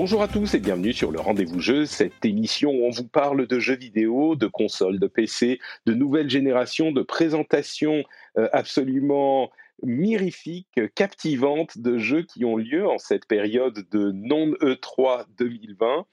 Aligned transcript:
Bonjour 0.00 0.22
à 0.22 0.28
tous 0.28 0.54
et 0.54 0.60
bienvenue 0.60 0.92
sur 0.92 1.10
le 1.10 1.18
Rendez-vous 1.18 1.58
Jeu, 1.58 1.84
cette 1.84 2.24
émission 2.24 2.70
où 2.70 2.84
on 2.84 2.90
vous 2.90 3.08
parle 3.08 3.48
de 3.48 3.58
jeux 3.58 3.74
vidéo, 3.74 4.36
de 4.36 4.46
consoles, 4.46 5.00
de 5.00 5.08
PC, 5.08 5.58
de 5.86 5.92
nouvelles 5.92 6.30
générations, 6.30 6.92
de 6.92 7.02
présentations 7.02 8.04
euh, 8.38 8.48
absolument 8.52 9.50
mirifiques, 9.82 10.80
captivantes 10.94 11.78
de 11.78 11.98
jeux 11.98 12.22
qui 12.22 12.44
ont 12.44 12.56
lieu 12.56 12.86
en 12.86 12.98
cette 12.98 13.26
période 13.26 13.88
de 13.90 14.12
non-E3 14.12 15.24
2020. 15.36 16.06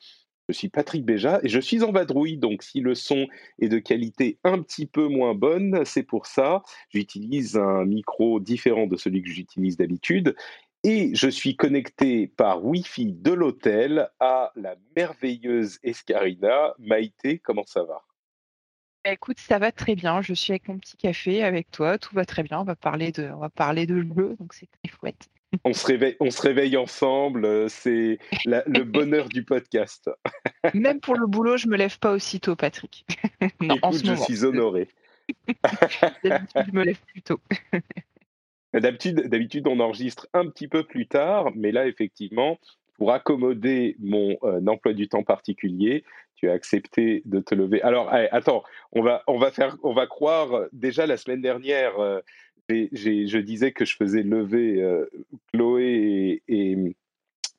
Je 0.49 0.53
suis 0.53 0.69
Patrick 0.69 1.05
Béja 1.05 1.39
et 1.43 1.49
je 1.49 1.59
suis 1.59 1.83
en 1.83 1.91
vadrouille, 1.91 2.37
donc 2.37 2.63
si 2.63 2.79
le 2.79 2.95
son 2.95 3.27
est 3.59 3.69
de 3.69 3.77
qualité 3.77 4.39
un 4.43 4.63
petit 4.63 4.87
peu 4.87 5.07
moins 5.07 5.35
bonne, 5.35 5.85
c'est 5.85 6.03
pour 6.03 6.25
ça. 6.25 6.63
J'utilise 6.89 7.55
un 7.55 7.85
micro 7.85 8.39
différent 8.39 8.87
de 8.87 8.95
celui 8.95 9.21
que 9.21 9.29
j'utilise 9.29 9.77
d'habitude 9.77 10.35
et 10.85 11.15
je 11.15 11.27
suis 11.27 11.55
connecté 11.55 12.27
par 12.27 12.63
Wi-Fi 12.63 13.11
de 13.11 13.31
l'hôtel 13.31 14.07
à 14.19 14.51
la 14.55 14.75
merveilleuse 14.95 15.79
Escarina. 15.81 16.75
Maïté, 16.77 17.39
comment 17.39 17.65
ça 17.65 17.83
va? 17.83 18.03
Bah, 19.03 19.11
Écoute, 19.11 19.39
ça 19.39 19.57
va 19.57 19.71
très 19.71 19.95
bien. 19.95 20.21
Je 20.21 20.35
suis 20.35 20.51
avec 20.51 20.67
mon 20.67 20.77
petit 20.77 20.95
café 20.95 21.43
avec 21.43 21.71
toi. 21.71 21.97
Tout 21.97 22.13
va 22.13 22.23
très 22.23 22.43
bien. 22.43 22.59
On 22.59 22.63
va 22.65 22.75
parler 22.75 23.11
de, 23.11 23.31
on 23.33 23.39
va 23.39 23.49
parler 23.49 23.87
de 23.87 24.03
jeu, 24.15 24.35
donc 24.39 24.53
c'est 24.53 24.69
très 24.83 24.95
chouette. 24.95 25.27
On 25.63 25.73
se 25.73 25.87
réveille, 25.87 26.17
on 26.19 26.29
se 26.29 26.41
réveille 26.43 26.77
ensemble. 26.77 27.67
C'est 27.67 28.19
le 28.45 28.83
bonheur 28.83 29.27
du 29.27 29.43
podcast. 29.43 30.11
Même 30.75 30.99
pour 30.99 31.15
le 31.15 31.25
boulot, 31.25 31.57
je 31.57 31.67
me 31.67 31.77
lève 31.77 31.97
pas 31.97 32.11
aussitôt, 32.11 32.55
Patrick. 32.55 33.07
non, 33.59 33.79
en 33.81 33.91
ce 33.91 34.05
je 34.05 34.13
suis 34.13 34.45
honoré. 34.45 34.89
je 35.47 36.71
me 36.71 36.83
lève 36.83 36.99
plus 37.07 37.23
tôt. 37.23 37.39
D'habitude, 38.75 39.27
d'habitude, 39.27 39.67
on 39.67 39.79
enregistre 39.79 40.27
un 40.33 40.47
petit 40.49 40.67
peu 40.67 40.83
plus 40.83 41.07
tard, 41.07 41.51
mais 41.55 41.71
là, 41.71 41.87
effectivement, 41.87 42.59
pour 42.97 43.11
accommoder 43.11 43.95
mon 43.99 44.37
euh, 44.43 44.65
emploi 44.67 44.93
du 44.93 45.07
temps 45.07 45.23
particulier, 45.23 46.03
tu 46.35 46.49
as 46.49 46.53
accepté 46.53 47.21
de 47.25 47.39
te 47.39 47.55
lever. 47.55 47.81
Alors, 47.81 48.09
attends, 48.31 48.63
on 48.91 49.01
va, 49.01 49.23
on 49.27 49.37
va 49.37 49.51
faire, 49.51 49.77
on 49.83 49.93
va 49.93 50.07
croire. 50.07 50.65
Déjà 50.73 51.05
la 51.05 51.15
semaine 51.15 51.41
dernière, 51.41 51.97
euh, 51.99 52.19
je 52.69 53.37
disais 53.37 53.71
que 53.71 53.85
je 53.85 53.95
faisais 53.95 54.23
lever 54.23 54.81
euh, 54.81 55.09
Chloé 55.53 56.41
et 56.47 56.77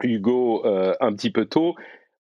Hugo 0.02 0.62
un 0.66 1.14
petit 1.14 1.30
peu 1.30 1.46
tôt 1.46 1.74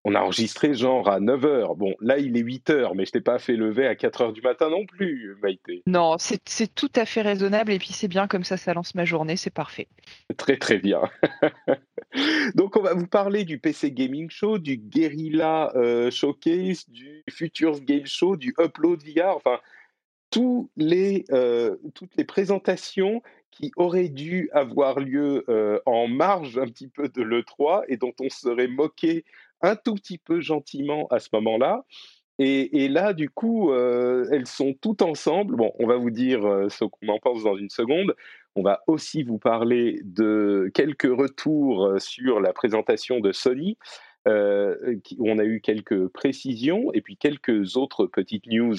on 0.08 0.14
a 0.14 0.20
enregistré 0.20 0.72
genre 0.72 1.08
à 1.08 1.18
9h. 1.18 1.76
Bon, 1.76 1.96
là, 2.00 2.18
il 2.18 2.36
est 2.36 2.42
8h, 2.42 2.92
mais 2.94 3.04
je 3.06 3.10
t'ai 3.10 3.20
pas 3.20 3.40
fait 3.40 3.56
lever 3.56 3.88
à 3.88 3.94
4h 3.94 4.32
du 4.32 4.40
matin 4.40 4.70
non 4.70 4.86
plus, 4.86 5.36
Maïté. 5.42 5.82
Non, 5.88 6.14
c'est 6.18 6.72
tout 6.76 6.92
à 6.94 7.04
fait 7.04 7.22
raisonnable 7.22 7.72
et 7.72 7.80
puis 7.80 7.92
c'est 7.92 8.06
bien 8.06 8.28
comme 8.28 8.44
ça, 8.44 8.56
ça 8.56 8.72
lance 8.72 8.94
ma 8.94 9.04
journée, 9.04 9.36
c'est 9.36 9.50
parfait. 9.50 9.88
Très, 10.36 10.58
très 10.58 10.78
bien. 10.78 11.00
Donc, 12.54 12.76
on 12.76 12.82
va 12.82 12.94
vous 12.94 13.08
parler 13.08 13.42
du 13.42 13.58
PC 13.58 13.90
Gaming 13.90 14.30
Show, 14.30 14.58
du 14.58 14.76
Guerrilla 14.76 15.72
euh, 15.74 16.12
Showcase, 16.12 16.88
du 16.88 17.24
Futures 17.28 17.80
Game 17.80 18.06
Show, 18.06 18.36
du 18.36 18.54
Upload 18.60 19.02
VR, 19.02 19.34
enfin, 19.34 19.58
tous 20.30 20.70
les, 20.76 21.24
euh, 21.32 21.74
toutes 21.94 22.14
les 22.16 22.24
présentations 22.24 23.22
qui 23.50 23.72
auraient 23.76 24.08
dû 24.10 24.50
avoir 24.52 25.00
lieu 25.00 25.44
euh, 25.48 25.80
en 25.86 26.06
marge 26.08 26.58
un 26.58 26.66
petit 26.66 26.88
peu 26.88 27.08
de 27.08 27.22
l'E3 27.22 27.84
et 27.88 27.96
dont 27.96 28.12
on 28.20 28.28
serait 28.28 28.68
moqué 28.68 29.24
un 29.62 29.76
tout 29.76 29.94
petit 29.94 30.18
peu 30.18 30.40
gentiment 30.40 31.06
à 31.08 31.18
ce 31.18 31.28
moment-là. 31.34 31.84
Et, 32.38 32.88
là, 32.88 33.14
du 33.14 33.30
coup, 33.30 33.72
euh, 33.72 34.28
elles 34.30 34.46
sont 34.46 34.74
toutes 34.74 35.00
ensemble. 35.00 35.56
Bon, 35.56 35.72
on 35.78 35.86
va 35.86 35.96
vous 35.96 36.10
dire 36.10 36.44
euh, 36.44 36.68
ce 36.68 36.84
qu'on 36.84 37.08
en 37.08 37.18
pense 37.18 37.44
dans 37.44 37.56
une 37.56 37.70
seconde. 37.70 38.14
On 38.56 38.62
va 38.62 38.82
aussi 38.86 39.22
vous 39.22 39.38
parler 39.38 40.00
de 40.04 40.70
quelques 40.74 41.10
retours 41.10 41.86
euh, 41.86 41.98
sur 41.98 42.40
la 42.40 42.52
présentation 42.52 43.20
de 43.20 43.32
Sony, 43.32 43.78
où 44.26 45.30
on 45.30 45.38
a 45.38 45.44
eu 45.44 45.60
quelques 45.60 46.08
précisions, 46.08 46.92
et 46.92 47.00
puis 47.00 47.16
quelques 47.16 47.76
autres 47.76 48.06
petites 48.06 48.46
news, 48.46 48.74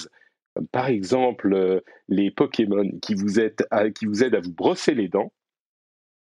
comme 0.54 0.68
par 0.68 0.88
exemple 0.88 1.82
les 2.10 2.32
Pokémon 2.32 2.92
qui 3.02 3.16
vous, 3.16 3.40
aident 3.40 3.66
à, 3.72 3.90
qui 3.90 4.06
vous 4.06 4.24
aident 4.24 4.36
à 4.36 4.42
vous 4.42 4.54
brosser 4.54 4.94
les 4.94 5.08
dents. 5.08 5.32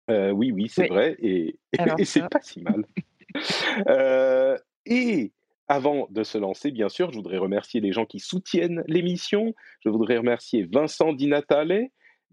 oui, 0.09 0.53
oui, 0.53 0.69
c'est 0.71 0.89
vrai, 0.89 1.17
et, 1.21 1.59
et 1.99 2.05
c'est 2.07 2.29
pas 2.31 2.41
si 2.41 2.63
mal. 2.63 2.87
Euh, 3.89 4.59
et 4.85 5.33
avant 5.69 6.09
de 6.11 6.25
se 6.25 6.37
lancer, 6.37 6.73
bien 6.73 6.89
sûr, 6.89 7.13
je 7.13 7.17
voudrais 7.17 7.39
remercier 7.39 7.81
les 7.81 7.93
gens 7.93 8.05
qui 8.05 8.19
soutiennent 8.19 8.83
l'émission. 8.89 9.55
Je 9.85 9.89
voudrais 9.89 10.17
remercier 10.17 10.69
Vincent 10.71 11.13
Di 11.13 11.29
Natale, 11.29 11.87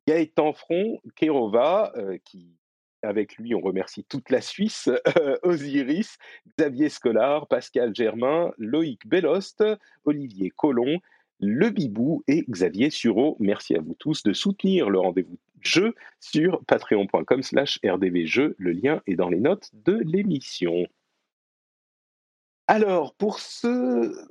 Gaëtan 0.07 0.53
Front, 0.53 0.99
Kerova, 1.15 1.91
euh, 1.95 2.17
qui, 2.25 2.57
avec 3.03 3.37
lui, 3.37 3.53
on 3.53 3.59
remercie 3.59 4.03
toute 4.03 4.29
la 4.31 4.41
Suisse, 4.41 4.89
euh, 5.19 5.37
Osiris, 5.43 6.17
Xavier 6.57 6.89
Scolar, 6.89 7.47
Pascal 7.47 7.93
Germain, 7.93 8.51
Loïc 8.57 9.07
Bellost, 9.07 9.63
Olivier 10.05 10.49
Collomb, 10.49 10.99
Le 11.39 11.69
Bibou 11.69 12.23
et 12.27 12.45
Xavier 12.49 12.89
Sureau. 12.89 13.37
Merci 13.39 13.75
à 13.75 13.81
vous 13.81 13.95
tous 13.95 14.23
de 14.23 14.33
soutenir 14.33 14.89
le 14.89 14.99
rendez-vous 14.99 15.37
jeu 15.61 15.95
sur 16.19 16.63
patreon.com 16.65 17.43
slash 17.43 17.79
rdvjeux. 17.85 18.55
Le 18.57 18.71
lien 18.71 19.01
est 19.07 19.15
dans 19.15 19.29
les 19.29 19.39
notes 19.39 19.69
de 19.73 19.93
l'émission. 19.93 20.87
Alors, 22.67 23.13
pour 23.15 23.39
ce, 23.39 24.27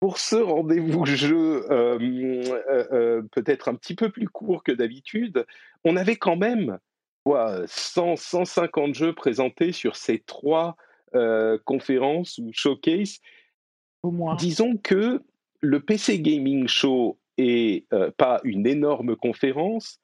pour 0.00 0.18
ce 0.18 0.36
rendez-vous 0.36 1.06
jeu 1.06 1.70
euh, 1.70 1.98
euh, 1.98 2.86
euh, 2.92 3.22
peut-être 3.32 3.68
un 3.68 3.74
petit 3.74 3.94
peu 3.94 4.10
plus 4.10 4.28
court 4.28 4.62
que 4.62 4.72
d'habitude, 4.72 5.46
on 5.84 5.96
avait 5.96 6.16
quand 6.16 6.36
même 6.36 6.78
quoi, 7.24 7.62
100, 7.66 8.16
150 8.16 8.94
jeux 8.94 9.14
présentés 9.14 9.72
sur 9.72 9.96
ces 9.96 10.18
trois 10.18 10.76
conférences 11.64 12.38
ou 12.38 12.50
showcase. 12.52 13.20
Au 14.02 14.10
moins. 14.10 14.34
Disons 14.34 14.76
que 14.76 15.22
le 15.64 15.80
PC 15.80 16.20
Gaming 16.20 16.68
Show 16.68 17.18
est 17.38 17.88
pas 18.16 18.40
une 18.44 18.66
énorme 18.66 19.16
conférence, 19.16 19.98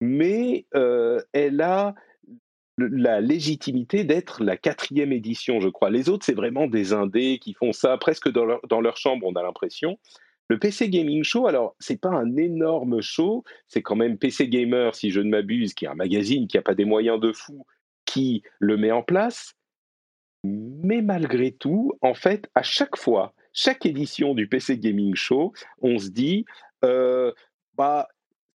mais 0.00 0.66
elle 0.72 1.60
a 1.60 1.94
la 2.76 3.20
légitimité 3.20 4.02
d'être 4.02 4.42
la 4.42 4.56
quatrième 4.56 5.12
édition, 5.12 5.60
je 5.60 5.68
crois. 5.68 5.90
Les 5.90 6.08
autres, 6.08 6.26
c'est 6.26 6.34
vraiment 6.34 6.66
des 6.66 6.92
indés 6.92 7.38
qui 7.38 7.54
font 7.54 7.72
ça 7.72 7.96
presque 7.98 8.28
dans 8.28 8.44
leur, 8.44 8.60
dans 8.68 8.80
leur 8.80 8.96
chambre, 8.96 9.26
on 9.26 9.34
a 9.34 9.42
l'impression. 9.42 9.98
Le 10.48 10.58
PC 10.58 10.90
Gaming 10.90 11.22
Show, 11.22 11.46
alors, 11.46 11.76
c'est 11.78 12.00
pas 12.00 12.10
un 12.10 12.36
énorme 12.36 13.00
show, 13.00 13.44
c'est 13.68 13.80
quand 13.80 13.94
même 13.96 14.18
PC 14.18 14.48
Gamer, 14.48 14.94
si 14.94 15.10
je 15.10 15.20
ne 15.20 15.30
m'abuse, 15.30 15.72
qui 15.72 15.84
est 15.84 15.88
un 15.88 15.94
magazine 15.94 16.48
qui 16.48 16.56
n'a 16.56 16.62
pas 16.62 16.74
des 16.74 16.84
moyens 16.84 17.20
de 17.20 17.32
fou, 17.32 17.64
qui 18.04 18.42
le 18.58 18.76
met 18.76 18.90
en 18.90 19.02
place. 19.02 19.54
Mais 20.42 21.00
malgré 21.00 21.52
tout, 21.52 21.92
en 22.02 22.14
fait, 22.14 22.50
à 22.54 22.62
chaque 22.62 22.96
fois, 22.96 23.32
chaque 23.54 23.86
édition 23.86 24.34
du 24.34 24.48
PC 24.48 24.76
Gaming 24.78 25.14
Show, 25.14 25.54
on 25.80 25.98
se 25.98 26.10
dit, 26.10 26.44
euh, 26.84 27.32
bah, 27.74 28.08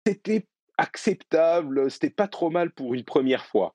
c'était 0.06 0.46
acceptable, 0.78 1.90
c'était 1.90 2.10
pas 2.10 2.28
trop 2.28 2.48
mal 2.48 2.70
pour 2.70 2.94
une 2.94 3.04
première 3.04 3.44
fois. 3.44 3.74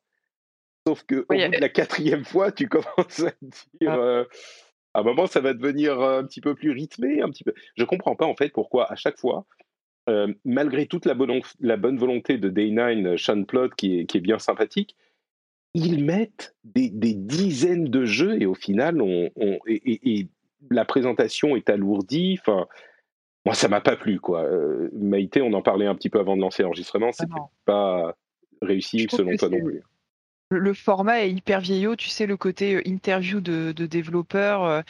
Sauf 0.88 1.04
que 1.04 1.26
au 1.30 1.34
bout 1.34 1.56
de 1.56 1.62
la 1.62 1.70
quatrième 1.70 2.26
fois, 2.26 2.52
tu 2.52 2.68
commences 2.70 3.20
à 3.20 3.32
te 3.32 3.46
dire, 3.80 3.92
ah. 3.92 3.98
euh, 3.98 4.26
à 4.94 5.02
un 5.02 5.04
moment, 5.04 5.28
ça 5.28 5.42
va 5.42 5.54
devenir 5.54 6.02
un 6.02 6.24
petit 6.24 6.42
peu 6.42 6.56
plus 6.56 6.72
rythmé, 6.72 7.22
un 7.22 7.30
petit 7.30 7.44
peu. 7.44 7.54
Je 7.76 7.84
comprends 7.84 8.16
pas 8.16 8.26
en 8.26 8.36
fait 8.36 8.50
pourquoi 8.50 8.92
à 8.92 8.96
chaque 8.96 9.20
fois, 9.20 9.46
euh, 10.10 10.34
malgré 10.46 10.88
toute 10.88 11.06
la 11.06 11.14
bonne, 11.14 11.42
la 11.60 11.78
bonne 11.78 11.98
volonté 11.98 12.38
de 12.38 12.50
Day9, 12.50 13.18
Sean 13.18 13.44
Plot, 13.44 13.70
qui 13.78 14.00
est, 14.00 14.06
qui 14.06 14.18
est 14.18 14.22
bien 14.22 14.40
sympathique, 14.40 14.96
ils 15.76 16.04
mettent 16.04 16.56
des, 16.64 16.90
des, 16.90 17.14
dizaines 17.14 17.86
de 17.86 18.06
jeux 18.06 18.42
et 18.42 18.48
au 18.48 18.56
final, 18.56 19.02
on, 19.02 19.30
et, 19.68 20.28
la 20.70 20.86
présentation 20.86 21.56
est 21.56 21.70
alourdie. 21.70 22.38
Enfin, 22.40 22.68
moi, 23.46 23.56
ça 23.56 23.68
m'a 23.68 23.82
pas 23.82 23.96
plu, 23.96 24.20
quoi. 24.20 24.44
Euh, 24.44 24.90
Maïté, 24.94 25.42
on 25.42 25.54
en 25.54 25.62
parlait 25.62 25.88
un 25.88 25.96
petit 25.96 26.10
peu 26.10 26.20
avant 26.20 26.36
de 26.36 26.42
lancer 26.42 26.64
l'enregistrement, 26.64 27.12
c'était 27.12 27.32
ah 27.36 27.50
pas 27.66 28.16
réussi 28.62 29.08
selon 29.10 29.36
toi 29.38 29.50
non 29.50 29.64
plus. 29.64 29.82
Le 30.52 30.74
format 30.74 31.22
est 31.22 31.32
hyper 31.32 31.62
vieillot, 31.62 31.96
tu 31.96 32.10
sais, 32.10 32.26
le 32.26 32.36
côté 32.36 32.76
euh, 32.76 32.88
interview 32.88 33.40
de, 33.40 33.72
développeurs. 33.72 34.64
Euh, 34.64 34.82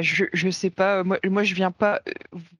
je, 0.00 0.26
je 0.32 0.50
sais 0.50 0.70
pas, 0.70 1.02
moi, 1.02 1.18
moi 1.24 1.42
je 1.42 1.54
viens 1.54 1.70
pas 1.70 2.02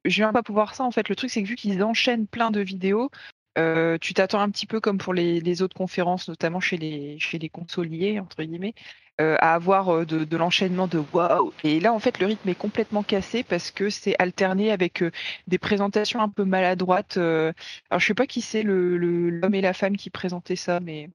je 0.05 0.15
viens 0.17 0.33
pas 0.33 0.43
pouvoir 0.43 0.75
ça 0.75 0.85
en 0.85 0.91
fait. 0.91 1.09
Le 1.09 1.15
truc 1.15 1.31
c'est 1.31 1.43
que 1.43 1.49
vu 1.49 1.57
qu'ils 1.57 1.83
enchaînent 1.83 2.27
plein 2.27 2.51
de 2.51 2.61
vidéos, 2.61 3.11
euh, 3.59 3.99
tu 3.99 4.15
t'attends 4.15 4.41
un 4.41 4.51
petit 4.51 4.67
peu 4.67 4.81
comme 4.81 4.99
pour 4.99 5.13
les, 5.13 5.41
les, 5.41 5.63
autres 5.63 5.77
conférences, 5.77 6.29
notamment 6.29 6.61
chez 6.61 6.77
les, 6.77 7.19
chez 7.19 7.39
les 7.39 7.49
consoliers, 7.49 8.21
entre 8.21 8.43
guillemets, 8.43 8.75
euh, 9.21 9.35
à 9.41 9.55
avoir 9.55 9.89
euh, 9.89 10.05
de, 10.05 10.37
l'enchaînement 10.37 10.87
de 10.87 11.03
waouh. 11.13 11.53
Et 11.65 11.81
là, 11.81 11.93
en 11.93 11.99
fait, 11.99 12.21
le 12.21 12.27
rythme 12.27 12.49
est 12.49 12.55
complètement 12.55 13.03
cassé 13.03 13.43
parce 13.43 13.73
que 13.73 13.91
c'est 13.91 14.15
alterné 14.21 14.71
avec 14.71 15.03
euh, 15.03 15.11
des 15.49 15.59
présentations 15.59 16.21
un 16.21 16.29
peu 16.29 16.45
maladroites. 16.45 17.17
alors, 17.17 17.53
je 17.99 18.07
sais 18.07 18.15
pas 18.15 18.27
qui 18.27 18.41
c'est 18.41 18.63
l'homme 18.63 18.97
le, 18.97 19.31
l'homme 19.31 19.55
et 19.57 19.61
la 19.61 19.73
femme 19.73 19.97
qui 19.97 20.11
présentaient 20.11 20.55
ça, 20.55 20.79
mais. 20.79 21.11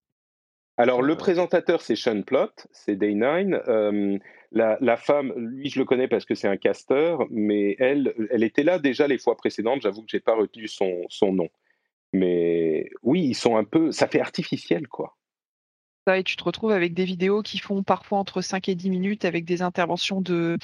Alors, 0.76 1.02
le 1.02 1.16
présentateur, 1.16 1.82
c'est 1.82 1.96
Sean 1.96 2.24
Plott, 2.24 2.68
c'est 2.74 2.96
Day9. 2.96 4.20
La, 4.52 4.78
la, 4.82 4.98
femme, 4.98 5.34
lui, 5.38 5.70
je 5.70 5.80
le 5.80 5.86
connais 5.86 6.10
parce 6.10 6.26
que 6.26 6.36
c'est 6.36 6.50
un 6.50 6.58
caster, 6.58 7.16
mais 7.32 7.78
elle, 7.80 8.14
elle 8.30 8.44
était 8.44 8.64
là 8.64 8.80
déjà 8.80 9.08
les 9.08 9.18
fois 9.18 9.38
précédentes. 9.38 9.82
J'avoue 9.82 10.02
que 10.02 10.12
j'ai 10.12 10.20
pas 10.20 10.36
retenu 10.36 10.68
son, 10.68 11.06
son 11.08 11.32
nom. 11.32 11.48
Mais 12.12 12.90
oui, 13.02 13.24
ils 13.24 13.34
sont 13.34 13.56
un 13.56 13.64
peu. 13.64 13.92
Ça 13.92 14.08
fait 14.08 14.20
artificiel, 14.20 14.90
quoi. 14.90 15.16
Ça, 16.08 16.18
et 16.18 16.24
tu 16.24 16.36
te 16.36 16.44
retrouves 16.44 16.72
avec 16.72 16.94
des 16.94 17.06
vidéos 17.06 17.42
qui 17.42 17.60
font 17.60 17.84
parfois 17.84 18.20
entre 18.20 18.42
5 18.42 18.68
et 18.70 18.76
10 18.76 18.90
minutes 18.90 19.26
avec 19.26 19.46
des 19.46 19.62
interventions 19.62 20.22
de, 20.22 20.58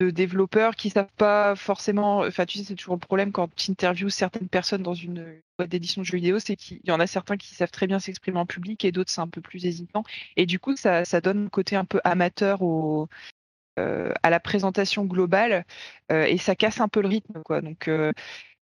de 0.00 0.10
développeurs 0.10 0.76
qui 0.76 0.90
savent 0.90 1.12
pas 1.16 1.54
forcément. 1.56 2.20
Enfin, 2.20 2.46
tu 2.46 2.58
sais, 2.58 2.64
c'est 2.64 2.74
toujours 2.74 2.94
le 2.94 3.00
problème 3.00 3.32
quand 3.32 3.54
tu 3.54 3.70
interviews 3.70 4.10
certaines 4.10 4.48
personnes 4.48 4.82
dans 4.82 4.94
une 4.94 5.40
boîte 5.58 5.70
d'édition 5.70 6.02
de 6.02 6.06
jeux 6.06 6.16
vidéo, 6.16 6.38
c'est 6.38 6.56
qu'il 6.56 6.80
y 6.84 6.90
en 6.90 7.00
a 7.00 7.06
certains 7.06 7.36
qui 7.36 7.54
savent 7.54 7.70
très 7.70 7.86
bien 7.86 7.98
s'exprimer 7.98 8.38
en 8.38 8.46
public 8.46 8.84
et 8.84 8.92
d'autres 8.92 9.10
c'est 9.10 9.20
un 9.20 9.28
peu 9.28 9.40
plus 9.40 9.64
hésitant. 9.66 10.04
Et 10.36 10.46
du 10.46 10.58
coup, 10.58 10.76
ça, 10.76 11.04
donne 11.20 11.46
un 11.46 11.48
côté 11.48 11.76
un 11.76 11.84
peu 11.84 12.00
amateur 12.04 12.60
euh, 13.78 14.12
à 14.22 14.30
la 14.30 14.40
présentation 14.40 15.04
globale 15.04 15.64
euh, 16.10 16.24
et 16.24 16.38
ça 16.38 16.56
casse 16.56 16.80
un 16.80 16.88
peu 16.88 17.00
le 17.02 17.08
rythme, 17.08 17.42
quoi. 17.44 17.60
Donc, 17.60 17.88
euh, 17.88 18.12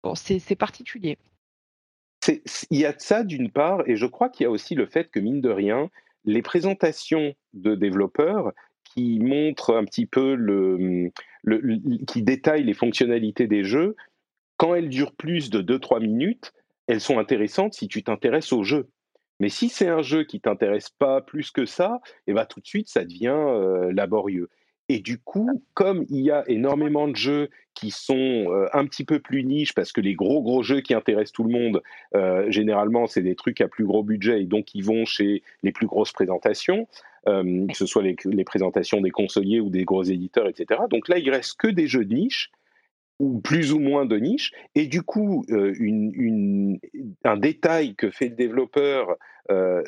bon, 0.04 0.16
c'est 0.16 0.56
particulier 0.56 1.18
il 2.28 2.80
y 2.80 2.86
a 2.86 2.94
de 2.94 3.00
ça 3.00 3.24
d'une 3.24 3.52
part, 3.52 3.88
et 3.88 3.96
je 3.96 4.06
crois 4.06 4.30
qu'il 4.30 4.44
y 4.44 4.48
a 4.48 4.52
aussi 4.52 4.76
le 4.76 4.86
fait 4.86 5.10
que, 5.10 5.20
mine 5.20 5.42
de 5.42 5.50
rien, 5.50 5.90
les 6.26 6.42
présentations 6.42 7.34
de 7.54 7.76
développeurs 7.76 8.52
qui 8.84 9.20
montrent 9.20 9.76
un 9.76 9.86
petit 9.86 10.06
peu 10.06 10.36
le, 10.36 11.12
qui 12.08 12.24
détaillent 12.24 12.64
les 12.64 12.74
fonctionnalités 12.74 13.48
des 13.48 13.64
jeux, 13.64 13.96
quand 14.58 14.76
elles 14.76 14.90
durent 14.90 15.16
plus 15.16 15.50
de 15.50 15.62
2-3 15.62 16.02
minutes, 16.02 16.54
elles 16.88 17.02
sont 17.02 17.20
intéressantes 17.20 17.74
si 17.74 17.88
tu 17.88 18.04
t'intéresses 18.04 18.52
au 18.52 18.64
jeu. 18.64 18.90
Mais 19.40 19.50
si 19.50 19.70
c'est 19.70 19.88
un 19.88 20.02
jeu 20.02 20.24
qui 20.24 20.42
t'intéresse 20.42 20.90
pas 20.90 21.22
plus 21.22 21.52
que 21.52 21.66
ça, 21.66 22.02
et 22.28 22.32
eh 22.32 22.34
ben 22.34 22.46
tout 22.46 22.60
de 22.60 22.68
suite 22.68 22.90
ça 22.90 23.06
devient 23.06 23.30
euh, 23.30 23.92
laborieux. 23.94 24.50
Et 24.92 25.00
du 25.00 25.20
coup, 25.20 25.62
comme 25.76 26.04
il 26.10 26.22
y 26.22 26.32
a 26.32 26.44
énormément 26.48 27.08
de 27.08 27.16
jeux 27.16 27.50
qui 27.76 27.92
sont 27.92 28.16
euh, 28.16 28.68
un 28.74 28.86
petit 28.88 29.06
peu 29.06 29.20
plus 29.20 29.44
niches, 29.44 29.76
parce 29.76 29.92
que 29.92 30.02
les 30.02 30.16
gros 30.16 30.42
gros 30.42 30.64
jeux 30.64 30.82
qui 30.82 30.96
intéressent 30.96 31.32
tout 31.32 31.44
le 31.44 31.52
monde, 31.52 31.84
euh, 32.16 32.50
généralement, 32.50 33.06
c'est 33.06 33.22
des 33.22 33.36
trucs 33.36 33.62
à 33.62 33.68
plus 33.68 33.86
gros 33.86 34.02
budget, 34.02 34.42
et 34.42 34.46
donc 34.46 34.74
ils 34.74 34.84
vont 34.84 35.06
chez 35.06 35.44
les 35.62 35.72
plus 35.72 35.86
grosses 35.86 36.12
présentations, 36.12 36.88
euh, 37.28 37.68
que 37.68 37.78
ce 37.78 37.86
soit 37.86 38.02
les, 38.02 38.44
présentations 38.44 39.00
des 39.00 39.12
consoliers 39.12 39.60
ou 39.60 39.70
des 39.70 39.86
gros 39.86 40.04
éditeurs, 40.04 40.48
etc. 40.48 40.82
Donc 40.90 41.08
là, 41.08 41.20
il 41.20 41.30
reste 41.30 41.60
que 41.60 41.68
des 41.68 41.86
jeux 41.86 42.06
de 42.06 42.16
niche, 42.16 42.50
ou 43.20 43.40
plus 43.40 43.74
ou 43.74 43.80
moins 43.80 44.06
de 44.06 44.18
niche, 44.18 44.54
et 44.76 44.88
du 44.88 45.04
coup, 45.04 45.46
un 45.50 47.38
détail 47.38 47.94
que 47.96 48.10
fait 48.10 48.30
le 48.30 48.36
développeur 48.36 49.18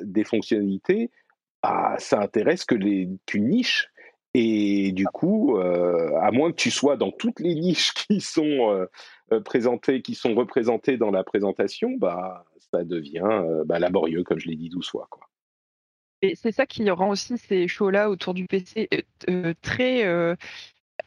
des 0.02 0.26
fonctionnalités, 0.26 1.10
ah, 1.64 1.96
ça 1.98 2.20
intéresse 2.20 2.66
que 2.66 2.76
les, 2.76 3.08
qu'une 3.26 3.48
niche 3.48 3.90
et 4.34 4.94
du 4.94 5.06
coup, 5.08 5.58
euh, 5.58 6.18
à 6.22 6.32
moins 6.32 6.52
que 6.52 6.56
tu 6.56 6.72
sois 6.72 6.96
dans 6.96 7.12
toutes 7.12 7.40
les 7.40 7.56
niches 7.56 7.94
qui 8.08 8.22
sont 8.22 8.72
euh, 8.72 8.86
euh, 9.32 9.42
présentées, 9.42 10.02
qui 10.02 10.16
sont 10.16 10.34
représentées 10.36 10.98
dans 10.98 11.12
la 11.12 11.24
présentation, 11.24 11.92
bah, 11.98 12.46
ça 12.72 12.84
devient 12.84 13.44
bah, 13.66 13.80
laborieux, 13.80 14.24
comme 14.24 14.40
je 14.40 14.48
l'ai 14.48 14.56
dit 14.56 14.70
douze 14.70 14.88
fois. 14.88 15.10
Et 16.22 16.36
c'est 16.36 16.52
ça 16.52 16.66
qui 16.66 16.88
rend 16.90 17.10
aussi 17.10 17.38
ces 17.38 17.68
shows-là 17.68 18.10
autour 18.10 18.34
du 18.34 18.46
PC 18.46 18.88
très, 19.62 20.04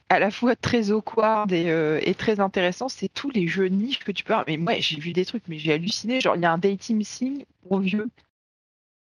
à 0.09 0.19
la 0.19 0.31
fois 0.33 0.57
très 0.57 0.91
awkward 0.91 1.53
et, 1.53 2.01
et 2.03 2.15
très 2.15 2.41
intéressant. 2.41 2.89
C'est 2.89 3.09
tous 3.09 3.31
les 3.31 3.47
jeux 3.47 3.69
niches 3.69 4.01
que 4.01 4.11
tu 4.11 4.25
peux 4.25 4.33
avoir. 4.33 4.45
Mais 4.49 4.57
moi, 4.57 4.75
j'ai 4.81 4.99
vu 4.99 5.13
des 5.13 5.25
trucs, 5.25 5.47
mais 5.47 5.57
j'ai 5.57 5.73
halluciné. 5.73 6.21
Genre, 6.21 6.35
il 6.35 6.43
y 6.43 6.45
a 6.45 6.53
un 6.53 6.59
dating 6.59 7.05
sim 7.05 7.39
pour 7.63 7.79
vieux. 7.79 8.11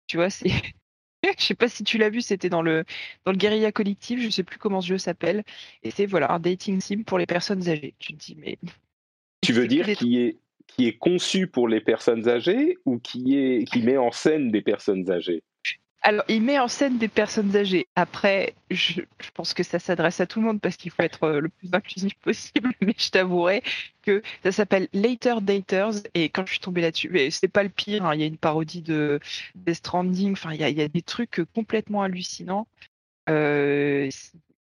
Tu 0.06 0.19
vois, 0.19 0.29
c'est 0.29 0.53
je 1.38 1.44
sais 1.44 1.54
pas 1.54 1.68
si 1.68 1.84
tu 1.84 1.98
l'as 1.98 2.10
vu, 2.10 2.20
c'était 2.20 2.48
dans 2.48 2.62
le 2.62 2.84
dans 3.24 3.32
le 3.32 3.38
Guerilla 3.38 3.72
Collectif, 3.72 4.20
je 4.20 4.30
sais 4.30 4.44
plus 4.44 4.58
comment 4.58 4.80
ce 4.80 4.88
jeu 4.88 4.98
s'appelle, 4.98 5.44
et 5.82 5.90
c'est 5.90 6.06
voilà 6.06 6.32
un 6.32 6.40
dating 6.40 6.80
sim 6.80 7.02
pour 7.04 7.18
les 7.18 7.26
personnes 7.26 7.68
âgées. 7.68 7.94
Tu 7.98 8.14
te 8.14 8.18
dis 8.18 8.36
mais 8.36 8.58
tu 9.42 9.52
veux 9.52 9.66
dire 9.66 9.86
qui 9.96 10.18
est 10.18 10.38
qui 10.66 10.86
est 10.86 10.98
conçu 10.98 11.46
pour 11.46 11.68
les 11.68 11.80
personnes 11.80 12.28
âgées 12.28 12.76
ou 12.84 12.98
qui 12.98 13.36
est 13.36 13.64
qui 13.64 13.82
met 13.82 13.96
en 13.96 14.10
scène 14.10 14.50
des 14.50 14.62
personnes 14.62 15.10
âgées? 15.10 15.42
Alors, 16.06 16.25
il 16.29 16.41
met 16.41 16.61
en 16.61 16.69
scène 16.69 16.99
des 16.99 17.08
personnes 17.08 17.56
âgées. 17.56 17.88
Après, 17.97 18.55
je, 18.70 19.00
pense 19.35 19.55
que 19.55 19.64
ça 19.64 19.81
s'adresse 19.81 20.20
à 20.20 20.26
tout 20.26 20.38
le 20.38 20.47
monde 20.47 20.61
parce 20.61 20.76
qu'il 20.76 20.93
faut 20.93 21.03
être 21.03 21.25
euh, 21.25 21.41
le 21.41 21.49
plus 21.49 21.69
inclusif 21.73 22.14
possible, 22.23 22.73
mais 22.81 22.94
je 22.97 23.11
t'avouerai 23.11 23.64
que 24.03 24.23
ça 24.44 24.53
s'appelle 24.53 24.87
Later 24.93 25.41
Daters 25.43 25.94
et 26.14 26.29
quand 26.29 26.47
je 26.47 26.53
suis 26.53 26.61
tombée 26.61 26.81
là-dessus, 26.81 27.11
c'est 27.32 27.49
pas 27.49 27.64
le 27.64 27.70
pire. 27.70 28.06
Hein, 28.06 28.14
il 28.14 28.20
y 28.20 28.23
a 28.23 28.26
une 28.26 28.37
parodie 28.37 28.82
de 28.82 29.19
Death 29.56 29.79
Stranding. 29.79 30.31
Enfin, 30.31 30.53
il 30.53 30.61
y 30.61 30.81
a, 30.81 30.87
des 30.88 31.03
trucs 31.03 31.41
complètement 31.53 32.05
hallucinants. 32.05 32.69
Euh, 33.29 34.08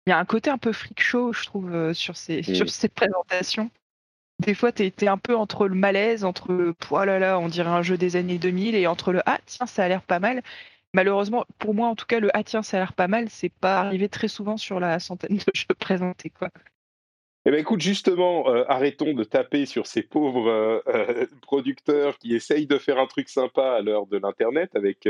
il 0.06 0.10
y 0.10 0.12
a 0.12 0.18
un 0.18 0.24
côté 0.24 0.50
un 0.50 0.58
peu 0.58 0.72
freak 0.72 1.00
show, 1.00 1.32
je 1.32 1.44
trouve, 1.44 1.72
euh, 1.72 1.94
sur 1.94 2.16
ces, 2.16 2.42
sur 2.42 2.68
ces 2.68 2.88
présentations. 2.88 3.70
Des 4.40 4.54
fois, 4.54 4.72
tu 4.72 4.82
es, 4.82 5.06
un 5.06 5.16
peu 5.16 5.36
entre 5.36 5.68
le 5.68 5.76
malaise, 5.76 6.24
entre 6.24 6.52
le 6.52 6.74
oh 6.90 7.04
là 7.04 7.20
là, 7.20 7.38
on 7.38 7.46
dirait 7.46 7.70
un 7.70 7.82
jeu 7.82 7.96
des 7.96 8.16
années 8.16 8.38
2000, 8.38 8.74
et 8.74 8.88
entre 8.88 9.12
le 9.12 9.22
ah 9.26 9.38
tiens, 9.46 9.66
ça 9.66 9.84
a 9.84 9.88
l'air 9.88 10.02
pas 10.02 10.18
mal 10.18 10.42
malheureusement, 10.96 11.44
pour 11.58 11.74
moi 11.74 11.88
en 11.88 11.94
tout 11.94 12.06
cas, 12.06 12.20
le 12.20 12.30
ah 12.34 12.42
tiens, 12.42 12.62
ça 12.62 12.78
a 12.78 12.80
l'air 12.80 12.94
pas 12.94 13.06
mal, 13.06 13.28
c'est 13.28 13.52
pas 13.52 13.80
arrivé 13.80 14.08
très 14.08 14.28
souvent 14.28 14.56
sur 14.56 14.80
la 14.80 14.98
centaine 14.98 15.36
de 15.36 15.52
jeux 15.54 15.74
présentés. 15.78 16.30
Quoi. 16.30 16.48
Eh 17.44 17.50
ben 17.50 17.60
écoute, 17.60 17.80
justement, 17.80 18.48
euh, 18.48 18.64
arrêtons 18.66 19.12
de 19.12 19.22
taper 19.22 19.66
sur 19.66 19.86
ces 19.86 20.02
pauvres 20.02 20.48
euh, 20.48 20.80
euh, 20.88 21.26
producteurs 21.42 22.18
qui 22.18 22.34
essayent 22.34 22.66
de 22.66 22.78
faire 22.78 22.98
un 22.98 23.06
truc 23.06 23.28
sympa 23.28 23.74
à 23.74 23.82
l'heure 23.82 24.06
de 24.06 24.16
l'Internet 24.16 24.70
avec 24.74 25.06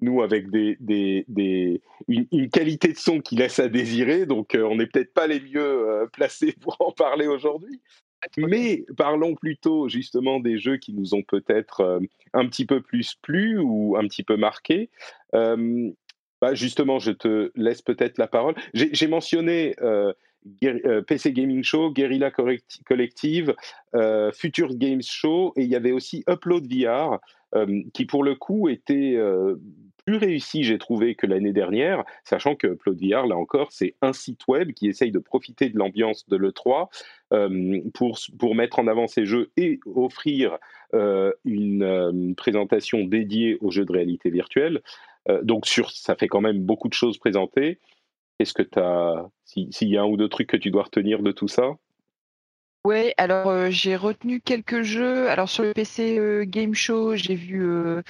nous, 0.00 0.22
avec 0.22 0.50
des, 0.50 0.76
des, 0.80 1.80
une, 2.08 2.50
qualité 2.50 2.92
de 2.92 2.98
son 2.98 3.20
qui 3.20 3.34
laisse 3.34 3.58
à 3.58 3.68
désirer. 3.68 4.26
Donc, 4.26 4.56
on 4.56 4.76
n'est 4.76 4.86
peut-être 4.86 5.14
pas 5.14 5.26
les 5.26 5.40
mieux 5.40 6.08
placés 6.12 6.52
pour 6.60 6.76
en 6.80 6.92
parler 6.92 7.26
aujourd'hui. 7.26 7.80
Mais 8.36 8.84
parlons 8.96 9.34
plutôt 9.34 9.88
justement 9.88 10.40
des 10.40 10.58
jeux 10.58 10.76
qui 10.76 10.92
nous 10.92 11.14
ont 11.14 11.22
peut-être 11.22 11.80
euh, 11.80 12.00
un 12.32 12.46
petit 12.46 12.66
peu 12.66 12.80
plus 12.80 13.14
plu 13.14 13.58
ou 13.58 13.96
un 13.96 14.06
petit 14.06 14.22
peu 14.22 14.36
marqué. 14.36 14.90
Euh, 15.34 15.90
bah 16.40 16.54
justement, 16.54 16.98
je 16.98 17.12
te 17.12 17.50
laisse 17.54 17.82
peut-être 17.82 18.18
la 18.18 18.26
parole. 18.26 18.54
J'ai 18.74 19.06
mentionné 19.06 19.76
euh, 19.80 20.12
PC 21.06 21.32
Gaming 21.32 21.62
Show, 21.62 21.92
Guerrilla 21.92 22.32
Collective, 22.32 23.54
Future 24.34 24.74
Games 24.74 25.02
Show, 25.02 25.52
et 25.56 25.62
il 25.62 25.68
y 25.68 25.76
avait 25.76 25.92
aussi 25.92 26.24
Upload 26.28 26.66
VR, 26.66 27.20
qui 27.94 28.06
pour 28.06 28.24
le 28.24 28.34
coup 28.34 28.68
était 28.68 29.16
plus 30.04 30.16
réussi, 30.16 30.64
j'ai 30.64 30.78
trouvé, 30.78 31.14
que 31.14 31.26
l'année 31.26 31.52
dernière, 31.52 32.04
sachant 32.24 32.56
que 32.56 32.78
VR, 32.86 33.26
là 33.26 33.36
encore, 33.36 33.72
c'est 33.72 33.94
un 34.02 34.12
site 34.12 34.46
web 34.48 34.72
qui 34.72 34.88
essaye 34.88 35.12
de 35.12 35.18
profiter 35.18 35.68
de 35.68 35.78
l'ambiance 35.78 36.28
de 36.28 36.36
l'E3 36.36 36.88
euh, 37.32 37.80
pour, 37.94 38.18
pour 38.38 38.54
mettre 38.54 38.78
en 38.78 38.86
avant 38.86 39.06
ses 39.06 39.26
jeux 39.26 39.50
et 39.56 39.80
offrir 39.86 40.58
euh, 40.94 41.32
une 41.44 41.82
euh, 41.82 42.34
présentation 42.36 43.04
dédiée 43.04 43.58
aux 43.60 43.70
jeux 43.70 43.84
de 43.84 43.92
réalité 43.92 44.30
virtuelle. 44.30 44.82
donc, 45.42 45.66
sur, 45.66 45.90
ça 45.90 46.16
fait 46.16 46.28
quand 46.28 46.40
même 46.40 46.58
beaucoup 46.58 46.88
de 46.88 46.94
choses 46.94 47.18
présentées. 47.18 47.78
Est-ce 48.38 48.54
que 48.54 48.62
tu 48.62 48.78
as. 48.78 49.28
S'il 49.44 49.88
y 49.88 49.96
a 49.96 50.02
un 50.02 50.06
ou 50.06 50.16
deux 50.16 50.28
trucs 50.28 50.48
que 50.48 50.56
tu 50.56 50.70
dois 50.70 50.84
retenir 50.84 51.22
de 51.22 51.30
tout 51.30 51.48
ça? 51.48 51.76
Oui, 52.84 53.12
alors 53.16 53.48
euh, 53.48 53.70
j'ai 53.70 53.94
retenu 53.94 54.40
quelques 54.40 54.82
jeux. 54.82 55.30
Alors 55.30 55.48
sur 55.48 55.62
le 55.62 55.72
PC 55.72 56.18
euh, 56.18 56.44
Game 56.44 56.74
Show, 56.74 57.14
j'ai 57.14 57.36
vu 57.36 57.64
euh, 57.64 58.02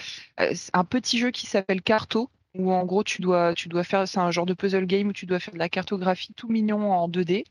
un 0.73 0.85
petit 0.85 1.19
jeu 1.19 1.31
qui 1.31 1.47
s'appelle 1.47 1.83
Carto, 1.83 2.31
où 2.55 2.73
en 2.73 2.87
gros 2.87 3.05
tu 3.05 3.21
dois, 3.21 3.53
tu 3.55 3.69
dois 3.69 3.85
faire, 3.85 4.09
c'est 4.09 4.19
un 4.19 4.31
genre 4.31 4.47
de 4.47 4.55
puzzle 4.55 4.87
game 4.87 5.09
où 5.09 5.13
tu 5.13 5.27
dois 5.27 5.41
faire 5.41 5.53
de 5.53 5.59
la 5.59 5.69
cartographie 5.69 6.33
tout 6.35 6.49
mignon 6.49 6.91
en 6.91 7.09
2D. 7.09 7.45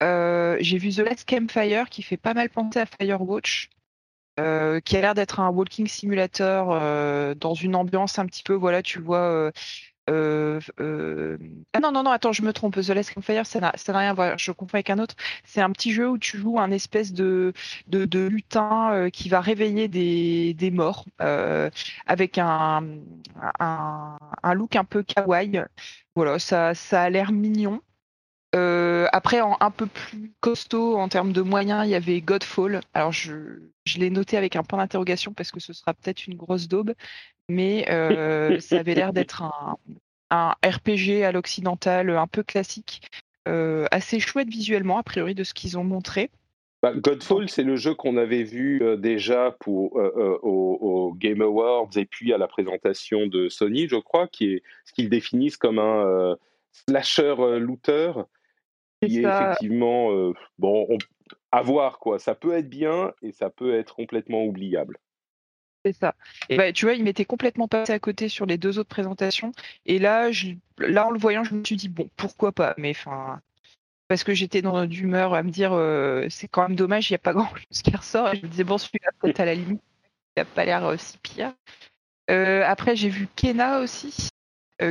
j'ai 0.00 0.78
vu 0.78 0.90
The 0.90 0.98
Last 0.98 1.28
Campfire 1.28 1.88
qui 1.90 2.02
fait 2.02 2.16
pas 2.16 2.34
mal 2.34 2.48
penser 2.48 2.78
à 2.78 2.86
Firewatch, 2.86 3.70
qui 4.36 4.96
a 4.96 5.00
l'air 5.00 5.14
d'être 5.14 5.40
un 5.40 5.50
walking 5.50 5.88
simulator 5.88 7.34
dans 7.36 7.54
une 7.54 7.74
ambiance 7.74 8.18
un 8.18 8.26
petit 8.26 8.42
peu, 8.44 8.54
voilà, 8.54 8.82
tu 8.82 9.00
vois 9.00 9.50
euh, 10.10 10.60
euh, 10.80 11.38
ah 11.72 11.80
non, 11.80 11.92
non, 11.92 12.02
non, 12.02 12.10
attends, 12.10 12.32
je 12.32 12.42
me 12.42 12.52
trompe. 12.52 12.74
The 12.80 12.88
Last 12.90 13.14
Campfire, 13.14 13.46
ça 13.46 13.60
n'a 13.60 13.72
rien 13.88 14.10
à 14.10 14.14
voir. 14.14 14.38
Je 14.38 14.52
confonds 14.52 14.74
avec 14.76 14.90
un 14.90 14.98
autre. 14.98 15.14
C'est 15.44 15.60
un 15.60 15.70
petit 15.70 15.92
jeu 15.92 16.08
où 16.10 16.18
tu 16.18 16.38
joues 16.38 16.58
un 16.58 16.70
espèce 16.70 17.12
de, 17.12 17.52
de, 17.86 18.26
lutin 18.26 18.92
euh, 18.92 19.10
qui 19.10 19.28
va 19.28 19.40
réveiller 19.40 19.88
des, 19.88 20.54
des 20.54 20.70
morts 20.70 21.06
avec 22.06 22.38
un, 22.38 22.84
un, 23.60 24.18
un, 24.42 24.54
look 24.54 24.76
un 24.76 24.84
peu 24.84 25.02
kawaii. 25.02 25.62
Voilà, 26.14 26.38
ça, 26.38 26.74
ça 26.74 27.02
a 27.02 27.10
l'air 27.10 27.32
mignon. 27.32 27.80
Après, 29.12 29.40
en 29.40 29.56
un 29.60 29.70
peu 29.70 29.86
plus 29.86 30.32
costaud 30.40 30.96
en 30.96 31.08
termes 31.08 31.32
de 31.32 31.42
moyens, 31.42 31.86
il 31.86 31.90
y 31.90 31.94
avait 31.94 32.20
Godfall. 32.20 32.80
Alors, 32.94 33.12
je, 33.12 33.32
l'ai 33.96 34.10
noté 34.10 34.36
avec 34.36 34.56
un 34.56 34.62
point 34.62 34.78
d'interrogation 34.78 35.32
parce 35.32 35.50
que 35.50 35.60
ce 35.60 35.72
sera 35.72 35.94
peut-être 35.94 36.26
une 36.26 36.36
grosse 36.36 36.68
daube, 36.68 36.94
mais 37.48 37.84
ça 38.60 38.78
avait 38.78 38.94
l'air 38.94 39.12
d'être 39.12 39.42
un, 40.30 40.54
RPG 40.64 41.24
à 41.24 41.32
l'occidental 41.32 42.10
un 42.10 42.26
peu 42.26 42.42
classique, 42.42 43.02
assez 43.46 44.20
chouette 44.20 44.48
visuellement, 44.48 44.98
a 44.98 45.02
priori, 45.02 45.34
de 45.34 45.44
ce 45.44 45.54
qu'ils 45.54 45.78
ont 45.78 45.84
montré. 45.84 46.30
Bah, 46.84 46.92
Godfall, 46.94 47.48
c'est 47.48 47.62
le 47.62 47.76
jeu 47.76 47.94
qu'on 47.94 48.18
avait 48.18 48.42
vu 48.42 48.82
euh, 48.82 48.98
déjà 48.98 49.56
pour, 49.58 49.98
euh, 49.98 50.12
euh, 50.18 50.38
au, 50.42 51.14
Game 51.16 51.40
Awards 51.40 51.88
et 51.96 52.04
puis 52.04 52.34
à 52.34 52.36
la 52.36 52.46
présentation 52.46 53.26
de 53.26 53.48
Sony, 53.48 53.88
je 53.88 53.96
crois, 53.96 54.28
qui 54.28 54.52
est 54.52 54.62
ce 54.84 54.92
qu'ils 54.92 55.08
définissent 55.08 55.56
comme 55.56 55.78
un 55.78 56.36
slasher 56.72 57.36
looter, 57.58 58.12
qui 59.06 59.18
est, 59.18 59.22
effectivement 59.22 60.10
bon, 60.58 60.86
à 61.52 61.62
voir 61.62 61.98
quoi. 61.98 62.18
Ça 62.18 62.34
peut 62.34 62.54
être 62.54 62.68
bien 62.68 63.12
et 63.22 63.32
ça 63.32 63.50
peut 63.50 63.74
être 63.74 63.94
complètement 63.94 64.44
oubliable. 64.44 64.98
C'est 65.84 65.92
ça. 65.92 66.14
Et 66.48 66.56
bah, 66.56 66.72
tu 66.72 66.86
vois, 66.86 66.94
il 66.94 67.04
m'était 67.04 67.26
complètement 67.26 67.68
passé 67.68 67.92
à 67.92 67.98
côté 67.98 68.28
sur 68.28 68.46
les 68.46 68.56
deux 68.56 68.78
autres 68.78 68.88
présentations. 68.88 69.52
Et 69.84 69.98
là, 69.98 70.30
je, 70.30 70.52
là, 70.78 71.06
en 71.06 71.10
le 71.10 71.18
voyant, 71.18 71.44
je 71.44 71.54
me 71.54 71.62
suis 71.62 71.76
dit 71.76 71.88
bon, 71.88 72.08
pourquoi 72.16 72.52
pas. 72.52 72.74
Mais 72.78 72.90
enfin, 72.90 73.40
parce 74.08 74.24
que 74.24 74.32
j'étais 74.32 74.62
dans 74.62 74.86
d'humeur 74.86 75.34
à 75.34 75.42
me 75.42 75.50
dire 75.50 75.72
euh, 75.74 76.26
c'est 76.30 76.48
quand 76.48 76.62
même 76.62 76.76
dommage, 76.76 77.10
il 77.10 77.12
n'y 77.12 77.16
a 77.16 77.18
pas 77.18 77.32
grand 77.34 77.54
chose 77.54 77.82
qui 77.82 77.94
ressort. 77.94 78.32
Et 78.32 78.36
je 78.36 78.42
me 78.42 78.48
disais 78.48 78.64
bon, 78.64 78.78
celui-là, 78.78 79.10
peut-être 79.20 79.40
à 79.40 79.44
la 79.44 79.54
limite, 79.54 79.82
il 80.36 80.40
n'a 80.40 80.44
pas 80.46 80.64
l'air 80.64 80.84
euh, 80.86 80.96
si 80.96 81.18
pire. 81.18 81.52
Euh, 82.30 82.62
après, 82.64 82.96
j'ai 82.96 83.10
vu 83.10 83.28
Kena 83.36 83.80
aussi, 83.80 84.30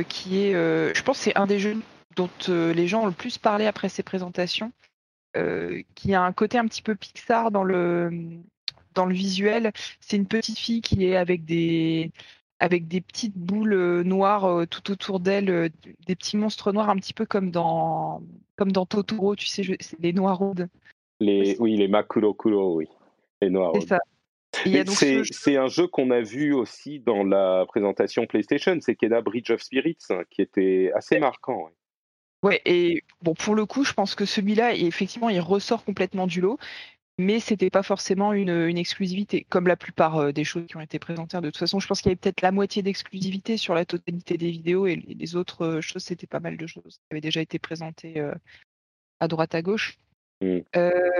qui 0.08 0.44
est, 0.44 0.52
je 0.52 1.02
pense, 1.02 1.18
c'est 1.18 1.36
un 1.36 1.46
des 1.46 1.58
jeux 1.58 1.76
dont 2.16 2.30
les 2.48 2.86
gens 2.86 3.02
ont 3.02 3.06
le 3.06 3.12
plus 3.12 3.38
parlé 3.38 3.66
après 3.66 3.88
ces 3.88 4.02
présentations, 4.02 4.72
qui 5.94 6.14
a 6.14 6.22
un 6.22 6.32
côté 6.32 6.58
un 6.58 6.66
petit 6.66 6.82
peu 6.82 6.94
Pixar 6.94 7.50
dans 7.50 7.64
le 7.64 8.10
dans 8.94 9.06
le 9.06 9.14
visuel. 9.14 9.72
C'est 10.00 10.16
une 10.16 10.26
petite 10.26 10.58
fille 10.58 10.80
qui 10.80 11.06
est 11.06 11.16
avec 11.16 11.44
des 11.44 12.12
avec 12.60 12.88
des 12.88 13.00
petites 13.00 13.36
boules 13.36 13.74
euh, 13.74 14.02
noires 14.04 14.44
euh, 14.44 14.66
tout 14.66 14.90
autour 14.90 15.20
d'elle, 15.20 15.50
euh, 15.50 15.68
des 16.06 16.14
petits 16.14 16.36
monstres 16.36 16.72
noirs, 16.72 16.88
un 16.88 16.96
petit 16.96 17.12
peu 17.12 17.26
comme 17.26 17.50
dans, 17.50 18.22
comme 18.56 18.72
dans 18.72 18.86
Totoro, 18.86 19.36
tu 19.36 19.46
sais, 19.46 19.62
les 19.98 20.12
noirs 20.12 20.40
Les, 21.20 21.56
oui, 21.58 21.76
les 21.76 21.88
Makurokuro, 21.88 22.76
oui. 22.76 22.88
Les 23.42 23.50
noirs 23.50 23.72
C'est 23.74 23.88
ça. 23.88 23.98
C'est 25.34 25.56
un 25.56 25.66
jeu 25.66 25.88
qu'on 25.88 26.10
a 26.10 26.20
vu 26.20 26.54
aussi 26.54 27.00
dans 27.00 27.24
la 27.24 27.66
présentation 27.66 28.24
PlayStation, 28.24 28.78
c'est 28.80 28.94
Kena 28.94 29.20
Bridge 29.20 29.50
of 29.50 29.60
Spirits, 29.60 29.98
hein, 30.10 30.22
qui 30.30 30.40
était 30.40 30.92
assez 30.94 31.18
marquant. 31.18 31.64
Ouais. 31.64 31.72
Et 32.64 33.02
bon, 33.22 33.34
pour 33.34 33.54
le 33.54 33.66
coup, 33.66 33.84
je 33.84 33.92
pense 33.92 34.14
que 34.14 34.24
celui-là, 34.24 34.74
effectivement, 34.74 35.28
il 35.28 35.40
ressort 35.40 35.84
complètement 35.84 36.26
du 36.26 36.40
lot 36.40 36.58
mais 37.18 37.38
c'était 37.38 37.70
pas 37.70 37.82
forcément 37.82 38.32
une, 38.32 38.76
exclusivité, 38.76 39.46
comme 39.48 39.68
la 39.68 39.76
plupart 39.76 40.16
euh, 40.16 40.32
des 40.32 40.44
choses 40.44 40.66
qui 40.66 40.76
ont 40.76 40.80
été 40.80 40.98
présentées. 40.98 41.40
De 41.40 41.46
toute 41.46 41.58
façon, 41.58 41.78
je 41.78 41.86
pense 41.86 42.00
qu'il 42.00 42.10
y 42.10 42.12
avait 42.12 42.20
peut-être 42.20 42.42
la 42.42 42.50
moitié 42.50 42.82
d'exclusivité 42.82 43.56
sur 43.56 43.74
la 43.74 43.84
totalité 43.84 44.36
des 44.36 44.50
vidéos, 44.50 44.86
et 44.86 44.96
les 44.96 45.36
autres 45.36 45.64
euh, 45.64 45.80
choses, 45.80 46.02
c'était 46.02 46.26
pas 46.26 46.40
mal 46.40 46.56
de 46.56 46.66
choses 46.66 46.98
qui 46.98 47.06
avaient 47.10 47.20
déjà 47.20 47.40
été 47.40 47.58
présentées 47.58 48.18
euh, 48.18 48.34
à 49.20 49.28
droite 49.28 49.54
à 49.54 49.62
gauche. 49.62 49.98
Mmh. 50.40 50.58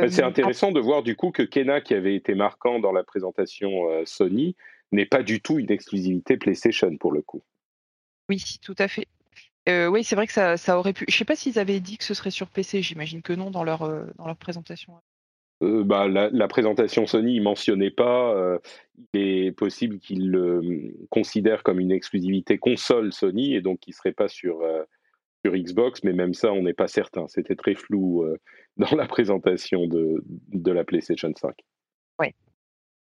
C'est 0.09 0.25
intéressant 0.25 0.73
de 0.73 0.81
voir 0.81 1.05
du 1.05 1.15
coup 1.15 1.31
que 1.31 1.45
Kena, 1.45 1.81
qui 1.81 1.95
avait 1.95 2.17
été 2.17 2.35
marquant 2.35 2.81
dans 2.81 2.93
la 2.93 3.05
présentation 3.05 3.71
Sony, 4.05 4.57
n'est 4.91 5.07
pas 5.07 5.23
du 5.23 5.41
tout 5.41 5.59
une 5.61 5.71
exclusivité 5.71 6.37
PlayStation 6.37 6.95
pour 6.97 7.13
le 7.13 7.23
coup. 7.23 7.41
Oui, 8.29 8.43
tout 8.61 8.75
à 8.77 8.89
fait. 8.89 9.07
Oui, 9.67 10.05
c'est 10.05 10.17
vrai 10.17 10.27
que 10.27 10.33
ça, 10.33 10.57
ça, 10.57 10.79
aurait 10.79 10.93
pu. 10.93 11.05
Je 11.09 11.17
sais 11.17 11.25
pas 11.25 11.37
s'ils 11.37 11.59
avaient 11.59 11.81
dit 11.81 11.99
que 11.99 12.05
ce 12.05 12.15
serait 12.15 12.31
sur 12.31 12.49
PC. 12.49 12.83
J'imagine 12.83 13.23
que 13.23 13.33
non 13.33 13.51
dans 13.51 13.65
leur 13.65 13.81
dans 14.17 14.27
leur 14.27 14.37
présentation. 14.37 14.95
Euh, 15.63 15.85
bah, 15.85 16.09
la, 16.09 16.49
présentation 16.49 17.07
Sony, 17.07 17.37
il 17.37 17.43
mentionnait 17.43 17.91
pas. 17.91 18.35
Euh, 18.35 18.59
il 19.13 19.21
est 19.21 19.53
possible 19.53 19.99
qu'il 19.99 20.31
le 20.31 20.95
considère 21.11 21.63
comme 21.63 21.81
une 21.81 21.93
exclusivité 21.93 22.59
console 22.59 23.13
Sony 23.13 23.55
et 23.55 23.61
donc 23.61 23.87
il 23.87 23.93
serait 23.93 24.13
pas 24.13 24.29
sur 24.29 24.63
euh, 24.63 24.83
sur 25.45 25.55
Xbox, 25.55 26.03
mais 26.05 26.13
même 26.13 26.35
ça, 26.35 26.53
on 26.53 26.63
n'est 26.63 26.75
pas 26.75 26.89
certain. 26.89 27.29
C'était 27.29 27.57
très 27.57 27.75
flou 27.75 28.25
dans 28.77 28.97
la 28.97 29.07
présentation 29.07 29.87
de, 29.87 30.25
de 30.53 30.73
la 30.73 30.85
PlayStation 30.85 31.33
5. 31.35 31.55
Ouais. 32.19 32.35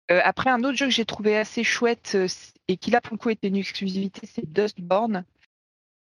après, 0.09 0.50
un 0.50 0.64
autre 0.64 0.76
jeu 0.76 0.87
que 0.87 0.92
j'ai 0.92 1.04
trouvé 1.04 1.37
assez 1.37 1.62
chouette 1.62 2.16
et 2.69 2.76
qui 2.76 2.90
là 2.90 3.00
pour 3.00 3.14
le 3.14 3.19
coup 3.19 3.31
était 3.31 3.49
une 3.49 3.57
exclusivité, 3.57 4.26
c'est 4.26 4.50
Dustborn. 4.52 5.25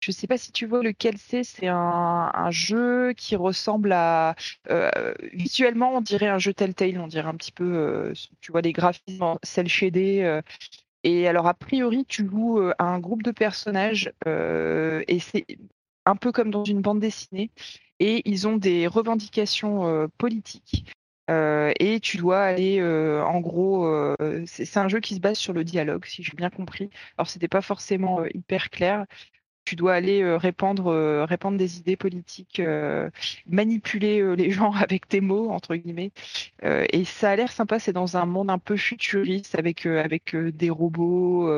Je 0.02 0.10
ne 0.10 0.14
sais 0.14 0.26
pas 0.26 0.38
si 0.38 0.52
tu 0.52 0.66
vois 0.66 0.82
lequel 0.82 1.18
c'est. 1.20 1.44
C'est 1.44 1.68
un, 1.68 2.50
jeu 2.50 3.14
qui 3.14 3.36
ressemble 3.36 3.92
à. 3.94 4.36
Euh, 4.70 5.14
visuellement, 5.32 5.96
on 5.96 6.02
dirait 6.02 6.28
un 6.28 6.40
jeu 6.40 6.54
Telltale. 6.54 7.00
On 7.00 7.08
dirait 7.08 7.30
un 7.30 7.36
petit 7.36 7.52
peu. 7.52 7.64
Euh, 7.64 8.14
tu 8.42 8.52
vois, 8.52 8.62
les 8.62 8.74
graphismes 8.74 9.22
en 9.22 9.40
cel 9.44 9.68
shadé. 9.68 10.22
Euh. 10.24 10.42
et 11.04 11.28
alors, 11.28 11.48
a 11.48 11.54
priori, 11.54 12.06
tu 12.06 12.28
joues 12.28 12.60
à 12.80 12.84
un 12.84 13.00
groupe 13.00 13.22
de 13.24 13.32
personnages. 13.32 14.12
et 14.26 15.20
c'est 15.20 15.46
un 16.06 16.16
peu 16.16 16.32
comme 16.32 16.50
dans 16.52 16.64
une 16.66 16.82
bande 16.82 17.00
dessinée. 17.00 17.52
Et 18.00 18.28
ils 18.30 18.48
ont 18.48 18.58
des 18.58 18.88
revendications 18.88 20.10
politiques. 20.18 20.92
et 21.30 22.00
tu 22.02 22.18
dois 22.18 22.42
aller, 22.42 22.82
en 22.84 23.40
gros, 23.40 24.16
c'est 24.48 24.78
un 24.78 24.88
jeu 24.88 25.00
qui 25.00 25.14
se 25.16 25.20
base 25.20 25.38
sur 25.38 25.54
le 25.54 25.64
dialogue, 25.64 26.06
si 26.06 26.24
j'ai 26.24 26.34
bien 26.36 26.50
compris. 26.50 26.90
Alors, 27.18 27.30
c'était 27.30 27.48
pas 27.48 27.62
forcément 27.62 28.26
hyper 28.26 28.72
clair 28.72 29.06
tu 29.66 29.76
dois 29.76 29.94
aller 29.94 30.22
euh, 30.22 30.38
répandre, 30.38 30.88
euh, 30.88 31.26
répandre 31.26 31.58
des 31.58 31.78
idées 31.78 31.96
politiques, 31.96 32.60
euh, 32.60 33.10
manipuler 33.48 34.36
les 34.36 34.52
gens 34.52 34.72
avec 34.72 35.08
tes 35.08 35.22
mots, 35.22 35.50
entre 35.50 35.76
guillemets. 35.76 36.12
et 36.64 37.06
ça 37.06 37.32
a 37.32 37.36
l'air 37.36 37.52
sympa, 37.52 37.80
c'est 37.80 37.94
dans 37.94 38.18
un 38.18 38.26
monde 38.26 38.50
un 38.50 38.58
peu 38.60 38.78
futuriste 38.78 39.56
avec, 39.58 39.86
avec 39.86 40.36
des 40.36 40.70
robots. 40.70 41.50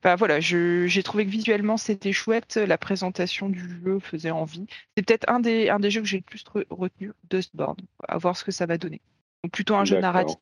Enfin 0.00 0.16
voilà, 0.16 0.40
j'ai 0.40 1.02
trouvé 1.02 1.24
que 1.24 1.30
visuellement 1.30 1.76
c'était 1.76 2.12
chouette, 2.12 2.56
la 2.56 2.78
présentation 2.78 3.48
du 3.48 3.60
jeu 3.84 3.98
faisait 4.00 4.30
envie. 4.30 4.66
C'est 4.96 5.04
peut-être 5.04 5.28
un 5.28 5.40
des, 5.40 5.68
un 5.68 5.80
des 5.80 5.90
jeux 5.90 6.00
que 6.00 6.06
j'ai 6.06 6.18
le 6.18 6.22
plus 6.22 6.44
retenu, 6.70 7.12
Dustborn, 7.30 7.76
à 8.06 8.18
voir 8.18 8.36
ce 8.36 8.44
que 8.44 8.52
ça 8.52 8.66
va 8.66 8.78
donner. 8.78 9.00
Donc 9.42 9.52
plutôt 9.52 9.76
un 9.76 9.84
jeu 9.84 9.98
narratif. 10.00 10.36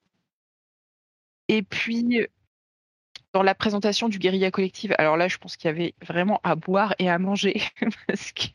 Et 1.49 1.63
puis, 1.63 2.27
dans 3.37 3.43
la 3.43 3.55
présentation 3.55 4.09
du 4.09 4.19
guérilla 4.19 4.51
collective, 4.51 4.95
alors 4.97 5.19
là, 5.19 5.29
je 5.29 5.37
pense 5.37 5.59
qu'il 5.59 5.69
y 5.69 5.71
avait 5.71 5.93
vraiment 6.01 6.41
à 6.43 6.55
boire 6.55 6.95
et 6.99 7.11
à 7.11 7.19
manger 7.19 7.61
parce 8.07 8.33
qu'il 8.33 8.55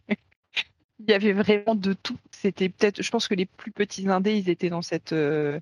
y 1.08 1.14
avait 1.14 1.34
vraiment 1.34 1.76
de 1.76 1.94
tout. 1.94 2.18
C'était 2.32 2.68
peut-être, 2.68 3.04
je 3.04 3.12
pense 3.12 3.28
que 3.28 3.36
les 3.36 3.46
plus 3.46 3.72
petits 3.72 4.10
indés, 4.10 4.38
ils 4.38 4.50
étaient 4.50 4.72
dans 4.72 4.82
cette 4.82 5.14
euh, 5.14 5.60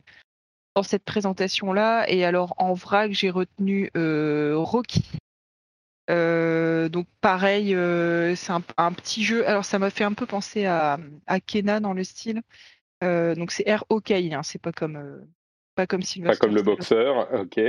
dans 0.73 0.83
cette 0.83 1.03
présentation-là. 1.03 2.09
Et 2.09 2.23
alors 2.23 2.53
en 2.55 2.71
vrac, 2.71 3.11
j'ai 3.11 3.29
retenu 3.29 3.91
euh, 3.97 4.53
Rocky. 4.55 5.03
Euh, 6.09 6.87
donc 6.87 7.05
pareil, 7.19 7.75
c'est 8.37 8.53
un, 8.53 8.93
petit 8.93 9.25
jeu. 9.25 9.45
Alors 9.45 9.65
ça 9.65 9.79
m'a 9.79 9.89
fait 9.89 10.05
un 10.05 10.13
peu 10.13 10.27
penser 10.27 10.65
à, 10.65 10.97
à 11.27 11.41
Kena 11.41 11.81
dans 11.81 11.91
le 11.91 12.05
style. 12.05 12.41
donc 13.01 13.51
c'est 13.51 13.69
R 13.69 13.83
O 13.89 13.99
K 13.99 14.11
hein, 14.11 14.43
c'est 14.43 14.61
pas 14.61 14.71
comme 14.71 15.27
pas 15.75 15.87
comme 15.87 16.03
Pas 16.23 16.37
comme 16.37 16.55
le 16.55 16.63
boxeur, 16.63 17.27
ok. 17.33 17.59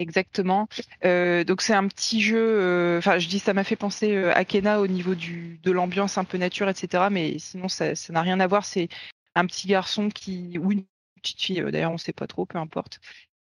Exactement. 0.00 0.66
Euh, 1.04 1.44
donc 1.44 1.60
c'est 1.60 1.74
un 1.74 1.86
petit 1.86 2.22
jeu. 2.22 2.38
Euh, 2.38 2.98
enfin, 2.98 3.18
je 3.18 3.28
dis 3.28 3.38
ça 3.38 3.52
m'a 3.52 3.64
fait 3.64 3.76
penser 3.76 4.16
euh, 4.16 4.34
à 4.34 4.46
Kena 4.46 4.80
au 4.80 4.86
niveau 4.86 5.14
du 5.14 5.60
de 5.62 5.70
l'ambiance 5.70 6.16
un 6.16 6.24
peu 6.24 6.38
nature, 6.38 6.70
etc. 6.70 7.08
Mais 7.10 7.38
sinon 7.38 7.68
ça 7.68 7.92
n'a 8.08 8.22
rien 8.22 8.40
à 8.40 8.46
voir. 8.46 8.64
C'est 8.64 8.88
un 9.34 9.44
petit 9.44 9.68
garçon 9.68 10.08
qui 10.08 10.58
ou 10.58 10.72
une 10.72 10.84
petite 11.20 11.42
fille. 11.42 11.62
D'ailleurs, 11.70 11.92
on 11.92 11.98
sait 11.98 12.14
pas 12.14 12.26
trop, 12.26 12.46
peu 12.46 12.56
importe. 12.56 12.98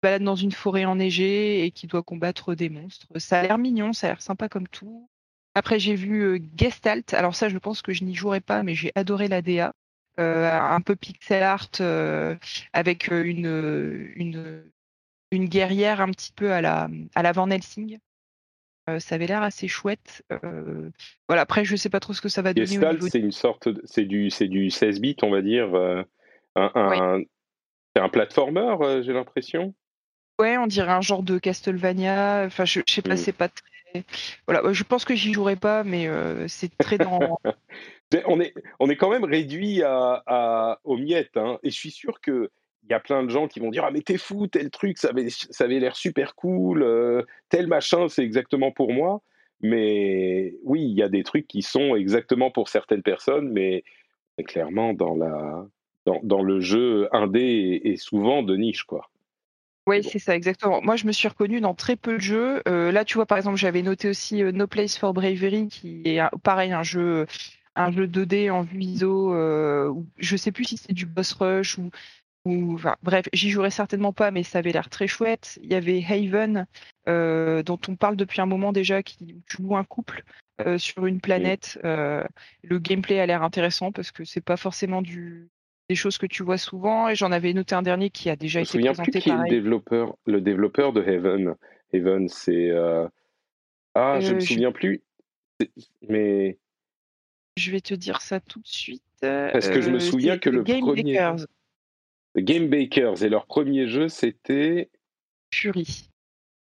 Balade 0.02 0.24
dans 0.24 0.34
une 0.34 0.50
forêt 0.50 0.84
enneigée 0.84 1.64
et 1.64 1.70
qui 1.70 1.86
doit 1.86 2.02
combattre 2.02 2.56
des 2.56 2.68
monstres. 2.68 3.06
Ça 3.16 3.38
a 3.38 3.42
l'air 3.42 3.58
mignon, 3.58 3.92
ça 3.92 4.08
a 4.08 4.10
l'air 4.10 4.22
sympa 4.22 4.48
comme 4.48 4.66
tout. 4.66 5.08
Après, 5.54 5.78
j'ai 5.78 5.94
vu 5.94 6.42
Gestalt. 6.56 7.14
Alors 7.14 7.36
ça, 7.36 7.48
je 7.48 7.58
pense 7.58 7.80
que 7.80 7.92
je 7.92 8.02
n'y 8.02 8.16
jouerai 8.16 8.40
pas, 8.40 8.64
mais 8.64 8.74
j'ai 8.74 8.90
adoré 8.96 9.28
la 9.28 9.40
DA. 9.40 9.72
un 10.18 10.80
peu 10.80 10.96
pixel 10.96 11.44
art 11.44 11.70
avec 12.72 13.06
une, 13.08 14.10
une 14.16 14.64
une 15.30 15.46
guerrière 15.46 16.00
un 16.00 16.10
petit 16.10 16.32
peu 16.32 16.52
à 16.52 16.60
la, 16.60 16.88
à 17.14 17.22
la 17.22 17.32
Van 17.32 17.48
Helsing. 17.50 17.98
Euh, 18.88 18.98
ça 18.98 19.14
avait 19.14 19.26
l'air 19.26 19.42
assez 19.42 19.68
chouette. 19.68 20.24
Euh, 20.32 20.90
voilà, 21.28 21.42
après, 21.42 21.64
je 21.64 21.72
ne 21.72 21.76
sais 21.76 21.90
pas 21.90 22.00
trop 22.00 22.12
ce 22.12 22.20
que 22.20 22.28
ça 22.28 22.42
va 22.42 22.54
donner. 22.54 22.66
Gestalt, 22.66 23.02
c'est 23.02 23.18
une 23.18 23.32
sorte, 23.32 23.68
c'est 23.84 24.04
du, 24.04 24.30
c'est 24.30 24.48
du 24.48 24.70
16 24.70 25.00
bits, 25.00 25.16
on 25.22 25.30
va 25.30 25.42
dire. 25.42 25.74
Euh, 25.74 26.02
un, 26.56 27.20
C'est 27.94 28.02
un 28.02 28.08
platformer, 28.08 29.02
j'ai 29.04 29.12
l'impression. 29.12 29.74
Ouais, 30.40 30.56
on 30.56 30.66
dirait 30.66 30.92
un 30.92 31.02
genre 31.02 31.22
de 31.22 31.38
Castlevania. 31.38 32.44
Enfin, 32.46 32.64
je, 32.64 32.80
je 32.86 32.94
sais 32.94 33.02
pas, 33.02 33.14
mm. 33.14 33.18
c'est 33.18 33.32
pas 33.32 33.48
très. 33.48 34.04
Voilà, 34.46 34.72
je 34.72 34.84
pense 34.84 35.04
que 35.04 35.14
j'y 35.14 35.32
jouerai 35.32 35.56
pas, 35.56 35.84
mais 35.84 36.08
c'est 36.48 36.76
très 36.78 36.96
dans. 36.96 37.38
on 38.26 38.40
est, 38.40 38.54
on 38.78 38.88
est 38.88 38.96
quand 38.96 39.10
même 39.10 39.24
réduit 39.24 39.82
à, 39.82 40.22
à 40.26 40.80
aux 40.84 40.96
miettes, 40.96 41.36
hein, 41.36 41.58
et 41.62 41.70
je 41.70 41.76
suis 41.76 41.90
sûr 41.90 42.20
que 42.20 42.50
il 42.82 42.90
y 42.90 42.94
a 42.94 43.00
plein 43.00 43.22
de 43.22 43.30
gens 43.30 43.48
qui 43.48 43.60
vont 43.60 43.70
dire 43.70 43.84
ah 43.84 43.90
mais 43.90 44.00
t'es 44.00 44.18
fou 44.18 44.46
tel 44.46 44.70
truc 44.70 44.98
ça 44.98 45.08
avait 45.10 45.28
ça 45.30 45.64
avait 45.64 45.78
l'air 45.78 45.96
super 45.96 46.34
cool 46.34 46.82
euh, 46.82 47.22
tel 47.48 47.66
machin 47.66 48.08
c'est 48.08 48.24
exactement 48.24 48.72
pour 48.72 48.92
moi 48.92 49.22
mais 49.60 50.54
oui 50.64 50.82
il 50.82 50.96
y 50.96 51.02
a 51.02 51.08
des 51.08 51.22
trucs 51.22 51.46
qui 51.46 51.62
sont 51.62 51.94
exactement 51.94 52.50
pour 52.50 52.68
certaines 52.68 53.02
personnes 53.02 53.50
mais 53.50 53.84
clairement 54.46 54.94
dans 54.94 55.14
la 55.14 55.66
dans, 56.06 56.20
dans 56.22 56.42
le 56.42 56.60
jeu 56.60 57.08
indé 57.12 57.80
et, 57.84 57.96
souvent 57.96 58.42
de 58.42 58.56
niche 58.56 58.84
quoi. 58.84 59.10
Oui, 59.86 60.04
c'est 60.04 60.18
ça, 60.18 60.36
exactement. 60.36 60.80
Moi, 60.82 60.94
je 60.96 61.06
me 61.06 61.10
suis 61.10 61.26
reconnue 61.26 61.60
dans 61.60 61.74
très 61.74 61.96
peu 61.96 62.16
de 62.16 62.20
jeux. 62.20 62.62
Euh, 62.68 62.92
là, 62.92 63.04
tu 63.04 63.14
vois, 63.14 63.26
par 63.26 63.38
exemple, 63.38 63.56
j'avais 63.56 63.82
noté 63.82 64.08
aussi 64.08 64.42
euh, 64.42 64.52
No 64.52 64.66
Place 64.66 64.96
for 64.96 65.12
Bravery, 65.14 65.68
qui 65.68 66.02
est 66.04 66.20
pareil, 66.44 66.70
un 66.70 66.82
jeu, 66.82 67.26
un 67.74 67.90
jeu 67.90 68.06
2D 68.06 68.50
en 68.50 68.62
vue 68.62 68.82
ISO. 68.82 69.34
Euh, 69.34 69.92
je 70.18 70.36
sais 70.36 70.52
plus 70.52 70.64
si 70.64 70.76
c'est 70.76 70.92
du 70.92 71.06
boss 71.06 71.32
rush 71.32 71.78
ou, 71.78 71.90
ou 72.44 72.74
enfin, 72.74 72.96
bref, 73.02 73.26
j'y 73.32 73.50
jouerai 73.50 73.70
certainement 73.70 74.12
pas, 74.12 74.30
mais 74.30 74.42
ça 74.42 74.58
avait 74.58 74.72
l'air 74.72 74.88
très 74.88 75.06
chouette. 75.06 75.58
Il 75.62 75.70
y 75.70 75.74
avait 75.74 76.04
Haven, 76.08 76.66
euh, 77.08 77.62
dont 77.62 77.78
on 77.88 77.96
parle 77.96 78.16
depuis 78.16 78.40
un 78.40 78.46
moment 78.46 78.72
déjà, 78.72 79.02
qui 79.02 79.42
joue 79.46 79.76
un 79.76 79.84
couple 79.84 80.24
sur 80.76 81.06
une 81.06 81.22
planète. 81.22 81.78
le 81.82 82.78
gameplay 82.78 83.18
a 83.18 83.26
l'air 83.26 83.42
intéressant 83.42 83.92
parce 83.92 84.12
que 84.12 84.24
c'est 84.24 84.42
pas 84.42 84.58
forcément 84.58 85.00
du 85.00 85.48
des 85.90 85.96
choses 85.96 86.18
que 86.18 86.26
tu 86.26 86.44
vois 86.44 86.56
souvent. 86.56 87.08
Et 87.08 87.16
j'en 87.16 87.32
avais 87.32 87.52
noté 87.52 87.74
un 87.74 87.82
dernier 87.82 88.10
qui 88.10 88.30
a 88.30 88.36
déjà 88.36 88.60
été 88.60 88.78
présenté. 88.78 89.10
Plus 89.10 89.20
qui 89.20 89.30
est 89.30 89.36
le 89.36 89.48
développeur, 89.48 90.16
le 90.24 90.40
développeur 90.40 90.92
de 90.92 91.02
Heaven. 91.02 91.56
Heaven, 91.92 92.28
c'est 92.28 92.70
euh, 92.70 93.08
ah, 93.94 94.20
je 94.20 94.34
me 94.34 94.36
euh, 94.38 94.40
souviens 94.40 94.70
plus. 94.70 95.02
Mais 96.08 96.58
je 97.56 97.72
vais 97.72 97.80
te 97.80 97.92
dire 97.92 98.22
ça 98.22 98.38
tout 98.38 98.60
de 98.60 98.68
suite. 98.68 99.02
Parce 99.20 99.68
que 99.68 99.80
je 99.80 99.90
me 99.90 99.96
euh, 99.96 100.00
souviens 100.00 100.38
que 100.38 100.48
le 100.48 100.62
Game 100.62 100.80
premier 100.80 101.18
Game 102.36 102.68
Bakers 102.68 103.22
et 103.22 103.28
leur 103.28 103.46
premier 103.46 103.88
jeu 103.88 104.08
c'était 104.08 104.90
Fury. 105.52 106.08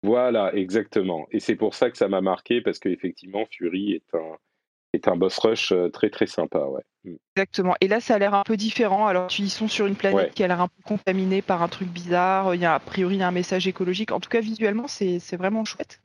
Voilà, 0.04 0.54
exactement. 0.54 1.26
Et 1.32 1.40
c'est 1.40 1.56
pour 1.56 1.74
ça 1.74 1.90
que 1.90 1.96
ça 1.96 2.08
m'a 2.08 2.20
marqué 2.20 2.60
parce 2.60 2.78
qu'effectivement 2.78 3.46
Fury 3.50 3.92
est 3.92 4.14
un 4.14 4.36
est 4.94 5.08
un 5.08 5.16
boss 5.16 5.36
rush 5.38 5.72
euh, 5.72 5.90
très 5.90 6.10
très 6.10 6.26
sympa, 6.26 6.60
ouais. 6.60 6.82
Mm. 7.04 7.16
Exactement. 7.36 7.74
Et 7.80 7.88
là, 7.88 8.00
ça 8.00 8.14
a 8.14 8.18
l'air 8.18 8.34
un 8.34 8.42
peu 8.42 8.56
différent. 8.56 9.06
Alors, 9.06 9.28
ils 9.38 9.50
sont 9.50 9.68
sur 9.68 9.86
une 9.86 9.96
planète 9.96 10.34
qui 10.34 10.42
a 10.42 10.48
l'air 10.48 10.60
un 10.60 10.68
peu 10.68 10.82
contaminée 10.82 11.42
par 11.42 11.62
un 11.62 11.68
truc 11.68 11.88
bizarre. 11.88 12.54
Il 12.54 12.60
y 12.60 12.64
a 12.64 12.74
a 12.74 12.78
priori 12.78 13.22
un 13.22 13.30
message 13.30 13.66
écologique. 13.66 14.12
En 14.12 14.20
tout 14.20 14.30
cas, 14.30 14.40
visuellement, 14.40 14.88
c'est 14.88 15.36
vraiment 15.36 15.64
chouette. 15.64 16.00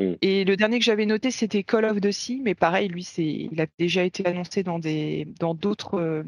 Mm. 0.00 0.12
Et 0.22 0.44
le 0.44 0.56
dernier 0.56 0.78
que 0.78 0.84
j'avais 0.84 1.06
noté, 1.06 1.30
c'était 1.30 1.62
Call 1.62 1.84
of 1.84 2.00
the 2.00 2.10
Sea, 2.10 2.40
mais 2.42 2.54
pareil, 2.54 2.88
lui, 2.88 3.04
c'est, 3.04 3.24
il 3.24 3.60
a 3.60 3.66
déjà 3.78 4.02
été 4.04 4.24
annoncé 4.26 4.62
dans 4.62 4.78
des, 4.78 5.26
dans 5.38 5.54
d'autres, 5.54 6.24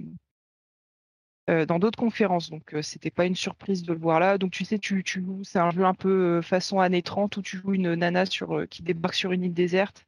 euh, 1.51 1.63
euh, 1.63 1.67
dans 1.67 1.79
d'autres 1.79 1.99
conférences. 1.99 2.51
Donc, 2.51 2.75
c'était 2.83 3.11
pas 3.11 3.27
une 3.27 3.37
surprise 3.37 3.83
de 3.83 3.93
le 3.93 3.99
voir 3.99 4.21
là. 4.21 4.39
Donc, 4.39 4.53
tu 4.53 4.65
sais, 4.65 4.79
tu, 4.79 5.03
tu 5.05 5.25
c'est 5.43 5.59
un 5.59 5.71
jeu 5.71 5.85
un 5.85 5.95
peu 5.95 6.41
façon 6.43 6.81
années 6.81 7.03
30 7.03 7.37
où 7.37 7.43
tu 7.43 7.59
joues 7.59 7.75
une 7.75 7.95
nana 7.95 8.27
sur, 8.27 8.69
qui 8.69 8.83
débarque 8.83 9.15
sur 9.15 9.33
une 9.33 9.45
île 9.45 9.55
déserte 9.55 10.07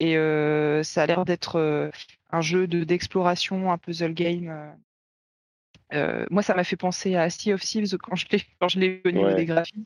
et 0.00 0.16
euh, 0.16 0.82
ça 0.82 1.02
a 1.02 1.06
l'air 1.06 1.24
d'être 1.24 1.56
euh, 1.56 1.90
un 2.30 2.40
jeu 2.40 2.66
d'exploration, 2.66 3.70
un 3.70 3.78
puzzle 3.78 4.14
game. 4.14 4.74
Euh, 5.92 6.24
moi, 6.30 6.42
ça 6.42 6.54
m'a 6.54 6.64
fait 6.64 6.76
penser 6.76 7.16
à 7.16 7.28
Sea 7.28 7.52
of 7.52 7.60
Thieves 7.60 7.96
quand 7.98 8.16
je 8.16 8.26
l'ai 8.30 8.40
quand 8.58 8.68
je 8.68 8.80
l'ai 8.80 9.02
au 9.04 9.10
niveau 9.10 9.32
des 9.34 9.44
graphismes. 9.44 9.84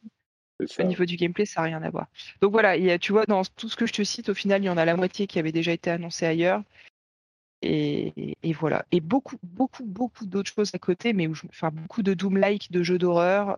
Au 0.79 0.83
niveau 0.85 1.05
du 1.05 1.17
gameplay, 1.17 1.45
ça 1.45 1.61
n'a 1.61 1.67
rien 1.67 1.83
à 1.83 1.91
voir. 1.91 2.07
Donc 2.41 2.53
voilà, 2.53 2.79
tu 2.99 3.11
vois, 3.11 3.27
dans 3.27 3.43
tout 3.45 3.69
ce 3.69 3.75
que 3.75 3.87
je 3.87 3.93
te 3.93 4.05
cite, 4.05 4.29
au 4.29 4.35
final, 4.35 4.63
il 4.63 4.67
y 4.67 4.71
en 4.71 4.77
a 4.77 4.85
la 4.85 4.95
moitié 4.95 5.27
qui 5.27 5.41
avait 5.41 5.51
déjà 5.51 5.73
été 5.73 5.91
annoncé 5.91 6.27
ailleurs. 6.27 6.63
Et, 7.65 8.53
voilà. 8.53 8.85
Et 8.93 9.01
beaucoup, 9.01 9.37
beaucoup, 9.43 9.85
beaucoup 9.85 10.27
d'autres 10.27 10.53
choses 10.53 10.75
à 10.75 10.79
côté, 10.79 11.13
mais 11.13 11.27
où 11.27 11.35
je, 11.35 11.47
enfin, 11.49 11.71
beaucoup 11.71 12.03
de 12.03 12.15
Doom-like, 12.15 12.71
de 12.71 12.83
jeux 12.83 12.99
d'horreur, 12.99 13.57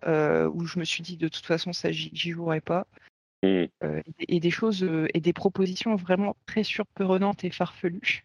où 0.53 0.65
je 0.65 0.79
me 0.79 0.85
suis 0.85 1.03
dit, 1.03 1.17
de 1.17 1.27
toute 1.27 1.45
façon, 1.45 1.73
ça, 1.73 1.91
j'y 1.91 2.31
jouerai 2.31 2.61
pas. 2.61 2.87
Mmh. 3.43 3.65
Euh, 3.83 4.01
et, 4.27 4.39
des 4.39 4.49
choses 4.49 4.83
euh, 4.83 5.07
et 5.13 5.19
des 5.19 5.33
propositions 5.33 5.95
vraiment 5.95 6.35
très 6.47 6.63
surprenantes 6.63 7.43
et 7.43 7.51
farfelues. 7.51 8.23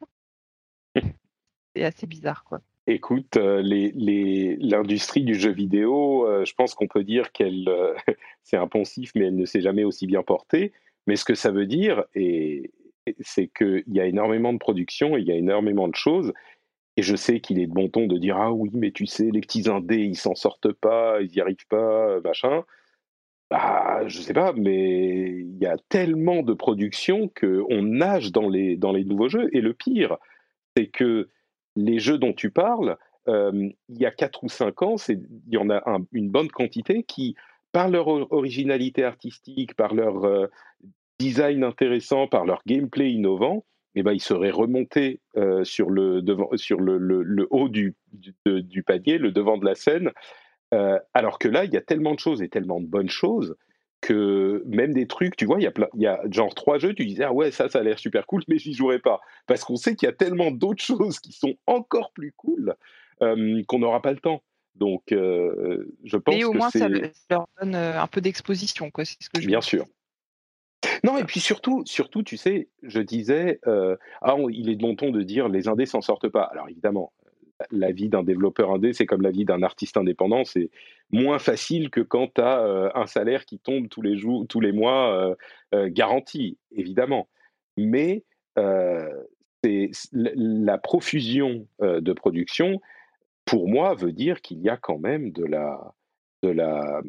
c'est 1.76 1.84
assez 1.84 2.06
bizarre, 2.06 2.44
quoi. 2.44 2.60
Écoute, 2.88 3.36
euh, 3.36 3.62
l'industrie 3.62 5.22
du 5.22 5.34
jeu 5.34 5.52
vidéo, 5.52 6.26
je 6.44 6.52
pense 6.54 6.74
qu'on 6.74 6.88
peut 6.88 7.04
dire 7.04 7.30
qu'elle, 7.30 7.70
c'est 8.42 8.56
impensif, 8.56 9.12
mais 9.14 9.26
elle 9.26 9.36
ne 9.36 9.44
s'est 9.44 9.60
jamais 9.60 9.84
aussi 9.84 10.06
bien 10.06 10.22
portée. 10.22 10.72
Mais 11.06 11.14
ce 11.14 11.24
que 11.24 11.34
ça 11.34 11.52
veut 11.52 11.66
dire, 11.66 12.04
c'est 13.20 13.48
qu'il 13.48 13.84
y 13.88 14.00
a 14.00 14.06
énormément 14.06 14.52
de 14.52 14.58
production, 14.58 15.16
il 15.16 15.26
y 15.26 15.32
a 15.32 15.36
énormément 15.36 15.88
de 15.88 15.94
choses. 15.94 16.32
Et 16.96 17.02
je 17.02 17.16
sais 17.16 17.40
qu'il 17.40 17.58
est 17.58 17.66
de 17.66 17.72
bon 17.72 17.88
ton 17.88 18.06
de 18.06 18.18
dire 18.18 18.36
ah 18.36 18.52
oui, 18.52 18.70
mais 18.74 18.90
tu 18.90 19.06
sais, 19.06 19.30
les 19.30 19.40
petits 19.40 19.68
indés, 19.68 20.04
ils 20.04 20.16
s'en 20.16 20.34
sortent 20.34 20.72
pas, 20.72 21.20
ils 21.22 21.30
n'y 21.30 21.40
arrivent 21.40 21.66
pas, 21.68 22.20
machin. 22.20 22.64
Bah, 23.50 24.06
je 24.06 24.20
sais 24.20 24.32
pas, 24.32 24.52
mais 24.54 25.30
il 25.30 25.58
y 25.58 25.66
a 25.66 25.76
tellement 25.88 26.42
de 26.42 26.54
productions 26.54 27.30
qu'on 27.38 27.82
nage 27.82 28.32
dans 28.32 28.48
les, 28.48 28.76
dans 28.76 28.92
les 28.92 29.04
nouveaux 29.04 29.28
jeux. 29.28 29.48
Et 29.52 29.60
le 29.60 29.74
pire, 29.74 30.16
c'est 30.76 30.86
que 30.86 31.28
les 31.76 31.98
jeux 31.98 32.18
dont 32.18 32.32
tu 32.32 32.50
parles, 32.50 32.96
euh, 33.28 33.68
il 33.88 33.98
y 33.98 34.06
a 34.06 34.10
4 34.10 34.44
ou 34.44 34.48
5 34.48 34.82
ans, 34.82 34.96
il 35.08 35.22
y 35.48 35.56
en 35.56 35.70
a 35.70 35.82
une 36.12 36.30
bonne 36.30 36.48
quantité 36.48 37.02
qui, 37.02 37.36
par 37.72 37.88
leur 37.88 38.08
originalité 38.32 39.04
artistique, 39.04 39.74
par 39.74 39.94
leur 39.94 40.24
euh, 40.24 40.46
design 41.22 41.62
intéressant, 41.62 42.26
par 42.26 42.44
leur 42.44 42.62
gameplay 42.66 43.12
innovant, 43.12 43.64
eh 43.94 44.02
ben, 44.02 44.12
ils 44.12 44.20
seraient 44.20 44.50
remontés 44.50 45.20
euh, 45.36 45.62
sur, 45.64 45.90
le, 45.90 46.20
devant, 46.20 46.48
sur 46.56 46.80
le, 46.80 46.98
le, 46.98 47.46
haut 47.50 47.68
du, 47.68 47.94
du, 48.12 48.34
du, 48.44 48.82
panier, 48.82 49.18
le 49.18 49.30
devant 49.30 49.56
de 49.56 49.64
la 49.64 49.74
scène, 49.74 50.10
euh, 50.74 50.98
alors 51.14 51.38
que 51.38 51.48
là, 51.48 51.64
il 51.64 51.72
y 51.72 51.76
a 51.76 51.80
tellement 51.80 52.14
de 52.14 52.18
choses 52.18 52.42
et 52.42 52.48
tellement 52.48 52.80
de 52.80 52.86
bonnes 52.86 53.10
choses 53.10 53.56
que 54.00 54.64
même 54.66 54.92
des 54.94 55.06
trucs, 55.06 55.36
tu 55.36 55.44
vois, 55.44 55.60
il 55.60 55.62
y 55.62 55.66
a, 55.68 55.72
il 55.94 56.02
y 56.02 56.08
a 56.08 56.20
genre 56.28 56.52
trois 56.54 56.78
jeux, 56.78 56.92
tu 56.92 57.06
disais, 57.06 57.22
ah 57.22 57.32
ouais, 57.32 57.52
ça, 57.52 57.68
ça 57.68 57.78
a 57.78 57.82
l'air 57.82 58.00
super 58.00 58.26
cool, 58.26 58.42
mais 58.48 58.58
j'y 58.58 58.74
jouerai 58.74 58.98
pas. 58.98 59.20
Parce 59.46 59.62
qu'on 59.62 59.76
sait 59.76 59.94
qu'il 59.94 60.06
y 60.06 60.10
a 60.10 60.14
tellement 60.14 60.50
d'autres 60.50 60.82
choses 60.84 61.20
qui 61.20 61.32
sont 61.32 61.54
encore 61.66 62.12
plus 62.12 62.32
cool 62.36 62.74
euh, 63.22 63.62
qu'on 63.68 63.78
n'aura 63.78 64.02
pas 64.02 64.12
le 64.12 64.18
temps. 64.18 64.42
Donc, 64.74 65.02
je 65.10 66.16
pense 66.16 66.34
Et 66.34 66.44
au 66.44 66.54
moins, 66.54 66.70
ça 66.70 66.88
leur 66.88 67.46
donne 67.60 67.74
un 67.74 68.06
peu 68.06 68.22
d'exposition, 68.22 68.90
quoi. 68.90 69.04
C'est 69.04 69.22
ce 69.22 69.28
que 69.28 69.38
je 69.38 69.46
Bien 69.46 69.60
sûr. 69.60 69.84
Non, 71.04 71.18
et 71.18 71.24
puis 71.24 71.40
surtout, 71.40 71.82
surtout, 71.84 72.22
tu 72.22 72.36
sais, 72.36 72.68
je 72.82 73.00
disais, 73.00 73.60
ah, 74.20 74.36
il 74.50 74.70
est 74.70 74.76
de 74.76 74.82
bon 74.82 74.94
ton 74.94 75.10
de 75.10 75.22
dire 75.22 75.48
les 75.48 75.68
indés 75.68 75.86
s'en 75.86 76.00
sortent 76.00 76.28
pas. 76.28 76.44
Alors 76.44 76.68
évidemment, 76.68 77.12
la 77.70 77.92
vie 77.92 78.08
d'un 78.08 78.22
développeur 78.22 78.70
indé, 78.72 78.92
c'est 78.92 79.06
comme 79.06 79.22
la 79.22 79.30
vie 79.30 79.44
d'un 79.44 79.62
artiste 79.62 79.96
indépendant. 79.96 80.44
C'est 80.44 80.70
moins 81.10 81.38
facile 81.38 81.90
que 81.90 82.00
quand 82.00 82.34
tu 82.34 82.40
as 82.40 82.60
euh, 82.60 82.90
un 82.94 83.06
salaire 83.06 83.44
qui 83.44 83.58
tombe 83.58 83.88
tous 83.88 84.02
les, 84.02 84.16
jours, 84.16 84.46
tous 84.48 84.60
les 84.60 84.72
mois 84.72 85.14
euh, 85.14 85.34
euh, 85.74 85.88
garanti, 85.90 86.58
évidemment. 86.72 87.28
Mais 87.76 88.24
c'est 89.64 89.90
la 90.12 90.76
profusion 90.76 91.66
de 91.80 92.12
production, 92.12 92.80
pour 93.46 93.68
moi, 93.68 93.94
veut 93.94 94.12
dire 94.12 94.42
qu'il 94.42 94.60
y 94.60 94.68
a 94.68 94.76
quand 94.76 94.98
même 94.98 95.30
de 95.32 95.44
la, 95.44 95.94
de 96.42 96.50
la, 96.50 97.00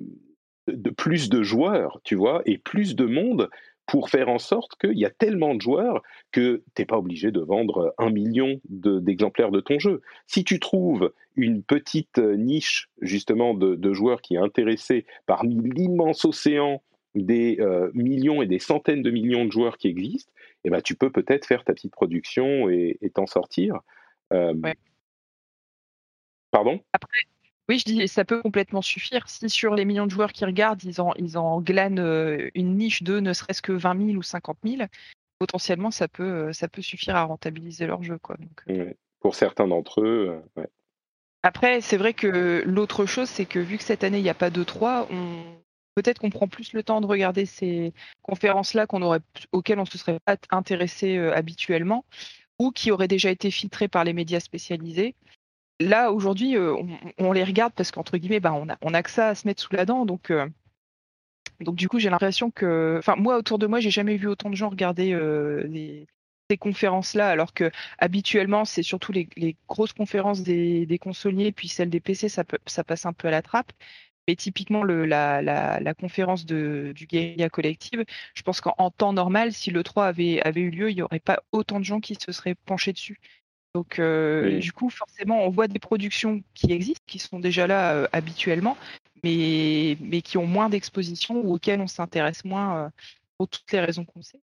de 0.68 0.90
plus 0.90 1.28
de 1.30 1.44
joueurs, 1.44 2.00
tu 2.06 2.16
vois, 2.16 2.42
et 2.46 2.58
plus 2.58 2.96
de 2.96 3.06
monde 3.06 3.50
pour 3.86 4.10
faire 4.10 4.30
en 4.30 4.40
sorte 4.40 4.76
qu'il 4.80 4.98
y 4.98 5.06
a 5.06 5.10
tellement 5.10 5.56
de 5.56 5.62
joueurs 5.62 6.02
que 6.32 6.64
tu 6.74 6.82
n'es 6.82 6.86
pas 6.86 6.98
obligé 6.98 7.32
de 7.32 7.42
vendre 7.42 7.94
un 7.98 8.10
million 8.10 8.60
d'exemplaires 8.70 9.52
de, 9.52 9.60
ton 9.60 9.80
jeu. 9.80 10.02
Si 10.26 10.44
tu 10.44 10.60
trouves 10.60 11.14
une 11.36 11.64
petite 11.64 12.18
niche 12.18 12.90
justement 13.02 13.54
de, 13.54 13.94
joueurs 13.94 14.22
qui 14.22 14.36
est 14.36 14.40
intéressée 14.40 15.06
parmi 15.26 15.56
l'immense 15.70 16.26
océan 16.26 16.82
des 17.16 17.58
euh, 17.60 17.92
millions 17.94 18.42
et 18.42 18.48
des 18.48 18.60
centaines 18.60 19.04
de 19.04 19.12
millions 19.12 19.46
de 19.46 19.52
joueurs 19.52 19.78
qui 19.78 19.88
existent, 19.88 20.32
eh 20.64 20.70
ben, 20.70 20.82
tu 20.82 20.96
peux 20.96 21.12
peut-être 21.12 21.46
faire 21.46 21.64
ta 21.64 21.74
petite 21.74 21.92
production 21.92 22.70
et 22.70 23.12
t'en 23.14 23.28
sortir. 23.28 23.82
Euh, 24.32 24.54
pardon? 26.52 26.80
Oui, 27.70 27.80
je 27.80 27.86
dis, 27.86 28.08
ça 28.08 28.26
peut 28.26 28.42
complètement 28.42 28.82
suffire. 28.82 29.30
Si 29.30 29.50
sur 29.50 29.74
les 29.76 29.86
millions 29.86 30.06
de 30.06 30.12
joueurs 30.12 30.34
qui 30.34 30.44
regardent, 30.44 30.84
ils 30.84 31.00
en, 31.00 31.14
ils 31.16 31.38
en 31.38 31.62
glanent 31.62 32.00
euh, 32.00 32.50
une 32.56 32.76
niche 32.76 33.04
de 33.04 33.20
ne 33.20 33.32
serait-ce 33.32 33.62
que 33.62 33.72
20 33.72 34.08
000 34.08 34.18
ou 34.18 34.24
50 34.24 34.58
000, 34.66 34.84
potentiellement, 35.40 35.90
ça 35.90 36.10
peut, 36.10 36.48
euh, 36.48 36.54
ça 36.54 36.68
peut 36.68 36.82
suffire 36.82 37.16
à 37.16 37.24
rentabiliser 37.24 37.88
leur 37.88 38.04
jeu. 38.04 38.18
Quoi. 38.18 38.36
Euh. 38.70 38.92
Pour 39.22 39.36
certains 39.36 39.68
d'entre 39.68 40.02
eux, 40.02 40.42
Après, 41.44 41.80
c'est 41.80 41.96
vrai 41.96 42.14
que 42.14 42.64
l'autre 42.66 43.06
chose, 43.06 43.30
c'est 43.30 43.46
que 43.46 43.60
vu 43.60 43.78
que 43.78 43.84
cette 43.84 44.04
année, 44.04 44.20
il 44.20 44.24
n'y 44.24 44.30
a 44.30 44.34
pas 44.34 44.50
de 44.50 44.64
3, 44.64 45.08
on... 45.10 45.44
peut-être 45.96 46.20
qu'on 46.20 46.30
prend 46.30 46.50
plus 46.50 46.74
le 46.74 46.84
temps 46.84 47.00
de 47.00 47.06
regarder 47.06 47.46
ces 47.46 47.94
conférences-là 48.24 48.88
qu'on 48.88 49.02
aurait, 49.02 49.22
auxquelles 49.54 49.80
on 49.80 49.84
ne 49.84 49.88
se 49.88 49.98
serait 49.98 50.20
pas 50.26 50.36
intéressé 50.52 51.18
habituellement 51.18 52.04
ou 52.60 52.72
qui 52.72 52.92
auraient 52.92 53.08
déjà 53.08 53.32
été 53.32 53.50
filtrées 53.50 53.88
par 53.88 54.04
les 54.04 54.14
médias 54.14 54.42
spécialisés 54.42 55.16
là 55.80 56.12
aujourd'hui, 56.12 56.58
euh, 56.58 56.76
on, 57.18 57.32
les 57.32 57.44
regarde 57.44 57.74
parce 57.74 57.92
qu'entre 57.92 58.18
guillemets, 58.18 58.40
bah, 58.40 58.54
on 58.54 58.70
a, 58.70 58.78
on 58.82 58.94
a 58.94 59.04
que 59.04 59.10
ça 59.10 59.30
à 59.30 59.36
se 59.36 59.48
mettre 59.48 59.62
sous 59.62 59.74
la 59.74 59.86
dent, 59.86 60.06
donc. 60.06 60.32
Euh, 60.32 60.48
donc 61.60 61.76
du 61.76 61.88
coup, 61.88 62.00
j'ai 62.00 62.10
l'impression 62.10 62.52
que, 62.52 62.96
enfin 63.00 63.16
moi 63.16 63.38
autour 63.38 63.60
de 63.60 63.68
moi, 63.68 63.80
j'ai 63.80 63.92
jamais 63.92 64.18
vu 64.18 64.28
autant 64.28 64.50
de 64.50 64.56
gens 64.56 64.70
regarder 64.70 65.14
euh, 65.14 65.64
ces 66.50 66.58
conférences-là, 66.58 67.30
alors 67.30 67.54
que 67.54 67.72
habituellement, 68.00 68.66
c'est 68.66 68.84
surtout 68.84 69.12
les, 69.12 69.30
grosses 69.68 69.94
conférences 69.94 70.42
des, 70.42 70.86
des, 70.86 70.98
consoliers, 70.98 71.52
puis 71.52 71.68
celles 71.68 71.90
des 71.90 72.00
PC, 72.00 72.28
ça, 72.30 72.44
ça 72.66 72.84
passe 72.84 73.06
un 73.06 73.14
peu 73.14 73.28
à 73.28 73.32
la 73.32 73.42
trappe. 73.42 73.72
Mais 74.28 74.36
typiquement, 74.36 74.84
le, 74.84 75.06
la, 75.06 75.42
la, 75.42 75.94
conférence 75.94 76.46
de, 76.46 76.94
du 76.96 77.08
Guerilla 77.08 77.50
Collective, 77.50 78.06
je 78.34 78.42
pense 78.42 78.62
qu'en 78.62 78.90
temps 78.90 79.14
normal, 79.14 79.52
si 79.54 79.70
le 79.72 79.84
3 79.84 80.06
avait, 80.06 80.42
avait 80.44 80.62
eu 80.62 80.70
lieu, 80.70 80.92
il 80.92 80.96
n'y 80.96 81.02
aurait 81.02 81.20
pas 81.20 81.44
autant 81.52 81.80
de 81.80 81.86
gens 81.86 82.00
qui 82.00 82.16
se 82.16 82.32
seraient 82.32 82.56
penchés 82.56 82.94
dessus. 82.94 83.20
Donc, 83.74 84.00
du 84.00 84.72
coup, 84.72 84.90
forcément, 84.90 85.46
on 85.46 85.50
voit 85.50 85.68
des 85.68 85.80
productions 85.80 86.44
qui 86.54 86.72
existent, 86.72 87.04
qui 87.08 87.20
sont 87.20 87.40
déjà 87.40 87.66
là 87.66 88.08
habituellement, 88.12 88.78
mais, 89.24 89.98
mais 90.00 90.22
qui 90.22 90.38
ont 90.38 90.46
moins 90.46 90.70
d'exposition 90.70 91.42
ou 91.42 91.56
auxquelles 91.56 91.82
on 91.82 91.88
s'intéresse 91.88 92.46
moins 92.46 92.92
pour 93.38 93.48
toutes 93.48 93.72
les 93.72 93.80
raisons 93.80 94.06
qu'on 94.06 94.22
sait. 94.22 94.40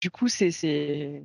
du 0.00 0.10
coup, 0.10 0.28
c'est 0.28 1.22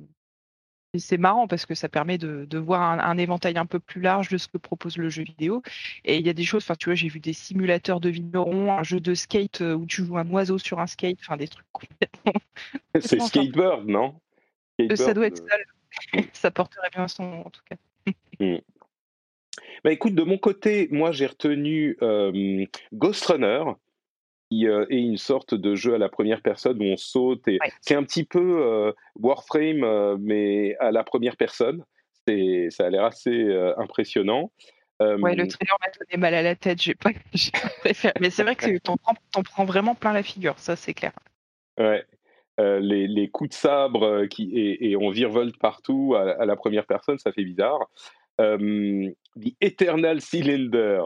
marrant 1.18 1.46
parce 1.46 1.66
que 1.66 1.74
ça 1.74 1.88
permet 1.88 2.18
de, 2.18 2.44
de 2.44 2.58
voir 2.58 2.82
un, 2.82 3.18
éventail 3.18 3.56
un 3.56 3.66
peu 3.66 3.78
plus 3.78 4.00
large 4.00 4.28
de 4.28 4.36
ce 4.36 4.48
que 4.48 4.58
propose 4.58 4.96
le 4.98 5.08
jeu 5.08 5.22
vidéo. 5.22 5.62
Et 6.04 6.18
il 6.18 6.26
y 6.26 6.30
a 6.30 6.34
des 6.34 6.44
choses, 6.44 6.64
enfin, 6.64 6.76
tu 6.76 6.86
vois, 6.86 6.94
j'ai 6.94 7.08
vu 7.08 7.20
des 7.20 7.32
simulateurs 7.32 8.00
de 8.00 8.08
vignerons, 8.08 8.72
un 8.72 8.82
jeu 8.82 9.00
de 9.00 9.14
skate 9.14 9.60
où 9.60 9.86
tu 9.86 10.04
joues 10.04 10.18
un 10.18 10.28
oiseau 10.30 10.58
sur 10.58 10.80
un 10.80 10.86
skate, 10.86 11.18
enfin, 11.20 11.36
des 11.36 11.48
trucs 11.48 11.66
complètement. 11.72 12.32
C'est 13.00 13.20
Skateboard, 13.20 13.86
non? 13.86 14.14
Ça 14.94 15.14
doit 15.14 15.26
être 15.26 15.38
ça. 15.38 15.56
ça 16.32 16.50
porterait 16.50 16.90
bien 16.92 17.08
son 17.08 17.24
nom, 17.24 17.40
en 17.46 17.50
tout 17.50 17.62
cas. 17.68 17.76
Hmm. 18.40 18.56
Bah 19.84 19.92
écoute, 19.92 20.14
de 20.14 20.22
mon 20.24 20.38
côté, 20.38 20.88
moi 20.90 21.12
j'ai 21.12 21.26
retenu 21.26 21.96
Ghost 22.92 23.24
Runner, 23.26 23.62
qui 24.50 24.66
est 24.66 24.86
une 24.90 25.18
sorte 25.18 25.54
de 25.54 25.76
jeu 25.76 25.94
à 25.94 25.98
la 25.98 26.08
première 26.08 26.42
personne 26.42 26.80
où 26.80 26.84
on 26.84 26.96
saute. 26.96 27.46
Et 27.46 27.58
C'est 27.80 27.94
un 27.94 28.02
petit 28.02 28.24
peu 28.24 28.92
Warframe, 29.16 30.16
mais 30.18 30.76
à 30.80 30.90
la 30.90 31.04
première 31.04 31.36
personne. 31.36 31.84
Ça 32.26 32.86
a 32.86 32.90
l'air 32.90 33.04
assez 33.04 33.52
impressionnant. 33.76 34.50
Ouais, 35.00 35.36
le 35.36 35.46
trailer 35.46 35.76
m'a 35.80 35.90
donné 35.92 36.20
mal 36.20 36.34
à 36.34 36.42
la 36.42 36.56
tête, 36.56 36.82
j'ai 36.82 36.94
pas, 36.94 37.10
préféré. 37.80 38.14
Mais 38.20 38.30
c'est 38.30 38.42
vrai 38.42 38.56
que 38.56 38.78
t'en 38.78 38.96
prends, 38.96 39.14
prends 39.44 39.64
vraiment 39.64 39.94
plein 39.94 40.12
la 40.12 40.24
figure, 40.24 40.58
ça 40.58 40.74
c'est 40.74 40.94
clair. 40.94 41.12
Ouais. 41.78 42.04
Les, 42.58 43.06
les, 43.06 43.28
coups 43.28 43.50
de 43.50 43.54
sabre 43.54 44.26
qui, 44.26 44.50
et, 44.54 44.96
on 44.96 45.10
virevolte 45.10 45.56
partout 45.58 46.14
à, 46.16 46.44
la 46.44 46.56
première 46.56 46.86
personne, 46.86 47.18
ça 47.18 47.32
fait 47.32 47.44
bizarre. 47.44 47.88
The 48.38 49.54
Eternal 49.60 50.20
Cylinder, 50.20 51.02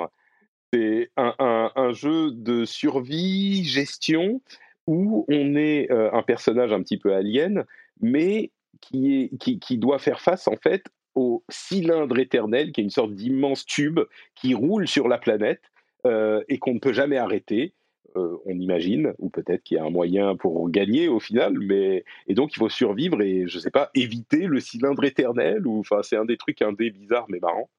c'est 0.72 1.10
un, 1.16 1.92
jeu 1.92 2.30
de 2.32 2.64
survie, 2.64 3.64
gestion, 3.64 4.40
où 4.86 5.24
on 5.28 5.54
est 5.54 5.90
euh, 5.90 6.10
un 6.12 6.22
personnage 6.22 6.72
un 6.72 6.82
petit 6.82 6.96
peu 6.96 7.14
alien, 7.14 7.64
mais 8.00 8.50
qui, 8.80 9.30
est, 9.30 9.58
qui, 9.58 9.78
doit 9.78 9.98
faire 9.98 10.20
face 10.20 10.48
en 10.48 10.56
fait 10.56 10.84
au 11.14 11.44
cylindre 11.50 12.18
éternel, 12.18 12.72
qui 12.72 12.80
est 12.80 12.84
une 12.84 12.90
sorte 12.90 13.14
d'immense 13.14 13.66
tube 13.66 14.00
qui 14.34 14.54
roule 14.54 14.88
sur 14.88 15.08
la 15.08 15.18
planète 15.18 15.62
euh, 16.06 16.42
et 16.48 16.58
qu'on 16.58 16.74
ne 16.74 16.80
peut 16.80 16.94
jamais 16.94 17.18
arrêter. 17.18 17.74
Euh, 18.16 18.36
on 18.44 18.58
imagine, 18.58 19.14
ou 19.18 19.30
peut-être 19.30 19.62
qu'il 19.62 19.78
y 19.78 19.80
a 19.80 19.84
un 19.84 19.90
moyen 19.90 20.36
pour 20.36 20.68
gagner 20.68 21.08
au 21.08 21.18
final, 21.18 21.58
mais 21.58 22.04
et 22.26 22.34
donc 22.34 22.54
il 22.54 22.58
faut 22.58 22.68
survivre 22.68 23.22
et 23.22 23.46
je 23.46 23.58
sais 23.58 23.70
pas 23.70 23.90
éviter 23.94 24.46
le 24.46 24.60
cylindre 24.60 25.02
éternel 25.04 25.66
ou 25.66 25.80
enfin 25.80 26.02
c'est 26.02 26.16
un 26.16 26.26
des 26.26 26.36
trucs 26.36 26.60
un 26.60 26.72
des 26.72 26.90
bizarres 26.90 27.24
mais 27.28 27.38
marrant 27.38 27.70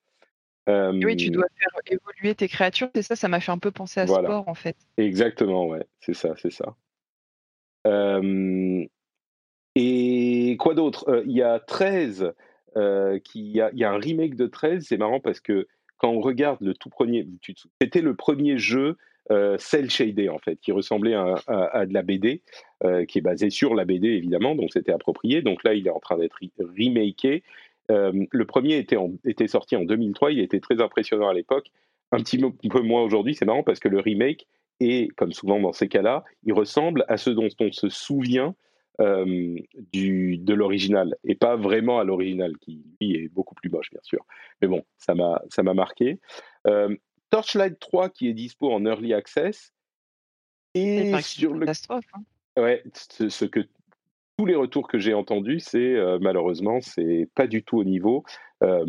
oui, 0.68 1.18
tu 1.18 1.30
dois 1.30 1.46
faire 1.60 1.82
évoluer 1.86 2.34
tes 2.36 2.48
créatures, 2.48 2.90
c'est 2.96 3.02
ça, 3.02 3.18
ça 3.18 3.28
m'a 3.28 3.42
fait 3.42 3.52
un 3.52 3.58
peu 3.58 3.70
penser 3.70 4.00
à 4.00 4.08
sport 4.08 4.48
en 4.48 4.54
fait. 4.54 4.78
Exactement, 4.98 5.68
ouais, 5.68 5.86
c'est 6.00 6.14
ça, 6.14 6.36
c'est 6.38 6.54
ça. 6.54 6.74
et 9.76 10.58
quoi 10.58 10.74
d'autre? 10.74 11.24
Il 11.26 11.34
y 11.34 11.42
a 11.42 11.60
13, 11.60 12.32
qui, 13.26 13.42
il, 13.42 13.52
y 13.52 13.62
a, 13.62 13.72
y 13.74 13.84
a 13.84 13.92
un 13.92 14.00
remake 14.00 14.36
de 14.36 14.48
13, 14.48 14.86
c'est 14.88 14.98
marrant 14.98 15.20
parce 15.20 15.42
que 15.42 15.68
quand 15.98 16.10
on 16.10 16.22
regarde 16.22 16.62
le 16.62 16.74
tout 16.74 16.90
premier, 16.90 17.28
c'était 17.82 18.02
le 18.02 18.16
premier 18.16 18.58
jeu 18.58 18.98
cel 19.30 19.90
shaded 19.90 20.30
en 20.30 20.38
fait, 20.40 20.58
qui 20.58 20.72
ressemblait 20.72 21.14
à, 21.14 21.86
de 21.86 21.94
la 21.94 22.02
BD, 22.02 22.42
qui 23.08 23.18
est 23.18 23.22
basé 23.22 23.50
sur 23.50 23.74
la 23.74 23.86
BD 23.86 24.10
évidemment, 24.10 24.56
donc 24.56 24.72
c'était 24.74 24.92
approprié. 24.92 25.42
Donc 25.42 25.64
là, 25.64 25.74
il 25.74 25.88
est 25.88 25.92
en 25.92 26.00
train 26.00 26.18
d'être 26.18 26.40
remaké 26.60 27.44
euh, 27.92 28.26
le 28.32 28.46
premier 28.46 28.78
était, 28.78 28.98
était 29.26 29.48
sorti 29.48 29.76
en 29.76 29.84
2003, 29.84 30.32
il 30.32 30.40
était 30.40 30.60
très 30.60 30.82
impressionnant 30.82 31.30
à 31.30 31.34
l'époque, 31.34 31.68
un 32.12 32.20
petit 32.20 32.38
peu 32.38 32.82
moins 32.82 33.02
aujourd'hui, 33.02 33.36
c'est 33.36 33.46
marrant 33.46 33.64
parce 33.64 33.80
que 33.80 33.90
le 33.90 34.00
remake 34.00 34.48
est, 34.80 35.14
comme 35.16 35.34
souvent 35.34 35.60
dans 35.60 35.74
ces 35.74 35.88
cas-là, 35.88 36.24
il 36.44 36.54
ressemble 36.54 37.06
à 37.08 37.18
ce 37.18 37.30
dont 37.30 37.50
on 37.60 37.72
se 37.72 37.90
souvient 37.90 38.56
euh, 39.02 39.56
du, 39.92 40.38
de 40.38 40.54
l'original 40.54 41.16
et 41.24 41.34
pas 41.36 41.56
vraiment 41.56 42.00
à 42.00 42.04
l'original 42.04 42.56
qui 42.60 42.84
lui 43.02 43.16
est 43.16 43.28
beaucoup 43.28 43.56
plus 43.56 43.70
moche 43.70 43.90
bien 43.90 44.02
sûr. 44.04 44.24
Mais 44.62 44.68
bon, 44.68 44.84
ça 44.98 45.16
m'a 45.16 45.42
ça 45.50 45.64
m'a 45.64 45.74
marqué. 45.74 46.20
Euh, 46.68 46.96
Torchlight 47.34 47.80
3 47.80 48.10
qui 48.10 48.28
est 48.28 48.34
dispo 48.34 48.72
en 48.72 48.86
early 48.86 49.14
access 49.14 49.74
et 50.76 51.12
sur 51.22 51.54
le 51.54 51.68
hein. 51.68 52.02
ouais 52.58 52.84
ce, 52.94 53.30
ce, 53.30 53.46
que 53.46 53.68
tous 54.38 54.46
les 54.46 54.56
retours 54.56 54.88
que 54.88 55.00
j'ai 55.00 55.14
entendus, 55.14 55.60
c'est 55.60 55.96
euh, 55.96 56.18
malheureusement, 56.20 56.80
c'est 56.82 57.30
pas 57.36 57.48
du 57.48 57.64
tout 57.64 57.78
au 57.78 57.84
niveau. 57.84 58.24
Euh, 58.64 58.86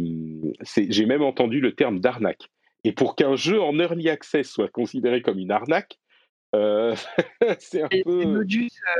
j'ai 0.77 1.07
même 1.07 1.23
entendu 1.23 1.61
le 1.61 1.75
terme 1.75 2.01
d'arnaque. 2.01 2.51
Et 2.85 2.93
pour 2.93 3.17
qu'un 3.17 3.35
jeu 3.37 3.63
en 3.63 3.79
early 3.79 4.09
access 4.09 4.49
soit 4.49 4.69
considéré 4.69 5.23
comme 5.23 5.39
une 5.39 5.51
arnaque, 5.51 5.99
euh, 6.55 6.95
c'est 7.59 7.83
un 7.83 7.89
peu. 7.89 8.45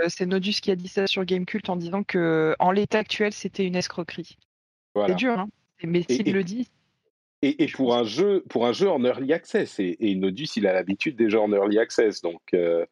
C'est 0.09 0.27
Nodus, 0.27 0.61
qui 0.61 0.71
a 0.71 0.77
dit 0.77 0.89
ça 0.89 1.07
sur 1.07 1.25
Gamecult 1.25 1.69
en 1.69 1.77
disant 1.77 2.03
que 2.03 2.55
en 2.59 2.71
l'état 2.71 2.99
actuel, 2.99 3.33
c'était 3.33 3.67
une 3.67 3.77
escroquerie. 3.77 4.37
C'est 5.07 5.17
dur, 5.17 5.39
hein 5.39 5.49
mais 5.83 6.03
s'il 6.09 6.33
le 6.33 6.45
dit. 6.45 6.71
Et, 7.47 7.67
pour 7.69 7.95
un 7.95 8.05
jeu, 8.05 8.43
pour 8.49 8.67
un 8.67 8.73
jeu 8.73 8.89
en 8.91 9.05
early 9.05 9.33
access, 9.33 9.79
et, 9.79 10.15
Nodus, 10.15 10.49
il 10.57 10.67
a 10.67 10.73
l'habitude 10.73 11.17
déjà 11.17 11.41
en 11.41 11.53
early 11.53 11.79
access, 11.79 12.23
donc. 12.23 12.41
et 12.53 12.87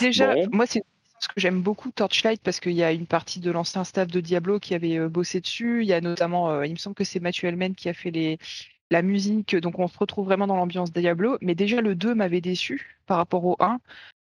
déjà, 0.00 0.34
moi, 0.50 0.66
c'est 0.66 0.82
que 1.26 1.40
j'aime 1.40 1.62
beaucoup 1.62 1.90
Torchlight 1.90 2.40
parce 2.42 2.60
qu'il 2.60 2.72
y 2.72 2.82
a 2.82 2.92
une 2.92 3.06
partie 3.06 3.40
de 3.40 3.50
l'ancien 3.50 3.84
staff 3.84 4.08
de 4.08 4.20
Diablo 4.20 4.60
qui 4.60 4.74
avait 4.74 4.98
euh, 4.98 5.08
bossé 5.08 5.40
dessus. 5.40 5.82
Il 5.82 5.88
y 5.88 5.92
a 5.92 6.00
notamment, 6.00 6.50
euh, 6.50 6.66
il 6.66 6.72
me 6.72 6.76
semble 6.78 6.94
que 6.94 7.04
c'est 7.04 7.20
Mathieu 7.20 7.48
Elmen 7.48 7.74
qui 7.74 7.88
a 7.88 7.94
fait 7.94 8.10
les, 8.10 8.38
la 8.90 9.02
musique, 9.02 9.56
donc 9.56 9.78
on 9.78 9.88
se 9.88 9.98
retrouve 9.98 10.26
vraiment 10.26 10.46
dans 10.46 10.56
l'ambiance 10.56 10.92
Diablo. 10.92 11.38
Mais 11.40 11.54
déjà, 11.54 11.80
le 11.80 11.94
2 11.94 12.14
m'avait 12.14 12.40
déçu 12.40 12.98
par 13.06 13.16
rapport 13.16 13.44
au 13.44 13.56
1. 13.60 13.80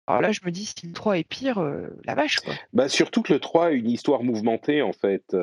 Alors 0.06 0.22
là, 0.22 0.32
je 0.32 0.40
me 0.44 0.50
dis, 0.50 0.66
si 0.66 0.86
le 0.86 0.92
3 0.92 1.18
est 1.18 1.24
pire, 1.24 1.58
euh, 1.58 1.86
la 2.04 2.14
vache, 2.14 2.40
quoi. 2.40 2.54
Bah, 2.72 2.88
surtout 2.88 3.22
que 3.22 3.32
le 3.32 3.38
3 3.38 3.66
a 3.66 3.70
une 3.70 3.88
histoire 3.88 4.24
mouvementée, 4.24 4.82
en 4.82 4.92
fait. 4.92 5.36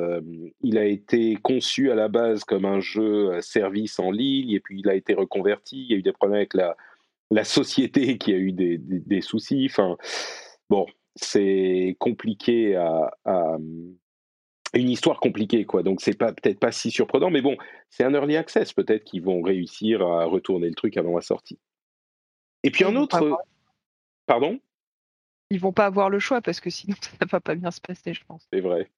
il 0.60 0.76
a 0.76 0.84
été 0.84 1.36
conçu 1.36 1.90
à 1.90 1.94
la 1.94 2.08
base 2.08 2.44
comme 2.44 2.64
un 2.64 2.80
jeu 2.80 3.40
service 3.40 3.98
en 3.98 4.10
ligne, 4.10 4.50
et 4.50 4.60
puis 4.60 4.80
il 4.80 4.88
a 4.88 4.94
été 4.94 5.14
reconverti. 5.14 5.84
Il 5.84 5.90
y 5.90 5.94
a 5.94 5.96
eu 5.96 6.02
des 6.02 6.12
problèmes 6.12 6.36
avec 6.36 6.54
la, 6.54 6.76
la 7.30 7.44
société 7.44 8.18
qui 8.18 8.32
a 8.32 8.36
eu 8.36 8.52
des, 8.52 8.78
des, 8.78 9.00
des 9.00 9.20
soucis. 9.22 9.66
Enfin, 9.70 9.96
bon, 10.68 10.86
c'est 11.20 11.96
compliqué 11.98 12.76
à, 12.76 13.56
une 14.74 14.90
histoire 14.90 15.18
compliquée 15.18 15.64
quoi 15.64 15.82
donc 15.82 16.02
c'est 16.02 16.16
pas 16.16 16.32
peut-être 16.32 16.58
pas 16.58 16.72
si 16.72 16.90
surprenant 16.90 17.30
mais 17.30 17.40
bon 17.40 17.56
c'est 17.88 18.04
un 18.04 18.12
early 18.12 18.36
access 18.36 18.74
peut-être 18.74 19.04
qu'ils 19.04 19.22
vont 19.22 19.40
réussir 19.40 20.02
à 20.02 20.26
retourner 20.26 20.68
le 20.68 20.74
truc 20.74 20.96
avant 20.98 21.14
la 21.14 21.22
sortie 21.22 21.58
et 22.62 22.70
puis 22.70 22.84
un 22.84 22.94
autre 22.96 23.38
pardon? 24.28 24.60
Ils 25.50 25.58
vont 25.58 25.72
pas 25.72 25.86
avoir 25.86 26.10
le 26.10 26.20
choix 26.20 26.40
parce 26.40 26.60
que 26.60 26.70
sinon 26.70 26.94
ça 27.00 27.26
va 27.28 27.40
pas 27.40 27.56
bien 27.56 27.72
se 27.72 27.80
passer 27.80 28.14
je 28.14 28.24
pense 28.24 28.46
c'est 28.52 28.60
vrai 28.60 28.88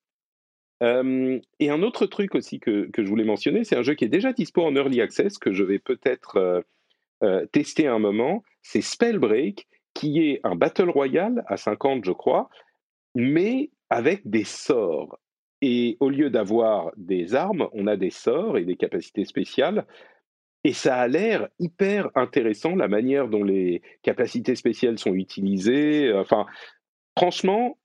et 0.83 1.69
un 1.69 1.83
autre 1.83 2.07
truc 2.07 2.35
aussi 2.35 2.59
que, 2.59 2.89
que 2.91 3.05
je 3.05 3.09
voulais 3.11 3.25
mentionner 3.25 3.65
c'est 3.65 3.77
un 3.77 3.83
jeu 3.83 3.93
qui 3.93 4.07
est 4.07 4.09
déjà 4.09 4.33
dispo 4.33 4.63
en 4.63 4.75
early 4.75 5.03
access 5.03 5.37
que 5.37 5.53
je 5.53 5.63
vais 5.63 5.79
peut-être 5.79 6.39
euh, 6.39 6.63
euh, 7.23 7.45
tester 7.53 7.87
un 7.87 7.99
moment 7.99 8.43
c'est 8.63 8.81
Spellbreak 8.81 9.69
qui 9.95 10.21
est 10.21 10.41
un 10.45 10.55
Battle 10.55 10.91
Royale 10.91 11.45
à 11.47 11.57
50, 11.57 12.05
je 12.05 12.13
crois, 12.13 12.49
mais 13.15 13.71
avec 13.89 14.29
des 14.29 14.45
sorts. 14.45 15.19
Et 15.63 15.97
au 16.01 16.09
lieu 16.09 16.31
d'avoir 16.31 16.91
des 16.97 17.35
armes, 17.35 17.69
on 17.73 17.87
a 17.87 17.97
des 17.97 18.11
sorts 18.11 18.57
et 18.57 18.65
des 18.65 18.77
capacités 18.77 19.25
spéciales. 19.25 19.87
Et 20.65 20.73
ça 20.73 20.97
a 20.97 21.09
l'air 21.09 21.49
hyper 21.59 22.11
intéressant, 22.15 22.77
la 22.77 22.89
manière 22.89 23.29
dont 23.29 23.45
les 23.45 23.81
capacités 24.03 24.55
spéciales 24.55 24.99
sont 24.99 25.15
utilisées. 25.15 26.13
Enfin, 26.13 26.47
franchement, 27.17 27.79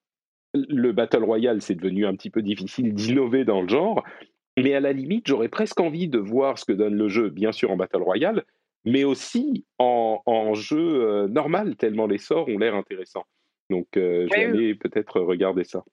le 0.53 0.91
Battle 0.91 1.23
Royale, 1.23 1.61
c'est 1.61 1.75
devenu 1.75 2.05
un 2.05 2.15
petit 2.15 2.29
peu 2.29 2.41
difficile 2.41 2.93
d'innover 2.93 3.45
dans 3.45 3.61
le 3.61 3.67
genre. 3.67 4.03
Mais 4.57 4.73
à 4.73 4.79
la 4.79 4.93
limite, 4.93 5.27
j'aurais 5.27 5.49
presque 5.49 5.79
envie 5.79 6.07
de 6.07 6.17
voir 6.17 6.57
ce 6.57 6.65
que 6.65 6.71
donne 6.71 6.95
le 6.95 7.09
jeu, 7.09 7.29
bien 7.29 7.51
sûr 7.51 7.71
en 7.71 7.77
Battle 7.77 8.01
Royale, 8.01 8.43
mais 8.85 9.03
aussi 9.03 9.65
en, 9.79 10.53
jeu 10.53 10.77
euh, 10.77 11.27
normal, 11.27 11.75
tellement 11.75 12.07
les 12.07 12.17
sorts 12.17 12.47
ont 12.47 12.57
l'air 12.57 12.75
intéressants. 12.75 13.25
Donc, 13.69 13.97
euh, 13.97 14.27
je 14.31 14.57
vais 14.57 14.75
peut-être 14.75 15.19
regarder 15.19 15.63
ça. 15.63 15.83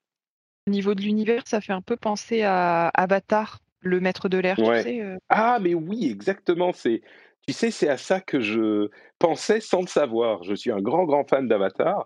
Au 0.67 0.71
niveau 0.71 0.95
de 0.95 1.01
l'univers, 1.01 1.45
ça 1.45 1.59
fait 1.59 1.73
un 1.73 1.81
peu 1.81 1.97
penser 1.97 2.43
à 2.43 2.87
Avatar, 2.89 3.59
le 3.83 3.99
maître 3.99 4.29
de 4.29 4.37
l'air. 4.37 4.57
Euh. 4.59 5.17
Ah, 5.29 5.59
mais 5.61 5.73
oui, 5.73 6.09
exactement. 6.09 6.71
C'est, 6.73 7.01
tu 7.47 7.53
sais, 7.53 7.71
c'est 7.71 7.89
à 7.89 7.97
ça 7.97 8.21
que 8.21 8.39
je 8.39 8.89
pensais 9.19 9.59
sans 9.59 9.81
le 9.81 9.87
savoir. 9.87 10.43
Je 10.43 10.55
suis 10.55 10.71
un 10.71 10.81
grand, 10.81 11.05
grand 11.05 11.27
fan 11.27 11.47
d'Avatar. 11.47 12.05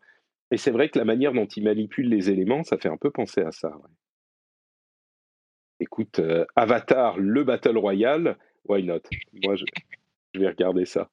Et 0.52 0.58
c'est 0.58 0.72
vrai 0.72 0.90
que 0.90 0.98
la 0.98 1.06
manière 1.06 1.34
dont 1.34 1.46
il 1.46 1.64
manipule 1.64 2.10
les 2.10 2.30
éléments, 2.30 2.64
ça 2.64 2.78
fait 2.78 2.90
un 2.90 2.98
peu 2.98 3.12
penser 3.12 3.42
à 3.42 3.52
ça. 3.52 3.72
Écoute, 5.80 6.22
Avatar, 6.56 7.18
le 7.18 7.44
Battle 7.44 7.78
Royale, 7.78 8.38
why 8.68 8.84
not? 8.84 9.02
Moi, 9.44 9.56
je, 9.56 9.66
je 10.34 10.40
vais 10.40 10.48
regarder 10.48 10.86
ça. 10.86 11.10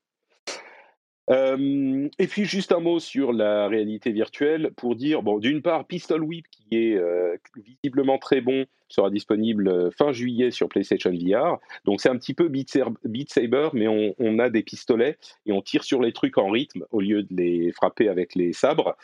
Et 1.31 2.27
puis 2.29 2.45
juste 2.45 2.73
un 2.73 2.81
mot 2.81 2.99
sur 2.99 3.33
la 3.33 3.67
réalité 3.69 4.13
virtuelle 4.13 4.73
pour 4.77 4.95
dire, 4.95 5.23
bon, 5.23 5.39
d'une 5.39 5.63
part, 5.63 5.87
Pistol 5.87 6.23
Whip 6.23 6.47
qui 6.51 6.77
est 6.77 6.97
euh, 6.97 7.37
visiblement 7.57 8.19
très 8.19 8.43
bon 8.43 8.67
sera 8.89 9.09
disponible 9.11 9.69
euh, 9.69 9.91
fin 9.91 10.13
juillet 10.13 10.51
sur 10.51 10.69
PlayStation 10.69 11.11
VR. 11.11 11.59
Donc 11.87 12.01
c'est 12.03 12.11
un 12.11 12.19
petit 12.19 12.35
peu 12.35 12.49
Beat, 12.49 12.69
Saber, 13.31 13.71
mais 13.73 13.89
on, 13.89 14.39
a 14.39 14.51
des 14.51 14.63
pistolets 14.63 15.17
et 15.47 15.53
on 15.53 15.63
tire 15.63 15.85
sur 15.85 16.03
les 16.03 16.13
trucs 16.13 16.37
en 16.37 16.51
rythme 16.51 16.85
au 16.91 17.01
lieu 17.01 17.23
de 17.23 17.35
les 17.35 17.73
frapper 17.73 18.09
avec 18.09 18.35
les 18.35 18.53
sabres. 18.53 18.97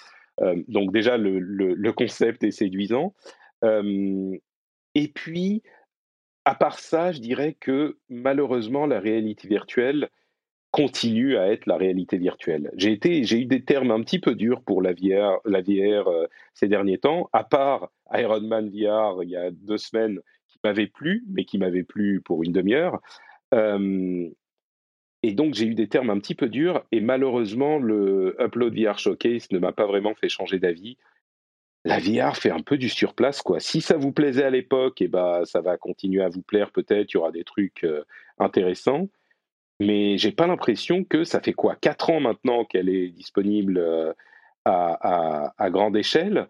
donc 0.68 0.92
déjà 0.92 1.16
le, 1.16 1.38
le, 1.38 1.92
concept 1.92 2.42
est 2.42 2.50
séduisant. 2.50 3.14
et 3.62 5.09
puis 5.14 5.62
à 6.44 6.54
part 6.54 6.78
ça, 6.78 7.12
je 7.12 7.20
dirais 7.20 7.56
que 7.59 7.98
malheureusement 8.09 8.87
la 8.87 8.98
réalité 8.98 9.46
virtuelle 9.46 10.11
continue 10.70 11.37
à 11.37 11.48
être 11.48 11.66
la 11.66 11.76
réalité 11.76 12.16
virtuelle. 12.16 12.70
J'ai 12.76 12.92
été, 12.92 13.24
j'ai 13.24 13.40
eu 13.40 13.46
des 13.46 13.64
termes 13.64 13.90
un 13.90 14.00
petit 14.02 14.20
peu 14.20 14.35
durs 14.35 14.62
pour 14.62 14.83
la 14.83 14.92
VR, 14.92 15.40
la 15.44 15.61
euh, 15.68 16.26
ces 16.54 16.68
derniers 16.68 16.98
temps, 16.98 17.28
à 17.33 17.44
part 17.44 17.90
Iron 18.12 18.42
Man 18.42 18.68
VR 18.70 19.22
il 19.22 19.30
y 19.30 19.37
a 19.37 19.50
deux 19.50 19.78
semaines 19.78 20.20
qui 20.48 20.59
m'avait 20.62 20.87
plu, 20.87 21.24
mais 21.28 21.44
qui 21.44 21.59
m'avait 21.59 21.83
plu 21.83 22.20
pour 22.20 22.44
une 22.44 22.52
demi-heure. 22.52 23.00
Euh, 23.52 24.28
et 25.22 25.33
donc 25.33 25.54
j'ai 25.54 25.66
eu 25.66 25.74
des 25.74 25.88
termes 25.88 26.11
un 26.11 26.18
petit 26.20 26.37
peu 26.37 26.48
durs, 26.48 26.85
et 26.92 27.00
malheureusement 27.00 27.78
le 27.78 28.37
Upload 28.40 28.78
VR 28.78 28.98
Showcase 28.98 29.50
ne 29.50 29.59
m'a 29.59 29.72
pas 29.72 29.87
vraiment 29.87 30.14
fait 30.14 30.28
changer 30.28 30.61
d'avis. 30.61 30.96
La 31.85 31.98
VR 31.98 32.37
fait 32.37 32.50
un 32.50 32.61
peu 32.61 32.76
du 32.76 32.90
surplace, 32.90 33.40
quoi. 33.40 33.59
Si 33.59 33.80
ça 33.80 33.96
vous 33.96 34.12
plaisait 34.12 34.44
à 34.44 34.50
l'époque, 34.50 35.00
et 35.00 35.06
eh 35.06 35.09
ben, 35.09 35.46
ça 35.46 35.62
va 35.62 35.78
continuer 35.78 36.22
à 36.22 36.28
vous 36.28 36.42
plaire 36.42 36.72
peut-être, 36.72 37.12
il 37.12 37.16
y 37.16 37.16
aura 37.16 37.33
des 37.33 37.42
trucs 37.42 37.85
euh, 37.85 38.04
intéressants 38.38 39.09
mais 39.80 40.18
j'ai 40.18 40.30
pas 40.30 40.46
l'impression 40.46 41.04
que 41.04 41.24
ça 41.24 41.40
fait 41.40 41.54
quoi 41.54 41.74
quatre 41.74 42.10
ans 42.10 42.20
maintenant 42.20 42.64
qu'elle 42.64 42.90
est 42.90 43.08
disponible 43.08 43.78
euh, 43.78 44.12
à, 44.66 45.70
grande 45.70 45.96
échelle. 45.96 46.48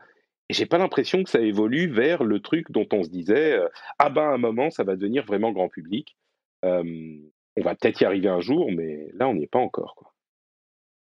Et 0.49 0.55
j'ai 0.55 0.67
pas 0.67 0.79
l'impression 0.79 1.23
que 1.23 1.31
ça 1.31 1.41
évolue 1.41 1.89
vers 1.89 2.25
le 2.25 2.41
truc 2.41 2.73
dont 2.73 2.89
on 2.93 3.05
se 3.05 3.09
disait 3.09 3.53
euh, 3.53 3.69
ah 4.01 4.11
ben 4.11 4.23
à 4.23 4.35
un 4.35 4.39
moment 4.39 4.71
ça 4.71 4.83
va 4.83 4.97
devenir 4.97 5.25
vraiment 5.25 5.53
grand 5.53 5.69
public. 5.69 6.17
Euh, 6.65 7.17
on 7.57 7.63
va 7.63 7.77
peut-être 7.77 8.01
y 8.01 8.05
arriver 8.05 8.29
un 8.29 8.41
jour 8.41 8.71
mais 8.73 9.11
là 9.15 9.29
on 9.29 9.35
n'y 9.35 9.45
est 9.45 9.51
pas 9.51 9.61
encore 9.61 10.13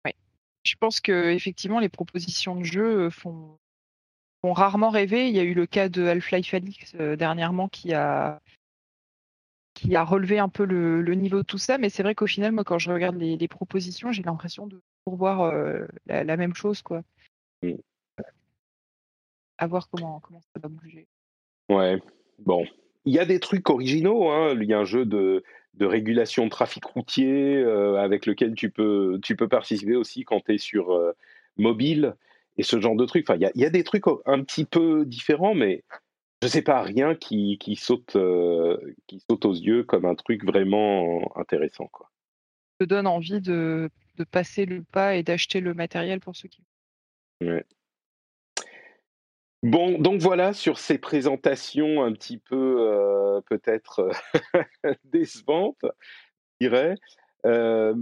ouais. 0.05 0.13
je 0.63 0.75
pense 0.79 0.99
que 0.99 1.31
effectivement 1.31 1.79
les 1.79 1.89
propositions 1.89 2.57
de 2.57 2.63
jeu 2.63 3.09
font, 3.09 3.57
rarement 4.43 4.89
rêver. 4.89 5.29
Il 5.29 5.35
y 5.35 5.39
a 5.39 5.43
eu 5.43 5.53
le 5.53 5.65
cas 5.65 5.87
de 5.89 6.05
Half-Life 6.05 6.53
Alyx 6.53 6.95
dernièrement 6.95 7.69
qui 7.69 7.93
a 7.93 8.41
qui 9.77 9.95
a 9.95 10.03
relevé 10.03 10.39
un 10.39 10.49
peu 10.49 10.65
le, 10.65 11.03
niveau 11.13 11.37
de 11.37 11.43
tout 11.43 11.59
ça. 11.59 11.77
Mais 11.77 11.89
c'est 11.89 12.01
vrai 12.01 12.15
qu'au 12.15 12.25
final, 12.25 12.51
moi, 12.51 12.63
quand 12.63 12.79
je 12.79 12.91
regarde 12.91 13.15
les, 13.17 13.47
propositions, 13.47 14.11
j'ai 14.11 14.23
l'impression 14.23 14.65
de 14.65 14.81
voir 15.05 15.41
euh, 15.41 15.85
la, 16.07 16.35
même 16.35 16.55
chose, 16.55 16.81
quoi. 16.81 17.03
Mm. 17.61 17.73
À 19.59 19.67
voir 19.67 19.87
comment, 19.89 20.19
comment 20.19 20.41
ça 20.41 20.59
va 20.61 20.67
bouger. 20.67 21.07
Ouais, 21.69 21.99
bon. 22.39 22.65
Il 23.05 23.13
y 23.13 23.19
a 23.19 23.25
des 23.25 23.39
trucs 23.39 23.69
originaux. 23.69 24.29
Hein. 24.29 24.57
Il 24.59 24.67
y 24.67 24.73
a 24.73 24.79
un 24.79 24.85
jeu 24.85 25.05
de, 25.05 25.43
de 25.75 25.85
régulation 25.85 26.45
de 26.45 26.49
trafic 26.49 26.83
routier 26.85 27.57
euh, 27.57 28.01
avec 28.01 28.25
lequel 28.25 28.55
tu 28.55 28.71
peux, 28.71 29.19
tu 29.23 29.35
peux 29.35 29.47
participer 29.47 29.95
aussi 29.95 30.25
quand 30.25 30.41
tu 30.41 30.55
es 30.55 30.57
sur 30.57 30.91
euh, 30.91 31.13
mobile 31.55 32.15
et 32.57 32.63
ce 32.63 32.79
genre 32.79 32.95
de 32.95 33.05
trucs. 33.05 33.29
Enfin, 33.29 33.37
il 33.37 33.43
y 33.43 33.45
a, 33.45 33.51
il 33.53 33.61
y 33.61 33.65
a 33.65 33.69
des 33.69 33.83
trucs 33.83 34.05
un 34.25 34.43
petit 34.43 34.65
peu 34.65 35.05
différents, 35.05 35.53
mais 35.53 35.83
je 36.47 36.51
sais 36.51 36.61
pas, 36.61 36.81
rien 36.81 37.15
qui, 37.15 37.57
qui 37.59 37.75
saute, 37.75 38.15
euh, 38.15 38.77
qui 39.07 39.19
saute 39.29 39.45
aux 39.45 39.53
yeux 39.53 39.83
comme 39.83 40.05
un 40.05 40.15
truc 40.15 40.45
vraiment 40.45 41.37
intéressant. 41.37 41.87
Quoi. 41.87 42.09
te 42.79 42.85
donne 42.85 43.07
envie 43.07 43.41
de, 43.41 43.89
de 44.17 44.23
passer 44.23 44.65
le 44.65 44.83
pas 44.83 45.15
et 45.15 45.23
d'acheter 45.23 45.59
le 45.59 45.73
matériel 45.73 46.19
pour 46.19 46.35
ceux 46.35 46.47
qui. 46.47 46.63
Ouais. 47.41 47.65
Bon, 49.63 49.99
donc 49.99 50.21
voilà 50.21 50.53
sur 50.53 50.77
ces 50.77 50.97
présentations 50.97 52.03
un 52.03 52.13
petit 52.13 52.37
peu 52.37 52.77
euh, 52.79 53.41
peut-être 53.41 54.09
décevantes, 55.03 55.81
je 55.81 56.67
dirais. 56.67 56.95
Euh, 57.45 57.93